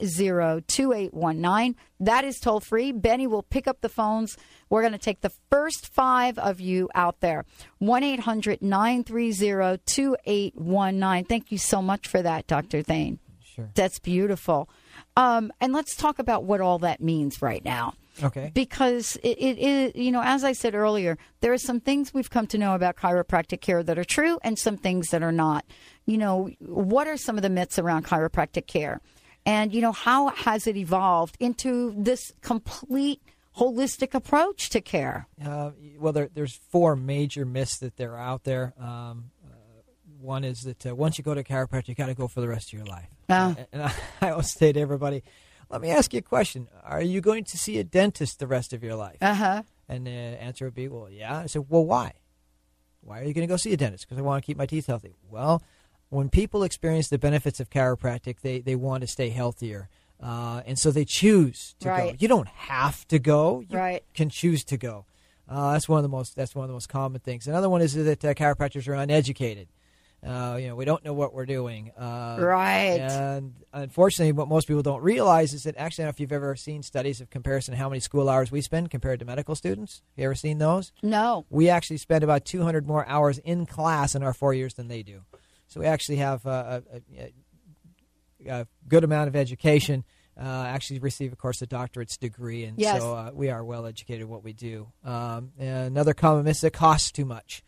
2819. 0.66 1.76
That 2.00 2.24
is 2.24 2.38
toll 2.38 2.60
free. 2.60 2.92
Benny 2.92 3.26
will 3.26 3.42
pick 3.42 3.66
up 3.66 3.80
the 3.80 3.88
phones. 3.88 4.36
We're 4.70 4.82
going 4.82 4.92
to 4.92 4.98
take 4.98 5.22
the 5.22 5.32
first 5.50 5.86
five 5.86 6.38
of 6.38 6.60
you 6.60 6.88
out 6.94 7.20
there. 7.20 7.46
1 7.78 8.02
800 8.04 8.62
930 8.62 9.80
2819. 9.86 11.24
Thank 11.24 11.50
you 11.50 11.58
so 11.58 11.80
much 11.82 12.06
for 12.06 12.22
that, 12.22 12.46
Dr. 12.46 12.82
Thain. 12.82 13.18
Sure. 13.42 13.70
That's 13.74 13.98
beautiful. 13.98 14.68
Um, 15.16 15.50
and 15.60 15.72
let's 15.72 15.96
talk 15.96 16.18
about 16.18 16.44
what 16.44 16.60
all 16.60 16.78
that 16.80 17.00
means 17.00 17.40
right 17.42 17.64
now. 17.64 17.94
Okay. 18.22 18.50
Because 18.54 19.16
it, 19.22 19.38
it 19.38 19.58
is, 19.58 19.92
you 19.94 20.10
know, 20.10 20.22
as 20.22 20.44
I 20.44 20.52
said 20.52 20.74
earlier, 20.74 21.18
there 21.40 21.52
are 21.52 21.58
some 21.58 21.80
things 21.80 22.12
we've 22.12 22.30
come 22.30 22.46
to 22.48 22.58
know 22.58 22.74
about 22.74 22.96
chiropractic 22.96 23.60
care 23.60 23.82
that 23.82 23.98
are 23.98 24.04
true 24.04 24.38
and 24.42 24.58
some 24.58 24.76
things 24.76 25.08
that 25.08 25.22
are 25.22 25.32
not. 25.32 25.64
You 26.06 26.18
know, 26.18 26.50
what 26.60 27.06
are 27.06 27.16
some 27.16 27.36
of 27.36 27.42
the 27.42 27.50
myths 27.50 27.78
around 27.78 28.04
chiropractic 28.04 28.66
care? 28.66 29.00
And, 29.46 29.72
you 29.72 29.80
know, 29.80 29.92
how 29.92 30.28
has 30.28 30.66
it 30.66 30.76
evolved 30.76 31.36
into 31.40 31.94
this 31.96 32.32
complete 32.42 33.22
holistic 33.56 34.14
approach 34.14 34.70
to 34.70 34.80
care? 34.80 35.26
Uh, 35.44 35.70
well, 35.98 36.12
there, 36.12 36.28
there's 36.32 36.60
four 36.70 36.96
major 36.96 37.44
myths 37.44 37.78
that 37.78 37.96
they're 37.96 38.16
out 38.16 38.44
there. 38.44 38.74
Um, 38.78 39.30
uh, 39.44 39.54
one 40.20 40.44
is 40.44 40.62
that 40.62 40.86
uh, 40.86 40.94
once 40.94 41.18
you 41.18 41.24
go 41.24 41.34
to 41.34 41.40
a 41.40 41.44
chiropractor, 41.44 41.88
you 41.88 41.94
got 41.94 42.06
to 42.06 42.14
go 42.14 42.28
for 42.28 42.40
the 42.40 42.48
rest 42.48 42.72
of 42.72 42.78
your 42.78 42.86
life. 42.86 43.08
Ah. 43.28 43.56
And 43.72 43.82
I, 43.82 43.92
I 44.20 44.30
always 44.30 44.50
say 44.50 44.72
to 44.72 44.80
everybody, 44.80 45.22
let 45.70 45.80
me 45.80 45.90
ask 45.90 46.12
you 46.12 46.18
a 46.18 46.22
question. 46.22 46.68
Are 46.84 47.02
you 47.02 47.20
going 47.20 47.44
to 47.44 47.58
see 47.58 47.78
a 47.78 47.84
dentist 47.84 48.38
the 48.38 48.46
rest 48.46 48.72
of 48.72 48.82
your 48.82 48.94
life? 48.94 49.18
Uh 49.20 49.34
huh. 49.34 49.62
And 49.88 50.06
the 50.06 50.10
answer 50.10 50.64
would 50.66 50.74
be, 50.74 50.88
well, 50.88 51.08
yeah. 51.10 51.38
I 51.38 51.46
said, 51.46 51.66
well, 51.68 51.84
why? 51.84 52.12
Why 53.00 53.20
are 53.20 53.24
you 53.24 53.32
going 53.34 53.46
to 53.46 53.50
go 53.52 53.56
see 53.56 53.72
a 53.72 53.76
dentist? 53.76 54.06
Because 54.06 54.18
I 54.18 54.22
want 54.22 54.42
to 54.42 54.46
keep 54.46 54.56
my 54.58 54.66
teeth 54.66 54.86
healthy. 54.86 55.16
Well, 55.30 55.62
when 56.10 56.28
people 56.28 56.62
experience 56.62 57.08
the 57.08 57.18
benefits 57.18 57.60
of 57.60 57.70
chiropractic, 57.70 58.40
they, 58.40 58.60
they 58.60 58.74
want 58.76 59.02
to 59.02 59.06
stay 59.06 59.30
healthier. 59.30 59.88
Uh, 60.22 60.62
and 60.66 60.78
so 60.78 60.90
they 60.90 61.04
choose 61.04 61.74
to 61.80 61.86
go. 61.88 62.12
You 62.18 62.28
don't 62.28 62.48
have 62.48 63.06
to 63.08 63.18
go. 63.18 63.60
You 63.68 63.78
Right. 63.78 64.04
can 64.14 64.28
choose 64.30 64.64
to 64.64 64.76
go. 64.76 65.04
Uh, 65.48 65.72
that's 65.72 65.88
one 65.88 65.98
of 65.98 66.02
the 66.02 66.08
most 66.10 66.34
that's 66.36 66.54
one 66.54 66.64
of 66.64 66.68
the 66.68 66.74
most 66.74 66.88
common 66.90 67.20
things. 67.20 67.46
Another 67.46 67.70
one 67.70 67.80
is 67.80 67.94
that 67.94 68.22
uh, 68.24 68.34
chiropractors 68.34 68.86
are 68.88 68.94
uneducated. 68.94 69.68
Uh, 70.26 70.58
you 70.60 70.66
know, 70.66 70.74
we 70.74 70.84
don't 70.84 71.04
know 71.04 71.12
what 71.12 71.32
we're 71.32 71.46
doing. 71.46 71.92
Uh, 71.96 72.36
Right. 72.40 72.98
And 73.00 73.54
unfortunately, 73.72 74.32
what 74.32 74.48
most 74.48 74.66
people 74.66 74.82
don't 74.82 75.02
realize 75.02 75.54
is 75.54 75.62
that 75.62 75.76
actually, 75.76 76.02
I 76.02 76.06
don't 76.06 76.08
know 76.08 76.16
if 76.16 76.20
you've 76.20 76.32
ever 76.32 76.56
seen 76.56 76.82
studies 76.82 77.20
of 77.20 77.30
comparison 77.30 77.74
of 77.74 77.78
how 77.78 77.88
many 77.88 78.00
school 78.00 78.28
hours 78.28 78.50
we 78.50 78.60
spend 78.60 78.90
compared 78.90 79.20
to 79.20 79.24
medical 79.24 79.54
students. 79.54 80.02
Have 80.16 80.22
you 80.22 80.24
ever 80.24 80.34
seen 80.34 80.58
those? 80.58 80.90
No. 81.02 81.46
We 81.50 81.68
actually 81.68 81.98
spend 81.98 82.24
about 82.24 82.44
200 82.44 82.86
more 82.86 83.06
hours 83.06 83.38
in 83.38 83.64
class 83.64 84.14
in 84.16 84.22
our 84.24 84.32
four 84.34 84.52
years 84.54 84.74
than 84.74 84.88
they 84.88 85.04
do. 85.04 85.20
So 85.68 85.80
we 85.80 85.86
actually 85.86 86.16
have 86.16 86.44
uh, 86.46 86.80
a, 87.16 87.32
a, 88.46 88.52
a 88.62 88.66
good 88.88 89.04
amount 89.04 89.28
of 89.28 89.36
education. 89.36 90.04
Uh, 90.36 90.64
actually, 90.68 91.00
receive, 91.00 91.32
of 91.32 91.38
course, 91.38 91.60
a 91.62 91.66
doctorate's 91.66 92.16
degree, 92.16 92.64
and 92.64 92.78
Yes. 92.78 93.00
so 93.00 93.12
uh, 93.14 93.30
we 93.34 93.50
are 93.50 93.64
well 93.64 93.86
educated 93.86 94.22
in 94.22 94.28
what 94.28 94.44
we 94.44 94.52
do. 94.52 94.86
Um, 95.04 95.50
another 95.58 96.14
common 96.14 96.44
myth 96.44 96.58
is 96.58 96.64
it 96.64 96.72
costs 96.72 97.10
too 97.10 97.24
much. 97.24 97.62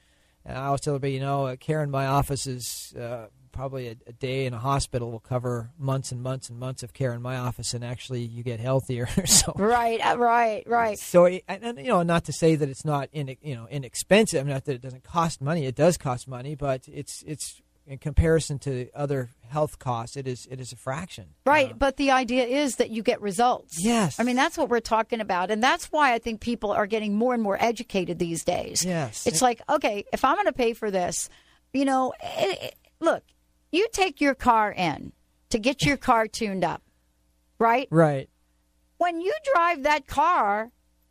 And 0.51 0.59
I 0.59 0.67
always 0.67 0.81
tell 0.81 0.95
everybody, 0.95 1.15
you 1.15 1.21
know, 1.21 1.47
uh, 1.47 1.57
care 1.57 1.83
in 1.83 1.91
my 1.91 2.07
office 2.07 2.47
is 2.47 2.95
uh, 2.99 3.27
probably 3.53 3.89
a, 3.89 3.97
a 4.07 4.13
day 4.13 4.47
in 4.47 4.55
a 4.55 4.59
hospital 4.59 5.11
will 5.11 5.21
cover 5.21 5.71
months 5.79 6.13
and 6.13 6.23
months 6.23 6.49
and 6.49 6.59
months 6.59 6.83
of 6.83 6.93
care 6.93 7.13
in 7.13 7.23
my 7.23 7.37
office, 7.37 7.75
and 7.75 7.85
actually 7.85 8.23
you 8.23 8.43
get 8.43 8.61
healthier. 8.61 9.07
so 9.27 9.53
Right, 9.57 10.01
uh, 10.01 10.19
right, 10.19 10.65
right. 10.67 10.99
so, 10.99 11.27
and, 11.27 11.43
and, 11.49 11.79
you 11.79 11.89
know, 11.89 12.03
not 12.03 12.25
to 12.25 12.33
say 12.33 12.57
that 12.57 12.69
it's 12.69 12.85
not 12.85 13.09
in, 13.13 13.37
you 13.43 13.55
know 13.55 13.69
inexpensive. 13.69 14.47
Not 14.47 14.65
that 14.65 14.75
it 14.75 14.83
doesn't 14.83 15.05
cost 15.05 15.41
money. 15.41 15.67
It 15.67 15.77
does 15.77 15.97
cost 15.97 16.29
money, 16.29 16.55
but 16.55 16.89
it's 16.89 17.23
it's 17.27 17.63
in 17.91 17.99
comparison 17.99 18.57
to 18.61 18.89
other 18.95 19.31
health 19.49 19.81
costs, 19.81 20.17
it 20.17 20.29
is 20.29 20.47
it 20.49 20.61
is 20.61 20.73
a 20.73 20.77
fraction. 20.77 21.27
Right, 21.45 21.73
uh, 21.73 21.75
but 21.77 21.97
the 21.97 22.13
idea 22.13 22.45
is 22.45 22.77
that 22.77 22.91
you 22.91 23.03
get 23.03 23.21
results. 23.21 23.85
Yes. 23.85 24.21
I 24.21 24.23
mean, 24.23 24.37
that's 24.37 24.57
what 24.57 24.69
we're 24.69 24.79
talking 24.79 25.21
about. 25.21 25.51
And 25.51 25.61
that's 25.61 25.87
why 25.87 26.15
I 26.15 26.21
think 26.21 26.41
people 26.41 26.71
are 26.71 26.87
getting 26.87 27.17
more 27.17 27.35
and 27.35 27.43
more 27.43 27.61
educated 27.61 28.21
these 28.21 28.45
days. 28.45 28.85
Yes. 28.85 29.27
It's 29.27 29.43
like, 29.43 29.61
okay, 29.69 30.05
if 30.13 30.25
I'm 30.25 30.37
going 30.37 30.47
to 30.47 30.53
pay 30.53 30.73
for 30.73 30.93
this, 30.93 31.29
you 31.73 31.85
know, 31.85 32.15
it, 32.23 32.63
it- 32.63 32.75
look, 33.01 33.25
you 33.73 33.89
take 33.93 34.21
your 34.21 34.37
car 34.37 34.71
in 34.71 35.13
to 35.51 35.59
get 35.59 35.85
your 35.85 35.97
car 35.97 36.29
tuned 36.29 36.63
up, 36.65 36.83
right? 37.59 37.89
Right. 37.91 38.31
When 38.99 39.21
you 39.21 39.35
drive 39.53 39.83
that 39.83 40.07
car, 40.07 40.71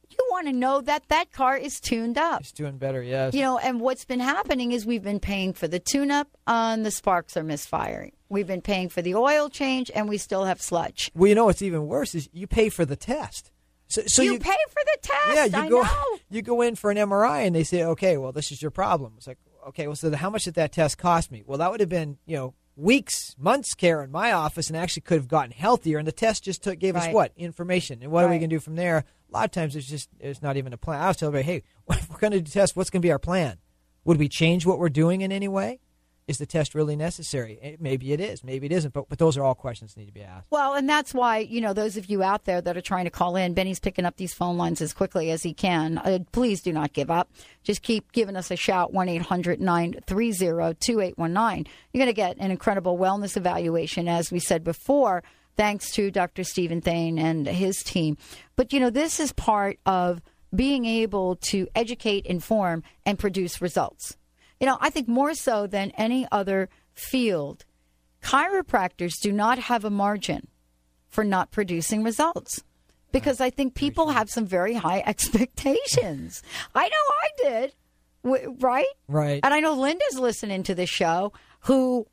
you 0.09 0.27
want 0.31 0.47
to 0.47 0.53
know 0.53 0.81
that 0.81 1.07
that 1.09 1.31
car 1.31 1.57
is 1.57 1.79
tuned 1.79 2.17
up. 2.17 2.41
It's 2.41 2.51
doing 2.51 2.77
better. 2.77 3.01
Yes. 3.01 3.33
You 3.33 3.41
know, 3.41 3.57
and 3.57 3.79
what's 3.79 4.05
been 4.05 4.19
happening 4.19 4.71
is 4.71 4.85
we've 4.85 5.03
been 5.03 5.19
paying 5.19 5.53
for 5.53 5.67
the 5.67 5.79
tune 5.79 6.11
up 6.11 6.27
and 6.47 6.85
the 6.85 6.91
sparks 6.91 7.37
are 7.37 7.43
misfiring. 7.43 8.13
We've 8.29 8.47
been 8.47 8.61
paying 8.61 8.89
for 8.89 9.01
the 9.01 9.15
oil 9.15 9.49
change 9.49 9.89
and 9.93 10.07
we 10.07 10.17
still 10.17 10.45
have 10.45 10.61
sludge. 10.61 11.11
Well, 11.15 11.29
you 11.29 11.35
know 11.35 11.45
what's 11.45 11.61
even 11.61 11.87
worse 11.87 12.15
is 12.15 12.29
you 12.31 12.47
pay 12.47 12.69
for 12.69 12.85
the 12.85 12.95
test. 12.95 13.51
So, 13.87 14.03
so 14.05 14.21
you, 14.21 14.37
pay 14.37 14.55
for 14.69 14.81
the 14.85 14.97
test. 15.01 15.35
yeah, 15.35 15.45
you 15.45 15.65
I 15.65 15.69
go 15.69 15.81
know. 15.81 16.17
you 16.29 16.41
go 16.43 16.61
in 16.61 16.75
for 16.75 16.91
an 16.91 16.97
MRI 16.97 17.47
and 17.47 17.55
they 17.55 17.63
say, 17.63 17.83
okay, 17.83 18.17
well, 18.17 18.31
this 18.31 18.51
is 18.51 18.61
your 18.61 18.69
problem. 18.69 19.13
It's 19.17 19.25
like, 19.25 19.39
okay, 19.69 19.87
well, 19.87 19.95
so 19.95 20.15
how 20.15 20.29
much 20.29 20.43
did 20.43 20.53
that 20.55 20.71
test 20.71 20.97
cost 20.97 21.31
me? 21.31 21.43
Well, 21.45 21.57
that 21.57 21.71
would 21.71 21.79
have 21.79 21.89
been 21.89 22.17
you 22.27 22.37
know 22.37 22.53
weeks, 22.75 23.35
months 23.37 23.73
care 23.73 24.03
in 24.03 24.11
my 24.11 24.31
office, 24.31 24.67
and 24.67 24.77
actually 24.77 25.01
could 25.01 25.17
have 25.17 25.27
gotten 25.27 25.51
healthier. 25.51 25.97
And 25.97 26.07
the 26.07 26.11
test 26.11 26.43
just 26.43 26.63
took 26.63 26.79
gave 26.79 26.95
us 26.95 27.11
what 27.11 27.31
information, 27.35 27.99
and 28.01 28.11
what 28.11 28.23
are 28.23 28.29
we 28.29 28.37
going 28.37 28.49
to 28.49 28.55
do 28.55 28.59
from 28.59 28.75
there? 28.75 29.05
A 29.29 29.33
lot 29.37 29.45
of 29.45 29.51
times 29.51 29.75
it's 29.75 29.87
just 29.87 30.09
it's 30.19 30.41
not 30.41 30.57
even 30.57 30.73
a 30.73 30.77
plan. 30.77 31.01
I 31.01 31.07
was 31.07 31.17
telling 31.17 31.35
everybody, 31.35 31.61
hey, 31.61 31.63
if 31.99 32.09
we're 32.09 32.17
going 32.17 32.33
to 32.33 32.41
test, 32.41 32.75
what's 32.75 32.89
going 32.89 33.01
to 33.01 33.05
be 33.05 33.11
our 33.11 33.19
plan? 33.19 33.57
Would 34.05 34.17
we 34.17 34.27
change 34.29 34.65
what 34.65 34.79
we're 34.79 34.89
doing 34.89 35.21
in 35.21 35.31
any 35.31 35.47
way? 35.47 35.79
Is 36.27 36.37
the 36.37 36.45
test 36.45 36.75
really 36.75 36.95
necessary? 36.95 37.57
Eh, 37.59 37.75
Maybe 37.79 38.13
it 38.13 38.19
is, 38.19 38.43
maybe 38.43 38.67
it 38.67 38.71
isn't. 38.71 38.93
But 38.93 39.09
but 39.09 39.17
those 39.17 39.35
are 39.35 39.43
all 39.43 39.55
questions 39.55 39.93
that 39.93 39.99
need 39.99 40.05
to 40.05 40.13
be 40.13 40.21
asked. 40.21 40.45
Well, 40.51 40.75
and 40.75 40.87
that's 40.87 41.11
why, 41.11 41.39
you 41.39 41.59
know, 41.59 41.73
those 41.73 41.97
of 41.97 42.05
you 42.05 42.21
out 42.21 42.45
there 42.45 42.61
that 42.61 42.77
are 42.77 42.81
trying 42.81 43.05
to 43.05 43.09
call 43.09 43.35
in, 43.35 43.55
Benny's 43.55 43.79
picking 43.79 44.05
up 44.05 44.17
these 44.17 44.31
phone 44.31 44.55
lines 44.55 44.79
as 44.79 44.93
quickly 44.93 45.31
as 45.31 45.41
he 45.41 45.55
can. 45.55 45.97
Uh, 45.97 46.19
please 46.31 46.61
do 46.61 46.71
not 46.71 46.93
give 46.93 47.09
up. 47.09 47.31
Just 47.63 47.81
keep 47.81 48.11
giving 48.11 48.35
us 48.35 48.51
a 48.51 48.55
shout, 48.55 48.93
1 48.93 49.09
800 49.09 49.59
930 49.59 50.75
2819. 50.75 51.65
You're 51.93 51.99
going 51.99 52.07
to 52.09 52.13
get 52.13 52.37
an 52.37 52.51
incredible 52.51 52.95
wellness 52.97 53.35
evaluation, 53.35 54.07
as 54.07 54.31
we 54.31 54.39
said 54.39 54.63
before, 54.63 55.23
thanks 55.59 55.91
to 55.91 56.09
Dr. 56.09 56.45
Steven 56.45 56.79
Thain 56.79 57.19
and 57.19 57.45
his 57.45 57.83
team. 57.83 58.15
But, 58.55 58.71
you 58.71 58.79
know, 58.79 58.89
this 58.89 59.19
is 59.19 59.33
part 59.33 59.77
of 59.85 60.21
being 60.55 60.85
able 60.85 61.35
to 61.35 61.67
educate, 61.75 62.25
inform, 62.25 62.81
and 63.05 63.19
produce 63.19 63.61
results. 63.61 64.15
You 64.61 64.67
know, 64.67 64.77
I 64.79 64.89
think 64.89 65.09
more 65.09 65.33
so 65.33 65.67
than 65.67 65.91
any 65.97 66.25
other 66.31 66.69
field, 66.93 67.65
chiropractors 68.23 69.19
do 69.21 69.33
not 69.33 69.59
have 69.59 69.83
a 69.83 69.89
margin 69.89 70.47
for 71.09 71.25
not 71.25 71.51
producing 71.51 72.05
results 72.05 72.63
because 73.11 73.41
I 73.41 73.49
think 73.49 73.75
people 73.75 74.11
have 74.11 74.29
some 74.29 74.45
very 74.45 74.75
high 74.75 75.03
expectations. 75.05 76.41
I 76.73 76.87
know 76.87 77.49
I 77.49 77.49
did, 78.23 78.61
right? 78.61 78.85
Right. 79.09 79.41
And 79.43 79.53
I 79.53 79.59
know 79.59 79.73
Linda's 79.73 80.19
listening 80.19 80.63
to 80.63 80.73
this 80.73 80.89
show 80.89 81.33
who 81.63 82.07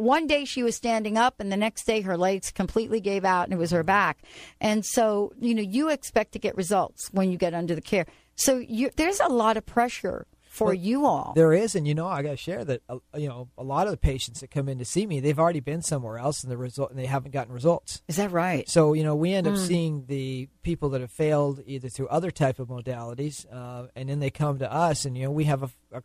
one 0.00 0.26
day 0.26 0.44
she 0.44 0.62
was 0.62 0.74
standing 0.76 1.16
up 1.18 1.40
and 1.40 1.52
the 1.52 1.56
next 1.56 1.84
day 1.84 2.00
her 2.00 2.16
legs 2.16 2.50
completely 2.50 3.00
gave 3.00 3.24
out 3.24 3.44
and 3.44 3.52
it 3.52 3.58
was 3.58 3.70
her 3.70 3.82
back. 3.82 4.18
And 4.60 4.84
so, 4.84 5.32
you 5.38 5.54
know, 5.54 5.62
you 5.62 5.88
expect 5.90 6.32
to 6.32 6.38
get 6.38 6.56
results 6.56 7.08
when 7.12 7.30
you 7.30 7.38
get 7.38 7.54
under 7.54 7.74
the 7.74 7.80
care. 7.82 8.06
So 8.34 8.56
you, 8.58 8.90
there's 8.96 9.20
a 9.20 9.28
lot 9.28 9.56
of 9.56 9.66
pressure 9.66 10.26
for 10.48 10.66
Well, 10.68 10.74
you 10.74 11.06
all. 11.06 11.32
There 11.36 11.52
is, 11.52 11.76
and 11.76 11.86
you 11.86 11.94
know, 11.94 12.08
I 12.08 12.22
got 12.22 12.30
to 12.30 12.36
share 12.36 12.64
that. 12.64 12.82
Uh, 12.88 12.98
you 13.16 13.28
know, 13.28 13.48
a 13.56 13.62
lot 13.62 13.86
of 13.86 13.92
the 13.92 13.96
patients 13.96 14.40
that 14.40 14.50
come 14.50 14.68
in 14.68 14.78
to 14.78 14.84
see 14.84 15.06
me, 15.06 15.20
they've 15.20 15.38
already 15.38 15.60
been 15.60 15.80
somewhere 15.80 16.18
else, 16.18 16.42
and 16.42 16.50
the 16.50 16.56
result, 16.56 16.90
and 16.90 16.98
they 16.98 17.06
haven't 17.06 17.30
gotten 17.30 17.52
results. 17.54 18.02
Is 18.08 18.16
that 18.16 18.32
right? 18.32 18.68
So 18.68 18.92
you 18.92 19.04
know, 19.04 19.14
we 19.14 19.32
end 19.32 19.46
up 19.46 19.54
Mm. 19.54 19.58
seeing 19.68 20.04
the 20.08 20.48
people 20.64 20.88
that 20.88 21.00
have 21.02 21.12
failed 21.12 21.60
either 21.66 21.88
through 21.88 22.08
other 22.08 22.32
type 22.32 22.58
of 22.58 22.66
modalities, 22.66 23.46
uh, 23.54 23.86
and 23.94 24.08
then 24.08 24.18
they 24.18 24.30
come 24.30 24.58
to 24.58 24.72
us, 24.72 25.04
and 25.04 25.16
you 25.16 25.22
know, 25.22 25.30
we 25.30 25.44
have 25.44 25.62
a, 25.62 25.70
a 25.92 26.02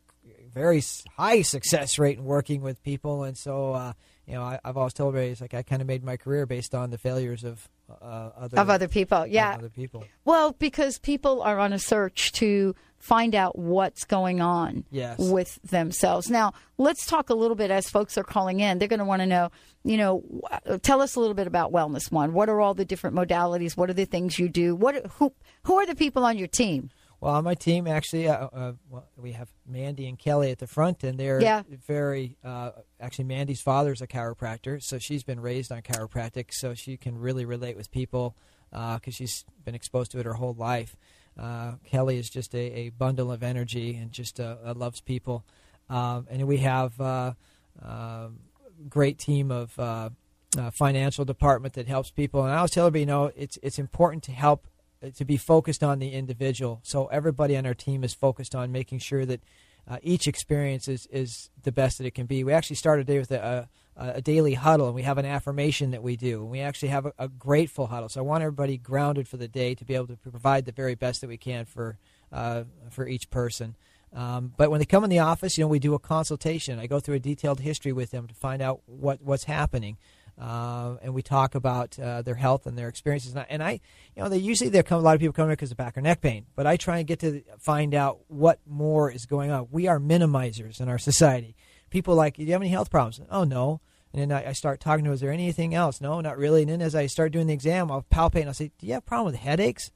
very 0.56 0.82
high 1.18 1.44
success 1.44 2.00
rate 2.00 2.18
in 2.18 2.24
working 2.24 2.62
with 2.62 2.82
people, 2.82 3.24
and 3.24 3.38
so. 3.38 3.74
Uh, 3.74 3.94
you 4.28 4.34
know, 4.34 4.42
I, 4.42 4.60
I've 4.66 4.76
always 4.76 4.94
told 4.94 5.10
everybody, 5.10 5.34
it's 5.34 5.42
like 5.42 5.54
I 5.54 5.62
kind 5.62 5.84
of 5.84 5.88
made 5.88 6.04
my 6.04 6.18
career 6.18 6.48
based 6.48 6.74
on 6.74 6.90
the 6.90 6.98
failures 6.98 7.44
of 7.44 7.70
uh, 8.02 8.32
other 8.36 8.60
Of 8.60 8.72
other 8.72 8.88
people, 8.88 9.28
yeah. 9.28 9.54
other 9.54 9.70
people. 9.70 10.04
Well, 10.24 10.54
because 10.58 10.98
people 10.98 11.44
are 11.44 11.60
on 11.60 11.74
a 11.74 11.78
search 11.78 12.32
to 12.32 12.74
find 12.98 13.36
out 13.36 13.56
what's 13.56 14.04
going 14.04 14.42
on 14.42 14.84
Yes. 14.90 15.20
with 15.20 15.60
themselves. 15.62 16.28
Now, 16.28 16.54
let's 16.80 17.06
talk 17.06 17.30
a 17.30 17.36
little 17.36 17.56
bit 17.56 17.70
as 17.70 17.88
folks 17.88 18.18
are 18.18 18.24
calling 18.24 18.62
in. 18.62 18.80
They're 18.80 18.88
going 18.88 18.98
to 18.98 19.06
want 19.06 19.22
to 19.22 19.28
know, 19.28 19.52
you 19.84 19.98
know, 19.98 20.24
tell 20.82 21.04
us 21.04 21.14
a 21.16 21.20
little 21.20 21.36
bit 21.36 21.46
about 21.46 21.72
Wellness 21.72 22.12
One. 22.12 22.34
What 22.34 22.50
are 22.50 22.60
all 22.60 22.74
the 22.74 22.84
different 22.86 23.16
modalities? 23.16 23.78
What 23.78 23.92
are 23.92 23.94
the 23.94 24.06
things 24.06 24.40
you 24.40 24.50
do? 24.50 24.76
What 24.76 25.06
who 25.20 25.32
who 25.66 25.76
are 25.76 25.86
the 25.86 25.94
people 25.94 26.26
on 26.26 26.40
your 26.40 26.48
team? 26.48 26.90
Well, 27.26 27.34
on 27.34 27.44
my 27.44 27.56
team, 27.56 27.88
actually, 27.88 28.28
uh, 28.28 28.46
uh, 28.54 28.74
well, 28.88 29.10
we 29.18 29.32
have 29.32 29.50
Mandy 29.66 30.08
and 30.08 30.20
Kelly 30.20 30.52
at 30.52 30.60
the 30.60 30.68
front, 30.68 31.04
and 31.04 31.20
they're 31.20 31.42
Yeah. 31.42 31.64
very. 31.88 32.38
Uh, 32.44 32.70
actually, 33.00 33.26
Mandy's 33.26 33.64
father's 33.64 34.00
a 34.00 34.06
chiropractor, 34.06 34.80
so 34.80 35.00
she's 35.00 35.24
been 35.24 35.40
raised 35.40 35.72
on 35.72 35.82
chiropractic, 35.82 36.54
so 36.54 36.76
she 36.76 36.98
can 36.98 37.18
really 37.18 37.44
relate 37.44 37.76
with 37.78 37.90
people 37.90 38.36
because 38.70 39.16
she's 39.16 39.44
been 39.64 39.74
exposed 39.74 40.12
to 40.12 40.20
it 40.20 40.28
her 40.28 40.34
whole 40.34 40.54
life. 40.54 40.96
Uh, 41.36 41.78
Kelly 41.84 42.20
is 42.20 42.30
just 42.30 42.54
a, 42.54 42.60
a 42.60 42.90
bundle 42.90 43.32
of 43.32 43.42
energy 43.42 43.96
and 43.96 44.12
just 44.12 44.40
uh, 44.40 44.58
uh, 44.64 44.76
loves 44.76 45.02
people. 45.02 45.44
Um, 45.90 46.28
and 46.30 46.48
we 46.48 46.58
have 46.58 47.02
uh, 47.02 47.34
um 47.82 48.40
great 48.88 49.18
team 49.18 49.50
of 49.50 49.80
uh, 49.80 50.10
uh, 50.60 50.70
financial 50.70 51.26
department 51.26 51.74
that 51.74 51.88
helps 51.88 52.12
people. 52.12 52.44
And 52.44 52.54
I 52.54 52.58
always 52.58 52.72
tell 52.72 52.86
everybody, 52.86 53.00
you 53.02 53.08
know, 53.08 53.32
it's 53.36 53.58
it's 53.64 53.80
important 53.80 54.22
to 54.26 54.32
help 54.32 54.68
uh, 54.68 54.75
to 55.12 55.26
be 55.26 55.38
focused 55.38 55.84
on 55.84 56.00
the 56.00 56.12
individual. 56.14 56.80
So 56.84 57.08
everybody 57.08 57.56
on 57.58 57.66
our 57.66 57.74
team 57.74 58.04
is 58.04 58.14
focused 58.14 58.56
on 58.56 58.72
making 58.72 59.00
sure 59.00 59.26
that 59.26 59.42
uh, 59.88 59.98
each 60.02 60.28
experience 60.28 60.88
is, 60.88 61.08
is 61.12 61.50
the 61.64 61.72
best 61.72 61.98
that 61.98 62.08
it 62.08 62.16
can 62.16 62.26
be. 62.26 62.44
We 62.44 62.54
actually 62.54 62.78
started 62.78 63.06
day 63.06 63.20
with 63.20 63.32
a, 63.32 63.70
a 63.96 64.22
daily 64.22 64.56
huddle, 64.56 64.88
and 64.88 64.96
we 64.96 65.04
have 65.04 65.18
an 65.18 65.26
affirmation 65.26 65.92
that 65.92 66.02
we 66.02 66.16
do, 66.16 66.42
and 66.42 66.50
we 66.50 66.60
actually 66.60 66.90
have 66.90 67.06
a, 67.06 67.14
a 67.20 67.28
grateful 67.28 67.88
huddle. 67.88 68.10
So 68.10 68.20
I 68.20 68.24
want 68.24 68.44
everybody 68.44 68.78
grounded 68.78 69.28
for 69.28 69.38
the 69.38 69.48
day 69.48 69.76
to 69.76 69.86
be 69.86 69.96
able 69.96 70.08
to 70.08 70.18
provide 70.18 70.66
the 70.66 70.72
very 70.72 70.96
best 70.96 71.22
that 71.22 71.28
we 71.28 71.38
can 71.38 71.66
for 71.66 71.98
uh, 72.32 72.64
for 72.90 73.08
each 73.08 73.30
person. 73.30 73.76
Um, 74.14 74.54
but 74.58 74.72
when 74.72 74.80
they 74.80 74.86
come 74.86 75.04
in 75.04 75.10
the 75.10 75.20
office, 75.20 75.58
you 75.58 75.64
know, 75.64 75.68
we 75.68 75.80
do 75.80 75.94
a 75.94 76.00
consultation. 76.00 76.80
I 76.80 76.88
go 76.88 77.00
through 77.00 77.16
a 77.16 77.20
detailed 77.20 77.60
history 77.60 77.92
with 77.92 78.12
them 78.12 78.28
to 78.28 78.34
find 78.34 78.62
out 78.62 78.82
what 78.86 79.22
what's 79.22 79.44
happening. 79.44 79.98
Uh, 80.40 80.98
and 81.02 81.14
we 81.14 81.22
talk 81.22 81.56
about 81.56 81.98
uh, 81.98 82.22
their 82.22 82.36
health 82.36 82.66
and 82.66 82.78
their 82.78 82.90
experiences. 82.90 83.32
And 83.32 83.40
I, 83.40 83.46
and 83.50 83.64
I, 83.64 83.72
you 84.16 84.24
know, 84.24 84.28
they 84.28 84.38
usually 84.38 84.70
there 84.70 84.84
come 84.84 85.00
a 85.00 85.02
lot 85.02 85.16
of 85.16 85.22
people 85.22 85.34
come 85.34 85.48
here 85.48 85.56
because 85.56 85.72
of 85.72 85.78
back 85.78 85.98
or 85.98 86.02
neck 86.02 86.22
pain, 86.22 86.46
but 86.56 86.68
I 86.68 86.76
try 86.76 86.98
and 86.98 87.08
get 87.08 87.20
to 87.20 87.42
find 87.58 87.96
out 87.96 88.20
what 88.28 88.60
more 88.66 89.10
is 89.10 89.26
going 89.26 89.50
on. 89.50 89.68
We 89.72 89.88
are 89.88 90.00
minimizers 90.00 90.82
in 90.82 90.90
our 90.90 90.98
society. 90.98 91.56
People 91.90 92.16
like, 92.16 92.36
do 92.36 92.44
you 92.44 92.52
have 92.52 92.62
any 92.62 92.70
health 92.70 92.92
problems? 92.92 93.22
Oh 93.32 93.46
no. 93.46 93.80
And 94.12 94.22
then 94.22 94.38
I, 94.38 94.50
I 94.50 94.54
start 94.54 94.80
talking 94.82 95.06
to, 95.06 95.12
is 95.12 95.22
there 95.22 95.32
anything 95.32 95.74
else? 95.74 96.02
No, 96.02 96.20
not 96.22 96.38
really. 96.38 96.64
And 96.64 96.72
then 96.72 96.82
as 96.82 96.96
I 96.96 97.06
start 97.06 97.32
doing 97.32 97.48
the 97.48 97.54
exam, 97.54 97.90
I'll 97.90 98.06
palpate 98.12 98.42
and 98.42 98.48
I'll 98.48 98.54
say, 98.54 98.72
do 98.78 98.88
you 98.88 98.94
have 98.94 99.04
a 99.04 99.06
problem 99.06 99.32
with 99.32 99.42
headaches? 99.42 99.92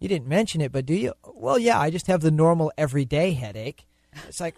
You 0.00 0.08
didn't 0.08 0.26
mention 0.26 0.60
it, 0.60 0.72
but 0.72 0.86
do 0.86 0.94
you? 0.94 1.12
Well, 1.24 1.58
yeah, 1.58 1.80
I 1.80 1.90
just 1.90 2.08
have 2.08 2.20
the 2.20 2.30
normal 2.30 2.72
everyday 2.76 3.32
headache. 3.32 3.86
It's 4.28 4.40
like, 4.40 4.56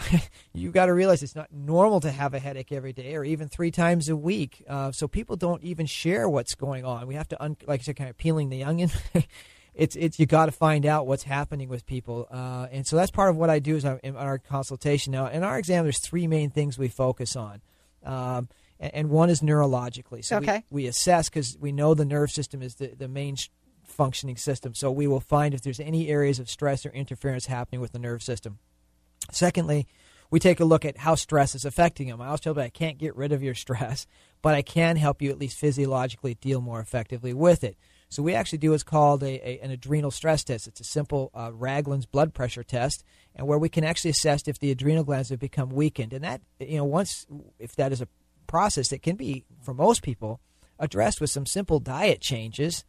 you 0.52 0.70
got 0.70 0.86
to 0.86 0.94
realize 0.94 1.22
it's 1.22 1.36
not 1.36 1.52
normal 1.52 2.00
to 2.00 2.10
have 2.10 2.34
a 2.34 2.38
headache 2.38 2.72
every 2.72 2.92
day 2.92 3.14
or 3.14 3.24
even 3.24 3.48
three 3.48 3.70
times 3.70 4.08
a 4.08 4.16
week. 4.16 4.64
Uh, 4.68 4.92
so 4.92 5.08
people 5.08 5.36
don't 5.36 5.62
even 5.62 5.86
share 5.86 6.28
what's 6.28 6.54
going 6.54 6.84
on. 6.84 7.06
We 7.06 7.14
have 7.14 7.28
to, 7.28 7.42
un- 7.42 7.56
like 7.66 7.80
I 7.80 7.82
said, 7.84 7.96
kind 7.96 8.10
of 8.10 8.16
peeling 8.16 8.48
the 8.48 8.64
onion. 8.64 8.90
it's 9.74 9.96
it's 9.96 10.18
you 10.18 10.26
got 10.26 10.46
to 10.46 10.52
find 10.52 10.84
out 10.86 11.06
what's 11.06 11.22
happening 11.22 11.68
with 11.68 11.86
people, 11.86 12.26
uh, 12.30 12.66
and 12.72 12.86
so 12.86 12.96
that's 12.96 13.10
part 13.10 13.30
of 13.30 13.36
what 13.36 13.50
I 13.50 13.58
do 13.58 13.76
is 13.76 13.84
I'm, 13.84 14.00
in 14.02 14.16
our 14.16 14.38
consultation. 14.38 15.12
Now, 15.12 15.26
in 15.28 15.42
our 15.44 15.58
exam, 15.58 15.84
there's 15.84 16.00
three 16.00 16.26
main 16.26 16.50
things 16.50 16.78
we 16.78 16.88
focus 16.88 17.36
on. 17.36 17.60
Um, 18.04 18.48
and, 18.80 18.94
and 18.94 19.10
one 19.10 19.30
is 19.30 19.40
neurologically. 19.40 20.24
So 20.24 20.36
Okay. 20.38 20.64
we, 20.70 20.82
we 20.82 20.88
assess 20.88 21.28
because 21.28 21.56
we 21.60 21.72
know 21.72 21.94
the 21.94 22.04
nerve 22.04 22.30
system 22.30 22.62
is 22.62 22.76
the, 22.76 22.88
the 22.88 23.08
main 23.08 23.36
sh- 23.36 23.48
functioning 23.84 24.36
system. 24.36 24.74
So 24.74 24.90
we 24.90 25.06
will 25.06 25.20
find 25.20 25.54
if 25.54 25.62
there's 25.62 25.80
any 25.80 26.08
areas 26.08 26.38
of 26.38 26.48
stress 26.48 26.86
or 26.86 26.90
interference 26.90 27.46
happening 27.46 27.80
with 27.80 27.92
the 27.92 27.98
nerve 27.98 28.22
system. 28.22 28.58
Secondly, 29.30 29.86
we 30.30 30.38
take 30.38 30.60
a 30.60 30.64
look 30.64 30.84
at 30.84 30.98
how 30.98 31.14
stress 31.14 31.54
is 31.54 31.64
affecting 31.64 32.08
them. 32.08 32.20
I 32.20 32.26
always 32.26 32.40
tell 32.40 32.54
them 32.54 32.64
I 32.64 32.68
can't 32.68 32.98
get 32.98 33.16
rid 33.16 33.32
of 33.32 33.42
your 33.42 33.54
stress, 33.54 34.06
but 34.42 34.54
I 34.54 34.62
can 34.62 34.96
help 34.96 35.22
you 35.22 35.30
at 35.30 35.38
least 35.38 35.58
physiologically 35.58 36.34
deal 36.34 36.60
more 36.60 36.80
effectively 36.80 37.32
with 37.32 37.64
it. 37.64 37.76
So 38.10 38.22
we 38.22 38.34
actually 38.34 38.58
do 38.58 38.70
what's 38.70 38.82
called 38.82 39.22
a, 39.22 39.48
a, 39.48 39.60
an 39.60 39.70
adrenal 39.70 40.10
stress 40.10 40.42
test. 40.44 40.66
It's 40.66 40.80
a 40.80 40.84
simple 40.84 41.30
uh, 41.34 41.50
Ragland's 41.52 42.06
blood 42.06 42.32
pressure 42.32 42.62
test, 42.62 43.04
and 43.34 43.46
where 43.46 43.58
we 43.58 43.68
can 43.68 43.84
actually 43.84 44.12
assess 44.12 44.48
if 44.48 44.58
the 44.58 44.70
adrenal 44.70 45.04
glands 45.04 45.28
have 45.28 45.38
become 45.38 45.70
weakened. 45.70 46.12
And 46.12 46.24
that, 46.24 46.40
you 46.58 46.78
know, 46.78 46.84
once 46.84 47.26
if 47.58 47.76
that 47.76 47.92
is 47.92 48.00
a 48.00 48.08
process 48.46 48.88
that 48.88 49.02
can 49.02 49.16
be 49.16 49.44
for 49.62 49.74
most 49.74 50.02
people 50.02 50.40
addressed 50.78 51.20
with 51.20 51.28
some 51.28 51.44
simple 51.44 51.80
diet 51.80 52.20
changes 52.20 52.84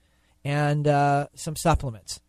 and 0.45 0.87
uh, 0.87 1.27
some 1.35 1.55
supplements. 1.55 2.21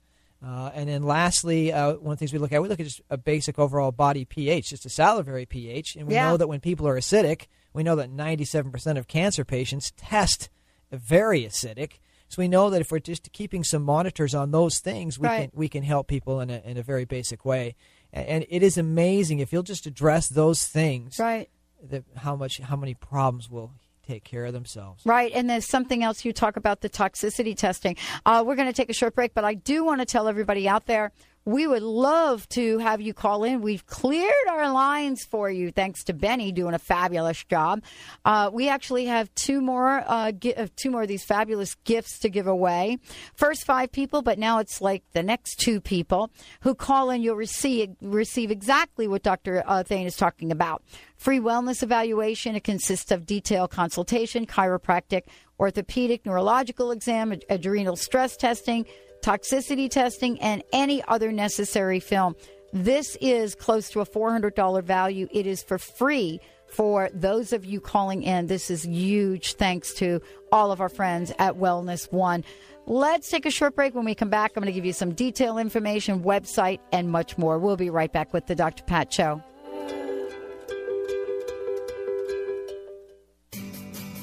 Uh, 0.44 0.70
and 0.74 0.88
then 0.88 1.02
lastly, 1.02 1.70
uh, 1.72 1.94
one 1.94 2.12
of 2.12 2.18
the 2.18 2.20
things 2.20 2.32
we 2.32 2.38
look 2.38 2.52
at, 2.52 2.62
we 2.62 2.68
look 2.68 2.80
at 2.80 2.86
just 2.86 3.02
a 3.10 3.18
basic 3.18 3.58
overall 3.58 3.92
body 3.92 4.24
pH, 4.24 4.70
just 4.70 4.86
a 4.86 4.88
salivary 4.88 5.44
pH. 5.44 5.96
And 5.96 6.06
we 6.08 6.14
Yeah. 6.14 6.28
know 6.30 6.36
that 6.38 6.48
when 6.48 6.60
people 6.60 6.88
are 6.88 6.96
acidic, 6.96 7.46
we 7.74 7.82
know 7.82 7.94
that 7.96 8.10
97% 8.10 8.96
of 8.98 9.06
cancer 9.06 9.44
patients 9.44 9.92
test 9.96 10.48
very 10.90 11.42
acidic. 11.44 11.98
So 12.28 12.40
we 12.40 12.48
know 12.48 12.70
that 12.70 12.80
if 12.80 12.90
we're 12.90 13.00
just 13.00 13.32
keeping 13.32 13.64
some 13.64 13.82
monitors 13.82 14.34
on 14.34 14.50
those 14.50 14.78
things, 14.78 15.18
we 15.18 15.26
Right. 15.28 15.50
can 15.50 15.58
we 15.58 15.68
can 15.68 15.82
help 15.82 16.06
people 16.06 16.40
in 16.40 16.48
a, 16.48 16.58
in 16.64 16.76
a 16.78 16.82
very 16.82 17.04
basic 17.04 17.44
way. 17.44 17.74
And, 18.12 18.26
and 18.26 18.46
it 18.48 18.62
is 18.62 18.78
amazing 18.78 19.40
if 19.40 19.52
you'll 19.52 19.62
just 19.64 19.84
address 19.86 20.28
those 20.28 20.64
things, 20.64 21.18
right? 21.18 21.50
That 21.82 22.04
how 22.16 22.34
much 22.36 22.58
how 22.60 22.76
many 22.76 22.94
problems 22.94 23.50
will 23.50 23.72
take 24.10 24.24
care 24.24 24.44
of 24.44 24.52
themselves. 24.52 25.04
Right, 25.06 25.30
and 25.32 25.48
there's 25.48 25.66
something 25.66 26.02
else 26.02 26.24
you 26.24 26.32
talk 26.32 26.56
about 26.56 26.80
the 26.80 26.90
toxicity 26.90 27.56
testing. 27.56 27.96
Uh, 28.26 28.42
we're 28.46 28.56
going 28.56 28.68
to 28.68 28.74
take 28.74 28.90
a 28.90 28.94
short 28.94 29.14
break, 29.14 29.34
but 29.34 29.44
I 29.44 29.54
do 29.54 29.84
want 29.84 30.00
to 30.00 30.06
tell 30.06 30.28
everybody 30.28 30.68
out 30.68 30.86
there 30.86 31.12
we 31.46 31.66
would 31.66 31.82
love 31.82 32.48
to 32.50 32.78
have 32.78 33.00
you 33.00 33.14
call 33.14 33.44
in. 33.44 33.62
We've 33.62 33.86
cleared 33.86 34.30
our 34.48 34.70
lines 34.70 35.24
for 35.24 35.50
you, 35.50 35.70
thanks 35.70 36.04
to 36.04 36.12
Benny 36.12 36.52
doing 36.52 36.74
a 36.74 36.78
fabulous 36.78 37.42
job. 37.44 37.82
Uh, 38.24 38.50
we 38.52 38.68
actually 38.68 39.06
have 39.06 39.34
two 39.34 39.60
more, 39.60 40.04
uh, 40.06 40.32
gi- 40.32 40.54
uh, 40.54 40.68
two 40.76 40.90
more 40.90 41.02
of 41.02 41.08
these 41.08 41.24
fabulous 41.24 41.74
gifts 41.84 42.18
to 42.20 42.28
give 42.28 42.46
away. 42.46 42.98
First 43.34 43.64
five 43.64 43.90
people, 43.90 44.20
but 44.22 44.38
now 44.38 44.58
it's 44.58 44.80
like 44.80 45.02
the 45.12 45.22
next 45.22 45.56
two 45.60 45.80
people 45.80 46.30
who 46.60 46.74
call 46.74 47.10
in. 47.10 47.22
You'll 47.22 47.36
receive 47.36 47.96
receive 48.02 48.50
exactly 48.50 49.08
what 49.08 49.22
Dr. 49.22 49.62
Uh, 49.66 49.82
Thain 49.82 50.06
is 50.06 50.16
talking 50.16 50.52
about. 50.52 50.82
Free 51.16 51.40
wellness 51.40 51.82
evaluation. 51.82 52.54
It 52.54 52.64
consists 52.64 53.10
of 53.10 53.26
detailed 53.26 53.70
consultation, 53.70 54.46
chiropractic, 54.46 55.22
orthopedic, 55.58 56.26
neurological 56.26 56.90
exam, 56.90 57.32
ad- 57.32 57.44
adrenal 57.48 57.96
stress 57.96 58.36
testing, 58.36 58.86
toxicity 59.22 59.90
testing, 59.90 60.40
and 60.40 60.62
any 60.72 61.02
other 61.08 61.32
necessary 61.32 62.00
film. 62.00 62.34
This 62.72 63.16
is 63.20 63.54
close 63.54 63.90
to 63.90 64.00
a 64.00 64.06
$400 64.06 64.82
value. 64.82 65.28
It 65.32 65.46
is 65.46 65.62
for 65.62 65.78
free 65.78 66.40
for 66.68 67.10
those 67.12 67.52
of 67.52 67.64
you 67.64 67.80
calling 67.80 68.22
in. 68.22 68.46
This 68.46 68.70
is 68.70 68.84
huge 68.84 69.54
thanks 69.54 69.92
to 69.94 70.20
all 70.52 70.70
of 70.70 70.80
our 70.80 70.88
friends 70.88 71.32
at 71.38 71.56
Wellness 71.56 72.10
One. 72.12 72.44
Let's 72.86 73.28
take 73.28 73.44
a 73.44 73.50
short 73.50 73.74
break. 73.74 73.94
When 73.94 74.04
we 74.04 74.14
come 74.14 74.30
back, 74.30 74.52
I'm 74.56 74.62
going 74.62 74.72
to 74.72 74.76
give 74.76 74.84
you 74.84 74.92
some 74.92 75.12
detailed 75.12 75.58
information, 75.58 76.22
website, 76.22 76.78
and 76.92 77.10
much 77.10 77.36
more. 77.36 77.58
We'll 77.58 77.76
be 77.76 77.90
right 77.90 78.12
back 78.12 78.32
with 78.32 78.46
the 78.46 78.54
Dr. 78.54 78.84
Pat 78.84 79.12
Show. 79.12 79.42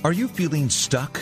Are 0.04 0.14
you 0.14 0.28
feeling 0.28 0.70
stuck? 0.70 1.22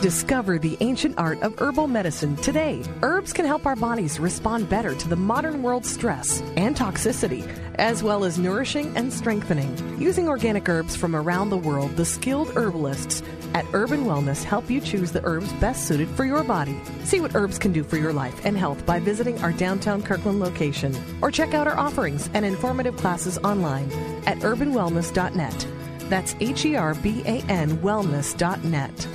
Discover 0.00 0.60
the 0.60 0.78
ancient 0.80 1.18
art 1.18 1.42
of 1.42 1.60
herbal 1.60 1.86
medicine 1.86 2.34
today. 2.36 2.82
Herbs 3.02 3.34
can 3.34 3.44
help 3.44 3.66
our 3.66 3.76
bodies 3.76 4.18
respond 4.18 4.66
better 4.70 4.94
to 4.94 5.08
the 5.08 5.16
modern 5.16 5.62
world's 5.62 5.90
stress 5.90 6.40
and 6.56 6.74
toxicity, 6.74 7.46
as 7.74 8.02
well 8.02 8.24
as 8.24 8.38
nourishing 8.38 8.96
and 8.96 9.12
strengthening. 9.12 10.00
Using 10.00 10.26
organic 10.26 10.66
herbs 10.70 10.96
from 10.96 11.14
around 11.14 11.50
the 11.50 11.58
world, 11.58 11.96
the 11.96 12.06
skilled 12.06 12.48
herbalists 12.56 13.22
at 13.52 13.66
Herban 13.66 14.04
Wellness 14.04 14.42
help 14.42 14.70
you 14.70 14.80
choose 14.80 15.12
the 15.12 15.22
herbs 15.22 15.52
best 15.54 15.86
suited 15.86 16.08
for 16.08 16.24
your 16.24 16.44
body. 16.44 16.80
See 17.04 17.20
what 17.20 17.34
herbs 17.34 17.58
can 17.58 17.70
do 17.74 17.84
for 17.84 17.98
your 17.98 18.14
life 18.14 18.40
and 18.46 18.56
health 18.56 18.86
by 18.86 19.00
visiting 19.00 19.38
our 19.42 19.52
downtown 19.52 20.02
Kirkland 20.02 20.40
location 20.40 20.96
or 21.20 21.30
check 21.30 21.52
out 21.52 21.66
our 21.66 21.78
offerings 21.78 22.30
and 22.32 22.46
informative 22.46 22.96
classes 22.96 23.36
online 23.44 23.92
at 24.26 24.38
herbanwellness.net. 24.38 25.66
That's 26.08 26.34
H 26.40 26.64
E 26.64 26.76
R 26.76 26.94
B 26.94 27.22
A 27.26 27.42
N 27.50 27.76
wellness.net. 27.78 29.06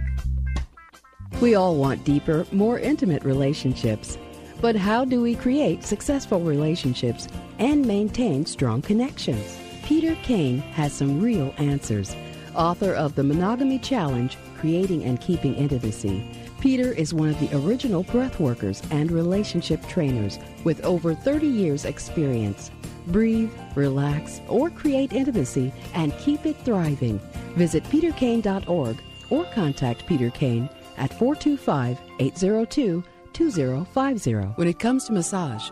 We 1.40 1.54
all 1.54 1.76
want 1.76 2.04
deeper, 2.04 2.46
more 2.52 2.78
intimate 2.78 3.24
relationships. 3.24 4.18
But 4.60 4.76
how 4.76 5.04
do 5.04 5.20
we 5.20 5.34
create 5.34 5.82
successful 5.82 6.40
relationships 6.40 7.26
and 7.58 7.84
maintain 7.84 8.46
strong 8.46 8.80
connections? 8.80 9.58
Peter 9.82 10.14
Kane 10.22 10.58
has 10.58 10.92
some 10.92 11.20
real 11.20 11.52
answers. 11.58 12.14
Author 12.54 12.92
of 12.92 13.14
The 13.14 13.24
Monogamy 13.24 13.78
Challenge 13.78 14.36
Creating 14.58 15.02
and 15.04 15.20
Keeping 15.20 15.54
Intimacy. 15.56 16.24
Peter 16.60 16.92
is 16.92 17.12
one 17.12 17.28
of 17.28 17.40
the 17.40 17.56
original 17.56 18.04
breathworkers 18.04 18.86
and 18.92 19.10
relationship 19.10 19.84
trainers 19.88 20.38
with 20.62 20.84
over 20.84 21.12
30 21.12 21.48
years' 21.48 21.84
experience. 21.84 22.70
Breathe, 23.08 23.52
relax, 23.74 24.40
or 24.48 24.70
create 24.70 25.12
intimacy 25.12 25.72
and 25.94 26.16
keep 26.18 26.46
it 26.46 26.56
thriving. 26.64 27.18
Visit 27.56 27.84
peterkane.org 27.84 29.02
or 29.30 29.44
contact 29.54 30.06
Peter 30.06 30.30
Kane 30.30 30.68
at 30.96 31.12
425 31.18 31.98
802 32.18 33.02
2050. 33.32 34.32
When 34.56 34.68
it 34.68 34.78
comes 34.78 35.04
to 35.04 35.12
massage, 35.12 35.70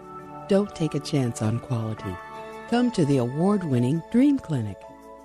don't 0.48 0.74
take 0.74 0.94
a 0.94 1.00
chance 1.00 1.42
on 1.42 1.60
quality. 1.60 2.16
Come 2.70 2.90
to 2.92 3.04
the 3.04 3.18
award 3.18 3.64
winning 3.64 4.02
Dream 4.10 4.38
Clinic. 4.38 4.76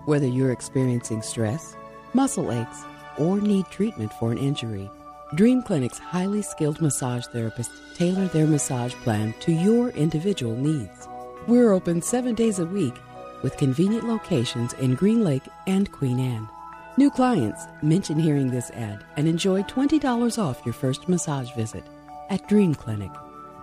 Whether 0.05 0.27
you're 0.27 0.51
experiencing 0.51 1.21
stress, 1.21 1.75
muscle 2.13 2.51
aches, 2.51 2.83
or 3.17 3.39
need 3.39 3.65
treatment 3.67 4.11
for 4.19 4.31
an 4.31 4.37
injury, 4.37 4.89
Dream 5.33 5.63
Clinic's 5.63 5.97
highly 5.97 6.41
skilled 6.41 6.81
massage 6.81 7.25
therapists 7.27 7.95
tailor 7.95 8.27
their 8.27 8.45
massage 8.45 8.93
plan 8.93 9.33
to 9.39 9.51
your 9.51 9.89
individual 9.89 10.55
needs. 10.55 11.07
We're 11.47 11.73
open 11.73 12.01
seven 12.01 12.33
days 12.33 12.57
a 12.57 12.65
week 12.65 12.95
with 13.43 13.55
convenient 13.57 14.07
locations 14.07 14.73
in 14.73 14.95
Green 14.95 15.23
Lake 15.23 15.43
and 15.67 15.91
Queen 15.91 16.19
Anne. 16.19 16.49
New 16.97 17.11
clients 17.11 17.67
mention 17.83 18.17
hearing 18.17 18.49
this 18.49 18.71
ad 18.71 19.05
and 19.15 19.27
enjoy 19.27 19.61
$20 19.63 20.41
off 20.41 20.65
your 20.65 20.73
first 20.73 21.07
massage 21.07 21.51
visit 21.51 21.83
at 22.31 22.47
Dream 22.47 22.73
Clinic. 22.73 23.11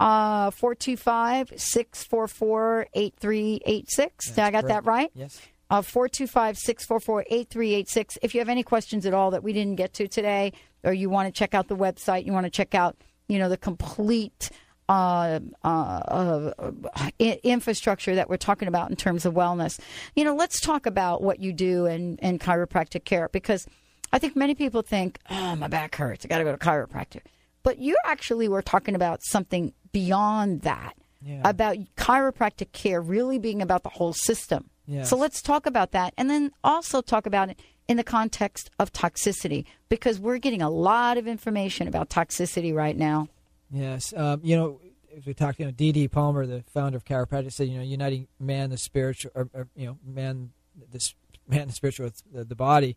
uh 0.00 0.50
425 0.50 1.52
644 1.56 2.88
8386. 2.94 4.30
Did 4.30 4.38
I 4.40 4.50
got 4.50 4.66
that 4.66 4.84
right? 4.84 5.12
Yes. 5.14 5.40
Uh 5.70 5.82
425 5.82 6.58
644 6.58 7.20
8386. 7.30 8.18
If 8.22 8.34
you 8.34 8.40
have 8.40 8.48
any 8.48 8.64
questions 8.64 9.06
at 9.06 9.14
all 9.14 9.30
that 9.30 9.44
we 9.44 9.52
didn't 9.52 9.76
get 9.76 9.92
to 9.94 10.08
today, 10.08 10.52
or 10.82 10.92
you 10.92 11.08
want 11.10 11.32
to 11.32 11.38
check 11.38 11.54
out 11.54 11.68
the 11.68 11.76
website, 11.76 12.26
you 12.26 12.32
want 12.32 12.42
to 12.44 12.50
check 12.50 12.74
out, 12.74 12.96
you 13.28 13.38
know, 13.38 13.48
the 13.48 13.56
complete 13.56 14.50
uh, 14.88 15.40
uh, 15.62 16.52
uh, 16.58 17.10
infrastructure 17.42 18.14
that 18.14 18.28
we're 18.28 18.36
talking 18.36 18.68
about 18.68 18.90
in 18.90 18.96
terms 18.96 19.24
of 19.24 19.34
wellness. 19.34 19.78
You 20.14 20.24
know, 20.24 20.34
let's 20.34 20.60
talk 20.60 20.86
about 20.86 21.22
what 21.22 21.40
you 21.40 21.52
do 21.52 21.86
in, 21.86 22.16
in 22.18 22.38
chiropractic 22.38 23.04
care 23.04 23.28
because 23.32 23.66
I 24.12 24.18
think 24.18 24.36
many 24.36 24.54
people 24.54 24.82
think, 24.82 25.18
oh, 25.30 25.56
my 25.56 25.68
back 25.68 25.96
hurts. 25.96 26.24
I 26.24 26.28
got 26.28 26.38
to 26.38 26.44
go 26.44 26.52
to 26.52 26.58
chiropractor. 26.58 27.20
But 27.62 27.78
you 27.78 27.96
actually 28.04 28.48
were 28.48 28.62
talking 28.62 28.94
about 28.94 29.20
something 29.24 29.72
beyond 29.92 30.62
that, 30.62 30.94
Yeah. 31.22 31.40
about 31.44 31.76
chiropractic 31.96 32.72
care 32.72 33.00
really 33.00 33.38
being 33.38 33.62
about 33.62 33.82
the 33.84 33.88
whole 33.88 34.12
system. 34.12 34.68
Yes. 34.86 35.08
So 35.08 35.16
let's 35.16 35.40
talk 35.40 35.64
about 35.64 35.92
that. 35.92 36.12
And 36.18 36.28
then 36.28 36.50
also 36.62 37.00
talk 37.00 37.24
about 37.26 37.48
it 37.48 37.58
in 37.88 37.96
the 37.96 38.04
context 38.04 38.70
of 38.78 38.92
toxicity 38.92 39.64
because 39.88 40.18
we're 40.20 40.38
getting 40.38 40.60
a 40.62 40.68
lot 40.70 41.16
of 41.16 41.26
information 41.26 41.88
about 41.88 42.10
toxicity 42.10 42.74
right 42.74 42.96
now. 42.96 43.28
Yes, 43.74 44.14
um, 44.16 44.40
you 44.44 44.56
know, 44.56 44.80
as 45.16 45.26
we 45.26 45.34
talked, 45.34 45.58
you 45.58 45.64
know, 45.64 45.72
D.D. 45.72 46.06
Palmer, 46.08 46.46
the 46.46 46.62
founder 46.72 46.96
of 46.96 47.04
chiropractic, 47.04 47.52
said, 47.52 47.66
you 47.68 47.76
know, 47.76 47.82
uniting 47.82 48.28
man, 48.38 48.70
the 48.70 48.76
spiritual, 48.76 49.32
or, 49.34 49.48
or, 49.52 49.68
you 49.74 49.86
know, 49.86 49.98
man, 50.06 50.50
this 50.92 51.14
man, 51.48 51.66
the 51.66 51.74
spiritual 51.74 52.04
with 52.04 52.22
the, 52.32 52.44
the 52.44 52.54
body. 52.54 52.96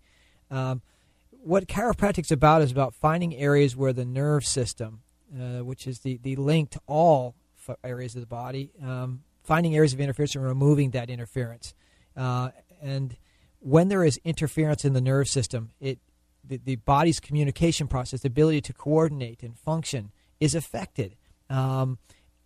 Um, 0.51 0.83
what 1.31 1.67
chiropractic's 1.67 2.31
about 2.31 2.61
is 2.61 2.71
about 2.71 2.93
finding 2.93 3.35
areas 3.35 3.75
where 3.75 3.91
the 3.91 4.05
nerve 4.05 4.45
system, 4.45 5.01
uh, 5.35 5.63
which 5.63 5.87
is 5.87 5.99
the, 6.01 6.19
the 6.21 6.35
link 6.35 6.69
to 6.71 6.81
all 6.85 7.33
f- 7.67 7.77
areas 7.83 8.13
of 8.13 8.21
the 8.21 8.27
body, 8.27 8.71
um, 8.83 9.23
finding 9.43 9.75
areas 9.75 9.93
of 9.93 9.99
interference 9.99 10.35
and 10.35 10.45
removing 10.45 10.91
that 10.91 11.09
interference. 11.09 11.73
Uh, 12.15 12.49
and 12.81 13.17
when 13.59 13.87
there 13.87 14.03
is 14.03 14.19
interference 14.23 14.85
in 14.85 14.93
the 14.93 15.01
nerve 15.01 15.27
system, 15.27 15.71
it 15.79 15.97
the, 16.43 16.57
the 16.63 16.75
body's 16.77 17.19
communication 17.19 17.87
process, 17.87 18.21
the 18.21 18.27
ability 18.27 18.61
to 18.61 18.73
coordinate 18.73 19.43
and 19.43 19.57
function, 19.57 20.11
is 20.39 20.55
affected. 20.55 21.15
Um, 21.49 21.97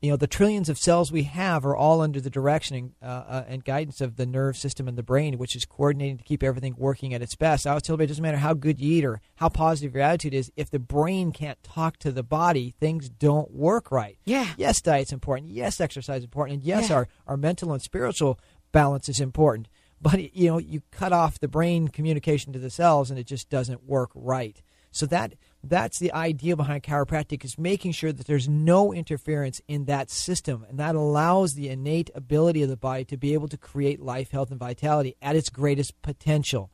you 0.02 0.10
know, 0.10 0.18
the 0.18 0.26
trillions 0.26 0.68
of 0.68 0.80
cells 0.80 1.12
we 1.12 1.24
have 1.24 1.64
are 1.64 1.76
all 1.76 2.02
under 2.02 2.20
the 2.20 2.32
direction 2.32 2.96
uh, 3.04 3.06
uh, 3.06 3.46
and 3.48 3.64
guidance 3.64 4.02
of 4.02 4.16
the 4.16 4.26
nerve 4.26 4.58
system 4.58 4.88
and 4.88 4.98
the 4.98 5.04
brain, 5.04 5.38
which 5.38 5.56
is 5.56 5.64
coordinating 5.64 6.18
to 6.18 6.24
keep 6.24 6.42
everything 6.42 6.74
working 6.76 7.14
at 7.14 7.22
its 7.22 7.36
best. 7.36 7.68
I 7.68 7.72
always 7.72 7.84
tell 7.84 7.94
everybody, 7.94 8.06
it 8.06 8.14
doesn't 8.14 8.24
matter 8.24 8.38
how 8.38 8.56
good 8.56 8.80
you 8.80 8.98
eat 8.98 9.06
or 9.06 9.22
how 9.36 9.50
positive 9.50 9.94
your 9.94 10.04
attitude 10.04 10.34
is, 10.34 10.52
if 10.56 10.72
the 10.72 10.80
brain 10.80 11.32
can't 11.32 11.62
talk 11.62 11.98
to 11.98 12.12
the 12.12 12.24
body, 12.24 12.74
things 12.80 13.10
don't 13.10 13.52
work 13.52 13.92
right. 13.92 14.18
Yeah. 14.26 14.48
Yes, 14.58 14.82
diet's 14.82 15.14
important. 15.14 15.52
Yes, 15.52 15.80
exercise 15.80 16.20
is 16.20 16.24
important. 16.26 16.56
And 16.56 16.64
yes, 16.64 16.90
Yeah. 16.90 16.96
our, 16.96 17.08
our 17.28 17.38
mental 17.38 17.72
and 17.72 17.82
spiritual 17.82 18.40
balance 18.72 19.08
is 19.08 19.20
important. 19.20 19.68
But, 20.02 20.36
you 20.36 20.48
know, 20.48 20.58
you 20.58 20.82
cut 20.90 21.14
off 21.14 21.40
the 21.40 21.48
brain 21.48 21.90
communication 21.90 22.54
to 22.54 22.60
the 22.60 22.72
cells 22.72 23.12
and 23.12 23.20
it 23.20 23.28
just 23.28 23.52
doesn't 23.52 23.84
work 23.84 24.10
right. 24.16 24.60
So 24.90 25.06
that 25.06 25.36
that's 25.64 26.00
the 26.00 26.12
idea 26.14 26.56
behind 26.56 26.84
chiropractic 26.84 27.46
is 27.46 27.58
making 27.58 27.92
sure 27.92 28.12
that 28.12 28.26
there's 28.26 28.50
no 28.50 28.94
interference 28.94 29.62
in 29.68 29.86
that 29.86 30.10
system. 30.10 30.66
And 30.68 30.80
that 30.80 30.96
allows 30.96 31.54
the 31.54 31.70
innate 31.70 32.10
ability 32.16 32.64
of 32.64 32.70
the 32.70 32.78
body 32.78 33.06
to 33.06 33.18
be 33.18 33.34
able 33.34 33.48
to 33.50 33.58
create 33.58 34.02
life 34.02 34.32
health 34.32 34.50
and 34.50 34.60
vitality 34.60 35.16
at 35.22 35.36
its 35.36 35.50
greatest 35.50 36.02
potential. 36.02 36.72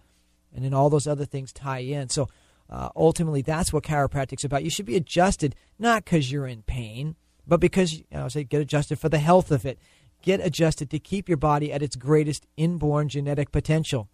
And 0.55 0.63
then 0.63 0.73
all 0.73 0.89
those 0.89 1.07
other 1.07 1.25
things 1.25 1.51
tie 1.51 1.79
in. 1.79 2.09
So 2.09 2.29
uh, 2.69 2.89
ultimately 2.95 3.41
that's 3.41 3.73
what 3.73 3.83
chiropractic's 3.83 4.45
about. 4.45 4.63
You 4.63 4.69
should 4.69 4.85
be 4.85 4.95
adjusted 4.95 5.55
not 5.77 6.05
because 6.05 6.31
you're 6.31 6.47
in 6.47 6.63
pain 6.63 7.15
but 7.47 7.59
because 7.59 7.93
you 7.93 8.03
know, 8.11 8.27
say 8.27 8.43
get 8.43 8.61
adjusted 8.61 8.99
for 8.99 9.09
the 9.09 9.19
health 9.19 9.51
of 9.51 9.65
it. 9.65 9.79
Get 10.21 10.45
adjusted 10.45 10.89
to 10.91 10.99
keep 10.99 11.29
your 11.29 11.37
body 11.37 11.71
at 11.71 11.81
its 11.81 11.95
greatest 11.95 12.47
inborn 12.57 13.07
genetic 13.07 13.51
potential. 13.51 14.09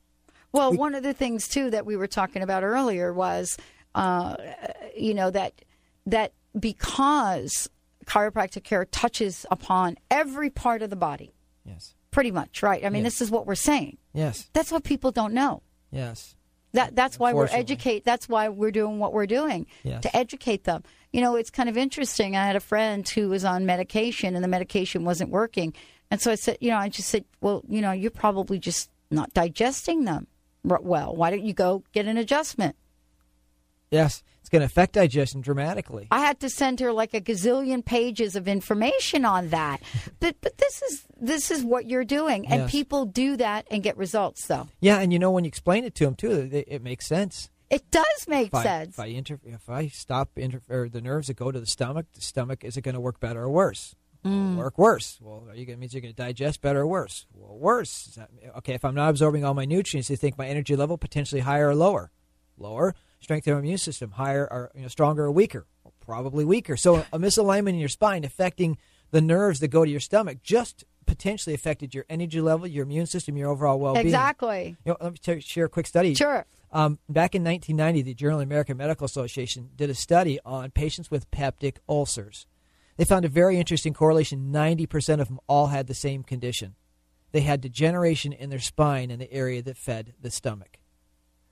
Well, 0.51 0.74
one 0.74 0.93
of 0.93 1.01
the 1.01 1.13
things 1.13 1.47
too 1.47 1.71
that 1.71 1.86
we 1.86 1.95
were 1.95 2.07
talking 2.07 2.43
about 2.43 2.63
earlier 2.63 3.11
was, 3.11 3.57
uh, 3.95 4.35
you 4.95 5.13
know 5.13 5.29
that 5.31 5.53
that 6.05 6.33
because 6.59 7.69
chiropractic 8.05 8.63
care 8.63 8.85
touches 8.85 9.45
upon 9.51 9.97
every 10.11 10.49
part 10.49 10.81
of 10.81 10.89
the 10.89 10.95
body, 10.95 11.33
yes 11.65 11.95
pretty 12.11 12.29
much, 12.31 12.61
right? 12.61 12.85
I 12.85 12.89
mean, 12.89 13.03
Yes. 13.03 13.13
this 13.13 13.21
is 13.21 13.31
what 13.31 13.47
we're 13.47 13.55
saying. 13.55 13.97
yes 14.13 14.47
That's 14.53 14.71
what 14.71 14.83
people 14.83 15.11
don't 15.11 15.33
know. 15.33 15.63
yes 15.91 16.35
That 16.73 16.95
that's 16.95 17.17
why 17.17 17.33
we're 17.33 17.47
educate. 17.51 18.03
That's 18.05 18.29
why 18.29 18.49
we're 18.49 18.71
doing 18.71 18.99
what 18.99 19.13
we're 19.13 19.25
doing 19.25 19.65
Yes. 19.83 20.03
to 20.03 20.15
educate 20.15 20.63
them. 20.65 20.83
You 21.11 21.21
know, 21.21 21.35
it's 21.35 21.49
kind 21.49 21.69
of 21.69 21.77
interesting. 21.77 22.35
I 22.35 22.45
had 22.45 22.55
a 22.55 22.59
friend 22.59 23.07
who 23.07 23.29
was 23.29 23.43
on 23.45 23.65
medication, 23.65 24.35
and 24.35 24.43
the 24.43 24.47
medication 24.47 25.05
wasn't 25.05 25.29
working, 25.31 25.73
and 26.11 26.21
so 26.21 26.31
I 26.31 26.35
said, 26.35 26.57
you 26.61 26.69
know, 26.69 26.77
I 26.77 26.89
just 26.89 27.09
said, 27.09 27.25
well, 27.41 27.63
you 27.67 27.81
know, 27.81 27.91
you're 27.91 28.11
probably 28.11 28.59
just 28.59 28.89
not 29.09 29.33
digesting 29.33 30.05
them 30.05 30.27
well. 30.63 31.15
Why 31.15 31.29
don't 31.31 31.43
you 31.43 31.53
go 31.53 31.83
get 31.93 32.05
an 32.07 32.17
adjustment? 32.17 32.75
Yes, 33.93 34.23
it's 34.41 34.49
going 34.49 34.61
to 34.61 34.65
affect 34.65 34.93
digestion 34.93 35.41
dramatically. 35.41 36.07
I 36.11 36.19
had 36.19 36.39
to 36.41 36.49
send 36.49 36.79
her 36.81 36.91
like 36.91 37.13
a 37.13 37.21
gazillion 37.21 37.85
pages 37.85 38.35
of 38.35 38.47
information 38.47 39.23
on 39.23 39.49
that. 39.49 39.81
but 40.19 40.35
but 40.41 40.57
this 40.57 40.81
is 40.81 41.05
this 41.19 41.51
is 41.51 41.63
what 41.63 41.85
you're 41.89 42.03
doing, 42.05 42.47
and 42.47 42.61
Yes. 42.63 42.71
people 42.71 43.05
do 43.05 43.37
that 43.37 43.67
and 43.71 43.83
get 43.83 43.95
results. 43.97 44.47
Though 44.47 44.67
Yeah, 44.81 44.99
and 44.99 45.13
you 45.13 45.19
know 45.19 45.31
when 45.31 45.43
you 45.45 45.47
explain 45.49 45.83
it 45.85 45.95
to 45.95 46.05
them 46.05 46.15
too, 46.15 46.49
it, 46.51 46.65
it 46.67 46.81
makes 46.81 47.05
sense. 47.05 47.49
it 47.69 47.89
does 47.91 48.27
make 48.27 48.47
If 48.47 48.55
I, 48.55 48.63
sense. 48.63 48.89
if 48.95 48.99
I 48.99 49.05
inter- 49.07 49.39
if 49.45 49.69
I 49.69 49.87
stop 49.87 50.29
inter- 50.37 50.61
or 50.69 50.89
the 50.89 51.01
nerves 51.01 51.27
that 51.27 51.35
go 51.37 51.51
to 51.51 51.59
the 51.59 51.65
stomach, 51.67 52.07
the 52.13 52.21
stomach 52.21 52.63
is 52.63 52.75
it 52.77 52.81
going 52.81 52.95
to 52.95 53.01
work 53.01 53.19
better 53.19 53.43
or 53.43 53.49
worse? 53.49 53.95
Mm. 54.25 54.55
Work 54.55 54.77
worse. 54.77 55.19
Well, 55.21 55.47
are 55.49 55.55
you 55.55 55.65
going 55.65 55.79
means 55.79 55.93
you're 55.93 56.01
going 56.01 56.13
to 56.13 56.21
digest 56.21 56.61
better 56.61 56.79
or 56.81 56.87
worse? 56.87 57.25
Well, 57.33 57.57
worse. 57.57 58.05
That, 58.15 58.29
okay, 58.59 58.73
if 58.73 58.85
I'm 58.85 58.95
not 58.95 59.09
absorbing 59.09 59.43
all 59.43 59.53
my 59.53 59.65
nutrients, 59.65 60.09
you 60.09 60.15
think 60.15 60.37
my 60.37 60.47
energy 60.47 60.75
level 60.77 60.97
potentially 60.97 61.41
higher 61.41 61.67
or 61.69 61.75
lower? 61.75 62.09
Lower. 62.57 62.95
Strength 63.24 63.47
of 63.47 63.53
my 63.53 63.59
immune 63.59 63.78
system 63.78 64.11
higher 64.11 64.45
or 64.51 64.71
you 64.76 64.82
know 64.82 64.88
stronger 64.89 65.24
or 65.24 65.32
weaker? 65.32 65.65
Well, 65.84 65.93
probably 66.01 66.43
weaker. 66.43 66.76
So 66.76 67.05
a 67.13 67.19
misalignment 67.19 67.69
in 67.69 67.80
your 67.80 67.89
spine 67.89 68.26
affecting 68.26 68.78
the 69.11 69.21
nerves 69.21 69.61
that 69.61 69.69
go 69.69 69.86
to 69.86 69.89
your 69.89 70.01
stomach 70.01 70.39
just 70.43 70.84
potentially 71.05 71.53
affected 71.53 71.93
your 71.93 72.05
energy 72.09 72.41
level, 72.41 72.67
your 72.67 72.84
immune 72.84 73.05
system, 73.05 73.38
your 73.38 73.49
overall 73.49 73.80
well-being. 73.80 74.05
Exactly. 74.05 74.76
You 74.86 74.91
know, 74.91 74.97
let 74.99 75.13
me 75.13 75.17
tell 75.21 75.36
you, 75.36 75.41
share 75.41 75.65
a 75.65 75.69
quick 75.69 75.88
study. 75.88 76.15
Sure. 76.15 76.45
Um, 76.71 76.99
back 77.07 77.36
in 77.36 77.43
1990, 77.43 78.01
the 78.01 78.13
Journal 78.13 78.39
of 78.39 78.47
American 78.47 78.78
Medical 78.78 79.05
Association 79.05 79.69
did 79.76 79.89
a 79.89 79.95
study 79.95 80.39
on 80.43 80.71
patients 80.71 81.11
with 81.11 81.30
peptic 81.30 81.78
ulcers. 81.88 82.47
They 82.97 83.05
found 83.05 83.26
a 83.26 83.30
very 83.30 83.57
interesting 83.57 83.93
correlation. 83.93 84.51
90% 84.51 85.21
of 85.21 85.28
them 85.28 85.39
all 85.47 85.67
had 85.67 85.88
the 85.88 85.93
same 85.93 86.24
condition. 86.24 86.76
They 87.32 87.41
had 87.41 87.61
degeneration 87.61 88.34
in 88.34 88.49
their 88.49 88.59
spine 88.59 89.11
in 89.11 89.19
the 89.19 89.32
area 89.32 89.61
that 89.61 89.78
fed 89.78 90.13
the 90.19 90.32
stomach. 90.32 90.80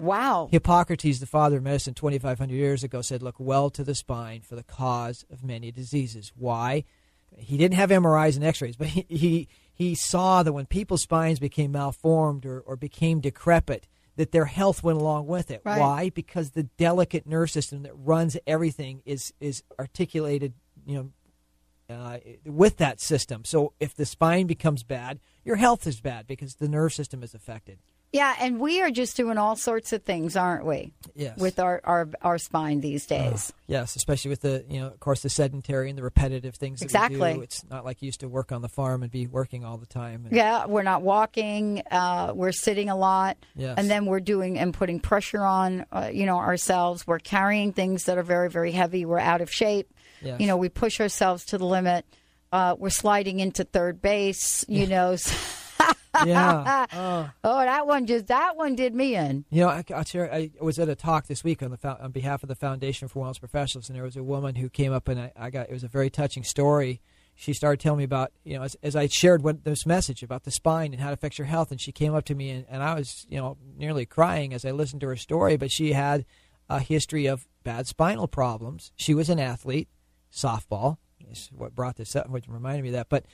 Wow. 0.02 0.50
Hippocrates, 0.52 1.20
the 1.20 1.28
father 1.28 1.58
of 1.58 1.64
medicine 1.64 1.94
2,500 1.94 2.54
years 2.54 2.84
ago, 2.84 3.02
said, 3.02 3.22
Look 3.22 3.36
well 3.38 3.70
to 3.70 3.84
the 3.84 3.94
spine 3.94 4.42
for 4.42 4.56
the 4.56 4.64
cause 4.64 5.26
of 5.32 5.44
many 5.44 5.72
diseases. 5.72 6.32
Why? 6.36 6.86
He 7.38 7.58
didn't 7.58 7.76
have 7.76 7.92
MRIs 7.92 8.36
and 8.36 8.44
x 8.44 8.62
rays, 8.62 8.76
but 8.76 8.88
he, 8.88 9.06
he, 9.08 9.48
he 9.72 9.96
saw 9.96 10.44
that 10.44 10.54
when 10.54 10.66
people's 10.66 11.04
spines 11.04 11.40
became 11.40 11.72
malformed 11.72 12.46
or, 12.46 12.60
or 12.62 12.76
became 12.76 13.22
decrepit, 13.22 13.88
that 14.16 14.32
their 14.32 14.46
health 14.46 14.84
went 14.84 14.98
along 14.98 15.28
with 15.28 15.52
it. 15.52 15.62
Right. 15.64 15.80
Why? 15.80 16.10
Because 16.10 16.52
the 16.52 16.64
delicate 16.64 17.28
nerve 17.28 17.52
system 17.52 17.84
that 17.84 17.94
runs 17.96 18.36
everything 18.46 19.04
is, 19.06 19.34
is 19.40 19.64
articulated, 19.80 20.54
you 20.86 20.96
know, 20.96 21.96
uh, 21.96 22.18
with 22.46 22.78
that 22.78 23.00
system. 23.00 23.44
So 23.46 23.74
if 23.80 23.94
the 23.96 24.06
spine 24.06 24.48
becomes 24.48 24.84
bad, 24.84 25.20
your 25.44 25.58
health 25.58 25.86
is 25.86 26.02
bad 26.02 26.26
because 26.26 26.56
the 26.56 26.70
nerve 26.70 26.94
system 26.94 27.22
is 27.22 27.34
affected. 27.34 27.80
Yeah, 28.14 28.36
and 28.42 28.60
we 28.60 28.82
are 28.82 28.92
just 28.92 29.16
doing 29.16 29.38
all 29.38 29.56
sorts 29.56 29.94
of 29.94 30.04
things, 30.04 30.36
aren't 30.36 30.66
we? 30.66 30.92
Yes. 31.16 31.38
With 31.38 31.60
our 31.60 31.80
our, 31.86 32.10
our 32.22 32.38
spine 32.38 32.82
these 32.82 33.06
days. 33.06 33.54
Yes, 33.68 33.96
especially 33.96 34.30
with 34.30 34.42
the 34.42 34.66
you 34.70 34.82
know, 34.82 34.88
of 34.88 35.00
course, 35.00 35.22
the 35.22 35.30
sedentary 35.30 35.88
and 35.90 35.98
the 35.98 36.04
repetitive 36.04 36.56
things. 36.56 36.80
That 36.82 36.86
Exactly. 36.86 37.20
We 37.32 37.34
do. 37.38 37.42
It's 37.44 37.64
not 37.70 37.86
like 37.86 38.02
you 38.02 38.08
used 38.08 38.20
to 38.20 38.28
work 38.28 38.52
on 38.52 38.62
the 38.62 38.68
farm 38.68 39.02
and 39.04 39.10
be 39.12 39.28
working 39.28 39.64
all 39.64 39.78
the 39.78 39.86
time. 39.86 40.26
And, 40.26 40.36
Yeah, 40.36 40.66
we're 40.66 40.84
not 40.84 41.04
walking. 41.04 41.84
Uh, 41.90 42.34
we're 42.36 42.52
sitting 42.52 42.90
a 42.90 42.98
lot, 42.98 43.38
Yes. 43.56 43.76
and 43.78 43.90
then 43.90 44.06
we're 44.06 44.20
doing 44.20 44.60
and 44.60 44.74
putting 44.74 45.00
pressure 45.00 45.44
on, 45.44 45.86
uh, 45.94 46.10
you 46.12 46.26
know, 46.26 46.38
ourselves. 46.38 47.08
We're 47.08 47.20
carrying 47.20 47.72
things 47.72 48.04
that 48.06 48.18
are 48.18 48.24
very, 48.24 48.50
very 48.50 48.74
heavy. 48.74 49.06
We're 49.06 49.20
out 49.20 49.40
of 49.40 49.50
shape. 49.50 49.90
Yes. 50.22 50.42
You 50.42 50.48
know, 50.48 50.58
we 50.58 50.68
push 50.68 51.00
ourselves 51.00 51.46
to 51.46 51.58
the 51.58 51.66
limit. 51.66 52.06
Uh, 52.52 52.76
we're 52.78 52.90
sliding 52.90 53.40
into 53.40 53.64
third 53.64 54.02
base. 54.02 54.66
You 54.68 54.88
know. 54.88 55.16
Yeah. 56.26 56.86
Oh. 56.94 57.30
oh, 57.44 57.60
that 57.60 57.88
one 57.88 58.06
just 58.06 58.28
that 58.28 58.58
one 58.58 58.76
did 58.76 58.94
me 58.94 59.16
in. 59.16 59.46
You 59.50 59.62
know, 59.62 59.70
I, 59.70 59.84
I'll 59.96 60.04
I 60.16 60.52
was 60.60 60.78
at 60.78 60.90
a 60.90 60.96
talk 60.96 61.28
this 61.28 61.44
week 61.44 61.64
on 61.64 61.72
the 61.72 62.04
on 62.04 62.12
behalf 62.12 62.44
of 62.44 62.50
the 62.50 62.56
Foundation 62.56 63.08
for 63.08 63.24
Wellness 63.24 63.40
Professionals, 63.40 63.88
and 63.88 63.96
there 63.96 64.04
was 64.04 64.18
a 64.18 64.24
woman 64.24 64.56
who 64.56 64.70
came 64.70 64.92
up, 64.92 65.08
and 65.08 65.20
I, 65.20 65.32
I 65.36 65.50
got 65.50 65.70
it 65.70 65.74
was 65.74 65.84
a 65.84 65.88
very 65.88 66.10
touching 66.10 66.44
story. 66.44 67.02
She 67.36 67.54
started 67.54 67.80
telling 67.80 68.00
me 68.00 68.04
about 68.04 68.32
you 68.44 68.58
know 68.58 68.64
as, 68.64 68.76
as 68.84 68.96
I 68.96 69.08
shared 69.08 69.42
what, 69.42 69.64
this 69.64 69.86
message 69.86 70.22
about 70.22 70.44
the 70.44 70.52
spine 70.52 70.92
and 70.92 71.02
how 71.02 71.10
it 71.10 71.14
affects 71.14 71.38
your 71.38 71.48
health, 71.48 71.72
and 71.72 71.80
she 71.80 71.92
came 71.92 72.14
up 72.14 72.26
to 72.26 72.36
me, 72.36 72.50
and, 72.50 72.66
and 72.70 72.84
I 72.84 72.96
was 72.96 73.26
you 73.30 73.38
know 73.38 73.58
nearly 73.78 74.06
crying 74.06 74.54
as 74.54 74.66
I 74.66 74.72
listened 74.72 75.02
to 75.02 75.08
her 75.08 75.16
story. 75.16 75.56
But 75.56 75.72
she 75.72 75.94
had 75.94 76.26
a 76.70 76.80
history 76.80 77.26
of 77.26 77.48
bad 77.64 77.88
spinal 77.88 78.28
problems. 78.28 78.92
She 78.96 79.14
was 79.14 79.30
an 79.30 79.40
athlete, 79.40 79.88
softball. 80.32 80.98
Is 81.30 81.50
what 81.56 81.74
brought 81.74 81.96
this 81.96 82.16
up, 82.16 82.30
which 82.30 82.48
reminded 82.48 82.84
me 82.84 82.90
of 82.90 82.96
that. 82.96 83.10
But 83.10 83.26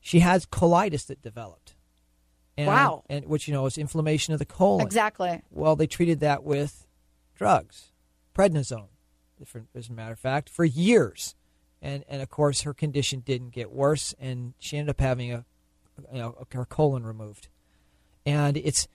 she 0.00 0.20
has 0.20 0.46
colitis 0.46 1.06
that 1.06 1.22
developed. 1.22 1.74
And, 2.56 2.66
Wow. 2.66 3.04
And 3.08 3.26
which 3.26 3.48
you 3.48 3.54
know 3.54 3.66
is 3.66 3.78
inflammation 3.78 4.32
of 4.32 4.38
the 4.38 4.44
colon. 4.44 4.84
Exactly. 4.86 5.42
Well, 5.50 5.76
they 5.76 5.86
treated 5.86 6.20
that 6.20 6.42
with 6.44 6.86
drugs, 7.34 7.92
prednisone, 8.34 8.88
as 9.74 9.88
a 9.88 9.92
matter 9.92 10.12
of 10.12 10.18
fact, 10.18 10.48
for 10.48 10.64
years, 10.64 11.34
and 11.80 12.04
and 12.08 12.20
of 12.20 12.28
course 12.28 12.62
her 12.62 12.74
condition 12.74 13.20
didn't 13.20 13.50
get 13.50 13.70
worse, 13.70 14.14
and 14.20 14.54
she 14.58 14.76
ended 14.76 14.90
up 14.90 15.00
having 15.00 15.32
a, 15.32 15.44
you 16.12 16.18
know, 16.18 16.46
her 16.52 16.66
colon 16.66 17.04
removed, 17.04 17.48
and 18.26 18.56
it's 18.56 18.88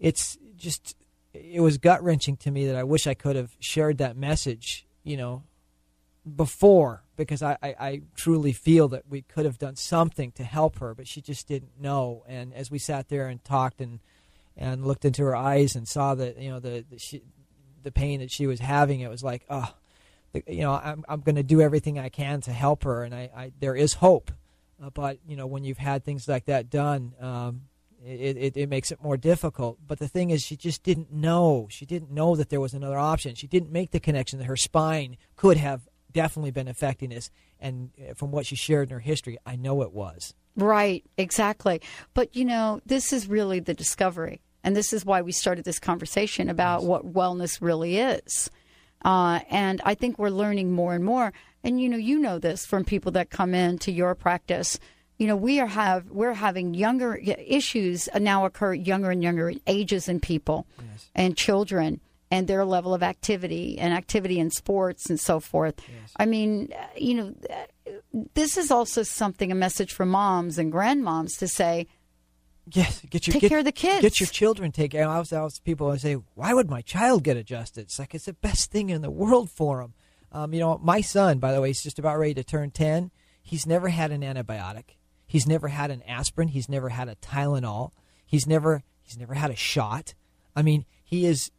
it's 0.00 0.36
just 0.56 0.96
it 1.32 1.60
was 1.60 1.78
gut 1.78 2.02
wrenching 2.02 2.36
to 2.38 2.50
me 2.50 2.66
that 2.66 2.76
I 2.76 2.82
wish 2.82 3.06
I 3.06 3.14
could 3.14 3.36
have 3.36 3.56
shared 3.60 3.98
that 3.98 4.16
message, 4.16 4.84
you 5.04 5.16
know, 5.16 5.44
before 6.24 7.02
because 7.16 7.42
I, 7.42 7.56
I, 7.62 7.74
I 7.78 8.02
truly 8.14 8.52
feel 8.52 8.88
that 8.88 9.08
we 9.08 9.22
could 9.22 9.44
have 9.44 9.58
done 9.58 9.76
something 9.76 10.32
to 10.32 10.44
help 10.44 10.78
her, 10.78 10.94
but 10.94 11.08
she 11.08 11.20
just 11.20 11.48
didn't 11.48 11.80
know. 11.80 12.24
And 12.26 12.54
as 12.54 12.70
we 12.70 12.78
sat 12.78 13.08
there 13.08 13.28
and 13.28 13.42
talked 13.44 13.80
and 13.80 14.00
and 14.56 14.86
looked 14.86 15.04
into 15.04 15.22
her 15.22 15.34
eyes 15.34 15.74
and 15.74 15.88
saw 15.88 16.14
that 16.14 16.38
you 16.38 16.50
know 16.50 16.60
the 16.60 16.84
the, 16.88 16.98
she, 16.98 17.22
the 17.82 17.92
pain 17.92 18.20
that 18.20 18.30
she 18.30 18.46
was 18.46 18.60
having, 18.60 19.00
it 19.00 19.10
was 19.10 19.22
like, 19.22 19.44
oh, 19.50 19.74
the, 20.32 20.42
you 20.46 20.62
know, 20.62 20.72
I'm 20.72 21.04
I'm 21.08 21.20
going 21.20 21.36
to 21.36 21.42
do 21.42 21.60
everything 21.60 21.98
I 21.98 22.08
can 22.08 22.40
to 22.42 22.52
help 22.52 22.84
her, 22.84 23.02
and 23.02 23.14
I, 23.14 23.30
I 23.34 23.52
there 23.60 23.76
is 23.76 23.94
hope. 23.94 24.30
Uh, 24.82 24.90
but 24.90 25.18
you 25.26 25.36
know, 25.36 25.46
when 25.46 25.64
you've 25.64 25.78
had 25.78 26.04
things 26.04 26.28
like 26.28 26.46
that 26.46 26.70
done, 26.70 27.14
um, 27.20 27.62
it, 28.04 28.36
it 28.36 28.56
it 28.56 28.68
makes 28.68 28.90
it 28.90 29.02
more 29.02 29.16
difficult. 29.16 29.78
But 29.86 29.98
the 29.98 30.08
thing 30.08 30.30
is, 30.30 30.42
she 30.42 30.56
just 30.56 30.82
didn't 30.82 31.12
know. 31.12 31.66
She 31.70 31.86
didn't 31.86 32.10
know 32.10 32.36
that 32.36 32.50
there 32.50 32.60
was 32.60 32.74
another 32.74 32.98
option. 32.98 33.34
She 33.34 33.46
didn't 33.46 33.70
make 33.70 33.90
the 33.90 34.00
connection 34.00 34.38
that 34.38 34.46
her 34.46 34.56
spine 34.56 35.16
could 35.36 35.56
have 35.56 35.88
definitely 36.12 36.50
been 36.50 36.68
affecting 36.68 37.14
us. 37.14 37.30
And 37.60 37.90
uh, 37.98 38.14
from 38.14 38.30
what 38.30 38.46
she 38.46 38.56
shared 38.56 38.88
in 38.88 38.94
her 38.94 39.00
history, 39.00 39.38
I 39.46 39.56
know 39.56 39.82
it 39.82 39.92
was. 39.92 40.34
Right, 40.56 41.04
exactly. 41.16 41.80
But 42.14 42.34
you 42.36 42.44
know, 42.44 42.80
this 42.84 43.12
is 43.12 43.28
really 43.28 43.60
the 43.60 43.74
discovery. 43.74 44.42
And 44.64 44.76
this 44.76 44.92
is 44.92 45.04
why 45.04 45.22
we 45.22 45.32
started 45.32 45.64
this 45.64 45.80
conversation 45.80 46.48
about 46.48 46.84
what 46.84 47.12
wellness 47.12 47.60
really 47.60 47.98
is. 47.98 48.50
Uh, 49.04 49.40
and 49.50 49.80
I 49.84 49.94
think 49.94 50.18
we're 50.18 50.30
learning 50.30 50.70
more 50.70 50.94
and 50.94 51.04
more. 51.04 51.32
And 51.64 51.80
you 51.80 51.88
know, 51.88 51.96
you 51.96 52.18
know 52.18 52.38
this 52.38 52.64
from 52.64 52.84
people 52.84 53.12
that 53.12 53.30
come 53.30 53.54
into 53.54 53.90
your 53.90 54.14
practice. 54.14 54.78
You 55.18 55.26
know, 55.26 55.36
we 55.36 55.60
are 55.60 55.66
have 55.66 56.10
we're 56.10 56.34
having 56.34 56.74
younger 56.74 57.16
issues 57.16 58.08
now 58.18 58.44
occur 58.44 58.74
younger 58.74 59.10
and 59.10 59.22
younger 59.22 59.52
ages 59.66 60.08
in 60.08 60.20
people 60.20 60.66
and 61.14 61.36
children 61.36 62.00
and 62.32 62.48
their 62.48 62.64
level 62.64 62.94
of 62.94 63.02
activity 63.02 63.78
and 63.78 63.92
activity 63.92 64.40
in 64.40 64.50
sports 64.50 65.10
and 65.10 65.20
so 65.20 65.38
forth. 65.38 65.78
I 66.16 66.24
mean, 66.24 66.72
uh, 66.72 66.86
you 66.96 67.14
know, 67.14 67.34
this 68.32 68.56
is 68.56 68.70
also 68.70 69.02
something 69.02 69.52
a 69.52 69.54
message 69.54 69.92
for 69.92 70.06
moms 70.06 70.56
and 70.58 70.72
grandmoms 70.72 71.38
to 71.40 71.46
say, 71.46 71.86
Yes, 72.70 73.02
get 73.10 73.26
your 73.26 73.32
Take 73.32 73.42
get, 73.42 73.48
care 73.48 73.58
of 73.58 73.64
the 73.64 73.72
kids. 73.72 74.00
Get 74.00 74.20
your 74.20 74.28
children 74.28 74.72
take 74.72 74.92
care. 74.92 75.06
I 75.06 75.18
was, 75.18 75.32
I 75.32 75.42
was 75.42 75.58
people 75.58 75.90
I 75.90 75.96
say, 75.96 76.14
why 76.34 76.54
would 76.54 76.70
my 76.70 76.80
child 76.80 77.24
get 77.24 77.36
adjusted? 77.36 77.82
It's 77.82 77.98
like 77.98 78.14
it's 78.14 78.26
the 78.26 78.32
best 78.32 78.70
thing 78.70 78.88
in 78.88 79.02
the 79.02 79.10
world 79.10 79.50
for 79.50 79.82
him. 79.82 79.94
Um, 80.30 80.54
you 80.54 80.60
know, 80.60 80.78
my 80.78 81.00
son, 81.00 81.38
by 81.38 81.52
the 81.52 81.60
way, 81.60 81.68
he's 81.68 81.82
just 81.82 81.98
about 81.98 82.18
ready 82.18 82.34
to 82.34 82.44
turn 82.44 82.70
ten. 82.70 83.10
He's 83.42 83.66
never 83.66 83.88
had 83.88 84.12
an 84.12 84.22
antibiotic. 84.22 84.96
He's 85.26 85.46
never 85.46 85.68
had 85.68 85.90
an 85.90 86.02
aspirin. 86.04 86.48
He's 86.48 86.68
never 86.68 86.90
had 86.90 87.08
a 87.08 87.16
Tylenol. 87.16 87.90
He's 88.24 88.46
never 88.46 88.84
he's 89.02 89.18
never 89.18 89.34
had 89.34 89.50
a 89.50 89.56
shot. 89.56 90.14
I 90.54 90.62
mean, 90.62 90.86
he 91.02 91.26
is 91.26 91.50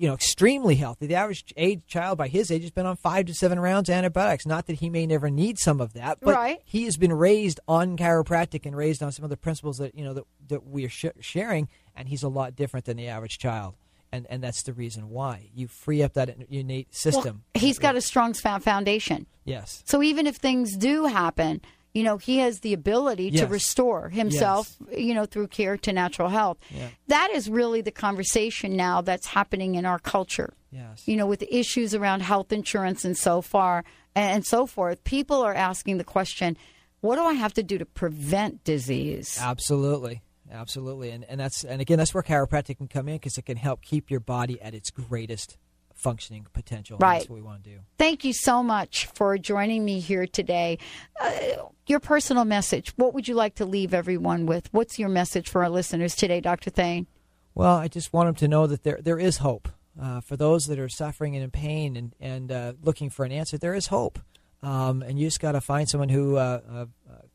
you 0.00 0.08
know 0.08 0.14
extremely 0.14 0.74
healthy. 0.76 1.06
The 1.06 1.14
average 1.14 1.44
age 1.56 1.82
child 1.86 2.18
by 2.18 2.28
his 2.28 2.50
age 2.50 2.62
has 2.62 2.70
been 2.70 2.86
on 2.86 2.96
five 2.96 3.26
to 3.26 3.34
seven 3.34 3.58
rounds 3.60 3.88
of 3.88 3.94
antibiotics. 3.94 4.46
Not 4.46 4.66
that 4.66 4.74
he 4.80 4.90
may 4.90 5.06
never 5.06 5.30
need 5.30 5.58
some 5.58 5.80
of 5.80 5.92
that, 5.94 6.18
but 6.20 6.34
Right. 6.34 6.60
he 6.64 6.84
has 6.84 6.96
been 6.96 7.12
raised 7.12 7.60
on 7.68 7.96
chiropractic 7.96 8.66
and 8.66 8.76
raised 8.76 9.02
on 9.02 9.12
some 9.12 9.24
of 9.24 9.30
the 9.30 9.36
principles 9.36 9.78
that 9.78 9.94
you 9.94 10.04
know 10.04 10.14
that 10.14 10.24
that 10.48 10.66
we 10.66 10.84
are 10.84 10.88
sh- 10.90 11.06
sharing, 11.20 11.68
and 11.96 12.08
he's 12.08 12.22
a 12.22 12.28
lot 12.28 12.54
different 12.56 12.86
than 12.86 12.96
the 12.96 13.08
average 13.08 13.38
child. 13.38 13.74
And, 14.12 14.28
and 14.30 14.40
that's 14.44 14.62
the 14.62 14.72
reason 14.72 15.10
why 15.10 15.48
you 15.56 15.66
free 15.66 16.00
up 16.00 16.12
that 16.12 16.36
innate 16.48 16.94
system. 16.94 17.42
Well, 17.52 17.60
he's 17.60 17.80
got 17.80 17.96
a 17.96 18.00
strong 18.00 18.32
foundation. 18.32 19.26
yes. 19.44 19.82
So 19.86 20.02
even 20.04 20.28
if 20.28 20.36
things 20.36 20.76
do 20.76 21.06
happen, 21.06 21.60
you 21.94 22.02
know, 22.02 22.18
he 22.18 22.38
has 22.38 22.60
the 22.60 22.72
ability 22.72 23.30
to 23.30 23.46
restore 23.46 24.08
himself, 24.08 24.76
you 24.96 25.14
know, 25.14 25.26
through 25.26 25.46
care 25.46 25.76
to 25.78 25.92
natural 25.92 26.28
health. 26.28 26.58
Yeah. 26.70 26.88
That 27.06 27.30
is 27.30 27.48
really 27.48 27.82
the 27.82 27.92
conversation 27.92 28.76
now 28.76 29.00
that's 29.00 29.28
happening 29.28 29.76
in 29.76 29.86
our 29.86 30.00
culture. 30.00 30.54
Yes. 30.72 31.06
You 31.06 31.16
know, 31.16 31.26
with 31.26 31.38
the 31.38 31.56
issues 31.56 31.94
around 31.94 32.20
health 32.20 32.52
insurance 32.52 33.04
and 33.04 33.16
so 33.16 33.40
far 33.40 33.84
and 34.16 34.44
so 34.44 34.66
forth, 34.66 35.04
people 35.04 35.40
are 35.42 35.54
asking 35.54 35.98
the 35.98 36.04
question, 36.04 36.56
what 37.00 37.14
do 37.14 37.22
I 37.22 37.34
have 37.34 37.54
to 37.54 37.62
do 37.62 37.78
to 37.78 37.86
prevent 37.86 38.64
disease? 38.64 39.38
Absolutely, 39.40 40.22
absolutely, 40.50 41.10
and 41.10 41.24
and 41.24 41.38
that's 41.38 41.62
and 41.62 41.80
again 41.80 41.98
that's 41.98 42.12
where 42.12 42.22
chiropractic 42.22 42.78
can 42.78 42.88
come 42.88 43.08
in 43.08 43.16
because 43.16 43.38
it 43.38 43.42
can 43.42 43.56
help 43.56 43.82
keep 43.82 44.10
your 44.10 44.20
body 44.20 44.60
at 44.60 44.74
its 44.74 44.90
greatest 44.90 45.58
functioning 46.04 46.46
potential. 46.52 46.98
Right. 46.98 47.20
That's 47.20 47.30
what 47.30 47.36
we 47.36 47.42
want 47.42 47.64
to 47.64 47.70
do. 47.70 47.78
Thank 47.98 48.24
you 48.24 48.34
so 48.34 48.62
much 48.62 49.06
for 49.14 49.38
joining 49.38 49.84
me 49.86 50.00
here 50.00 50.26
today. 50.26 50.78
Uh, 51.18 51.30
your 51.86 51.98
personal 51.98 52.44
message. 52.44 52.92
What 52.96 53.14
would 53.14 53.26
you 53.26 53.34
like 53.34 53.54
to 53.56 53.64
leave 53.64 53.94
everyone 53.94 54.44
with? 54.44 54.68
What's 54.72 54.98
your 54.98 55.08
message 55.08 55.48
for 55.48 55.64
our 55.64 55.70
listeners 55.70 56.14
today, 56.14 56.42
Dr. 56.42 56.68
Thain? 56.68 57.06
Well, 57.54 57.74
I 57.74 57.88
just 57.88 58.12
want 58.12 58.28
them 58.28 58.34
to 58.36 58.48
know 58.48 58.66
that 58.66 58.82
there 58.82 58.98
there 59.00 59.18
is 59.18 59.38
hope 59.38 59.68
uh, 60.00 60.20
for 60.20 60.36
those 60.36 60.64
that 60.66 60.78
are 60.78 60.90
suffering 60.90 61.36
and 61.36 61.44
in 61.44 61.50
pain 61.50 61.96
and 61.96 62.14
and 62.20 62.52
uh, 62.52 62.72
looking 62.82 63.08
for 63.08 63.24
an 63.24 63.32
answer. 63.32 63.56
There 63.56 63.74
is 63.74 63.86
hope, 63.86 64.18
um, 64.62 65.02
and 65.02 65.18
you 65.18 65.26
just 65.26 65.40
got 65.40 65.52
to 65.52 65.62
find 65.62 65.88
someone 65.88 66.10
who 66.10 66.36
uh, 66.36 66.60
uh, 66.70 66.86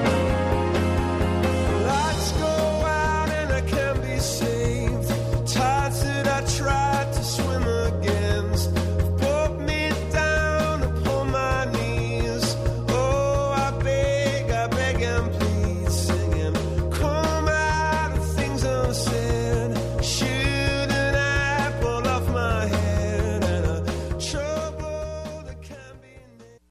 go 2.32 2.46
out 2.46 3.28
and 3.28 3.52
I 3.52 3.60
can 3.60 4.00
be 4.00 4.18
saved. 4.18 5.08
Tides 5.46 6.02
that 6.02 6.26
I 6.26 6.44
try 6.58 7.08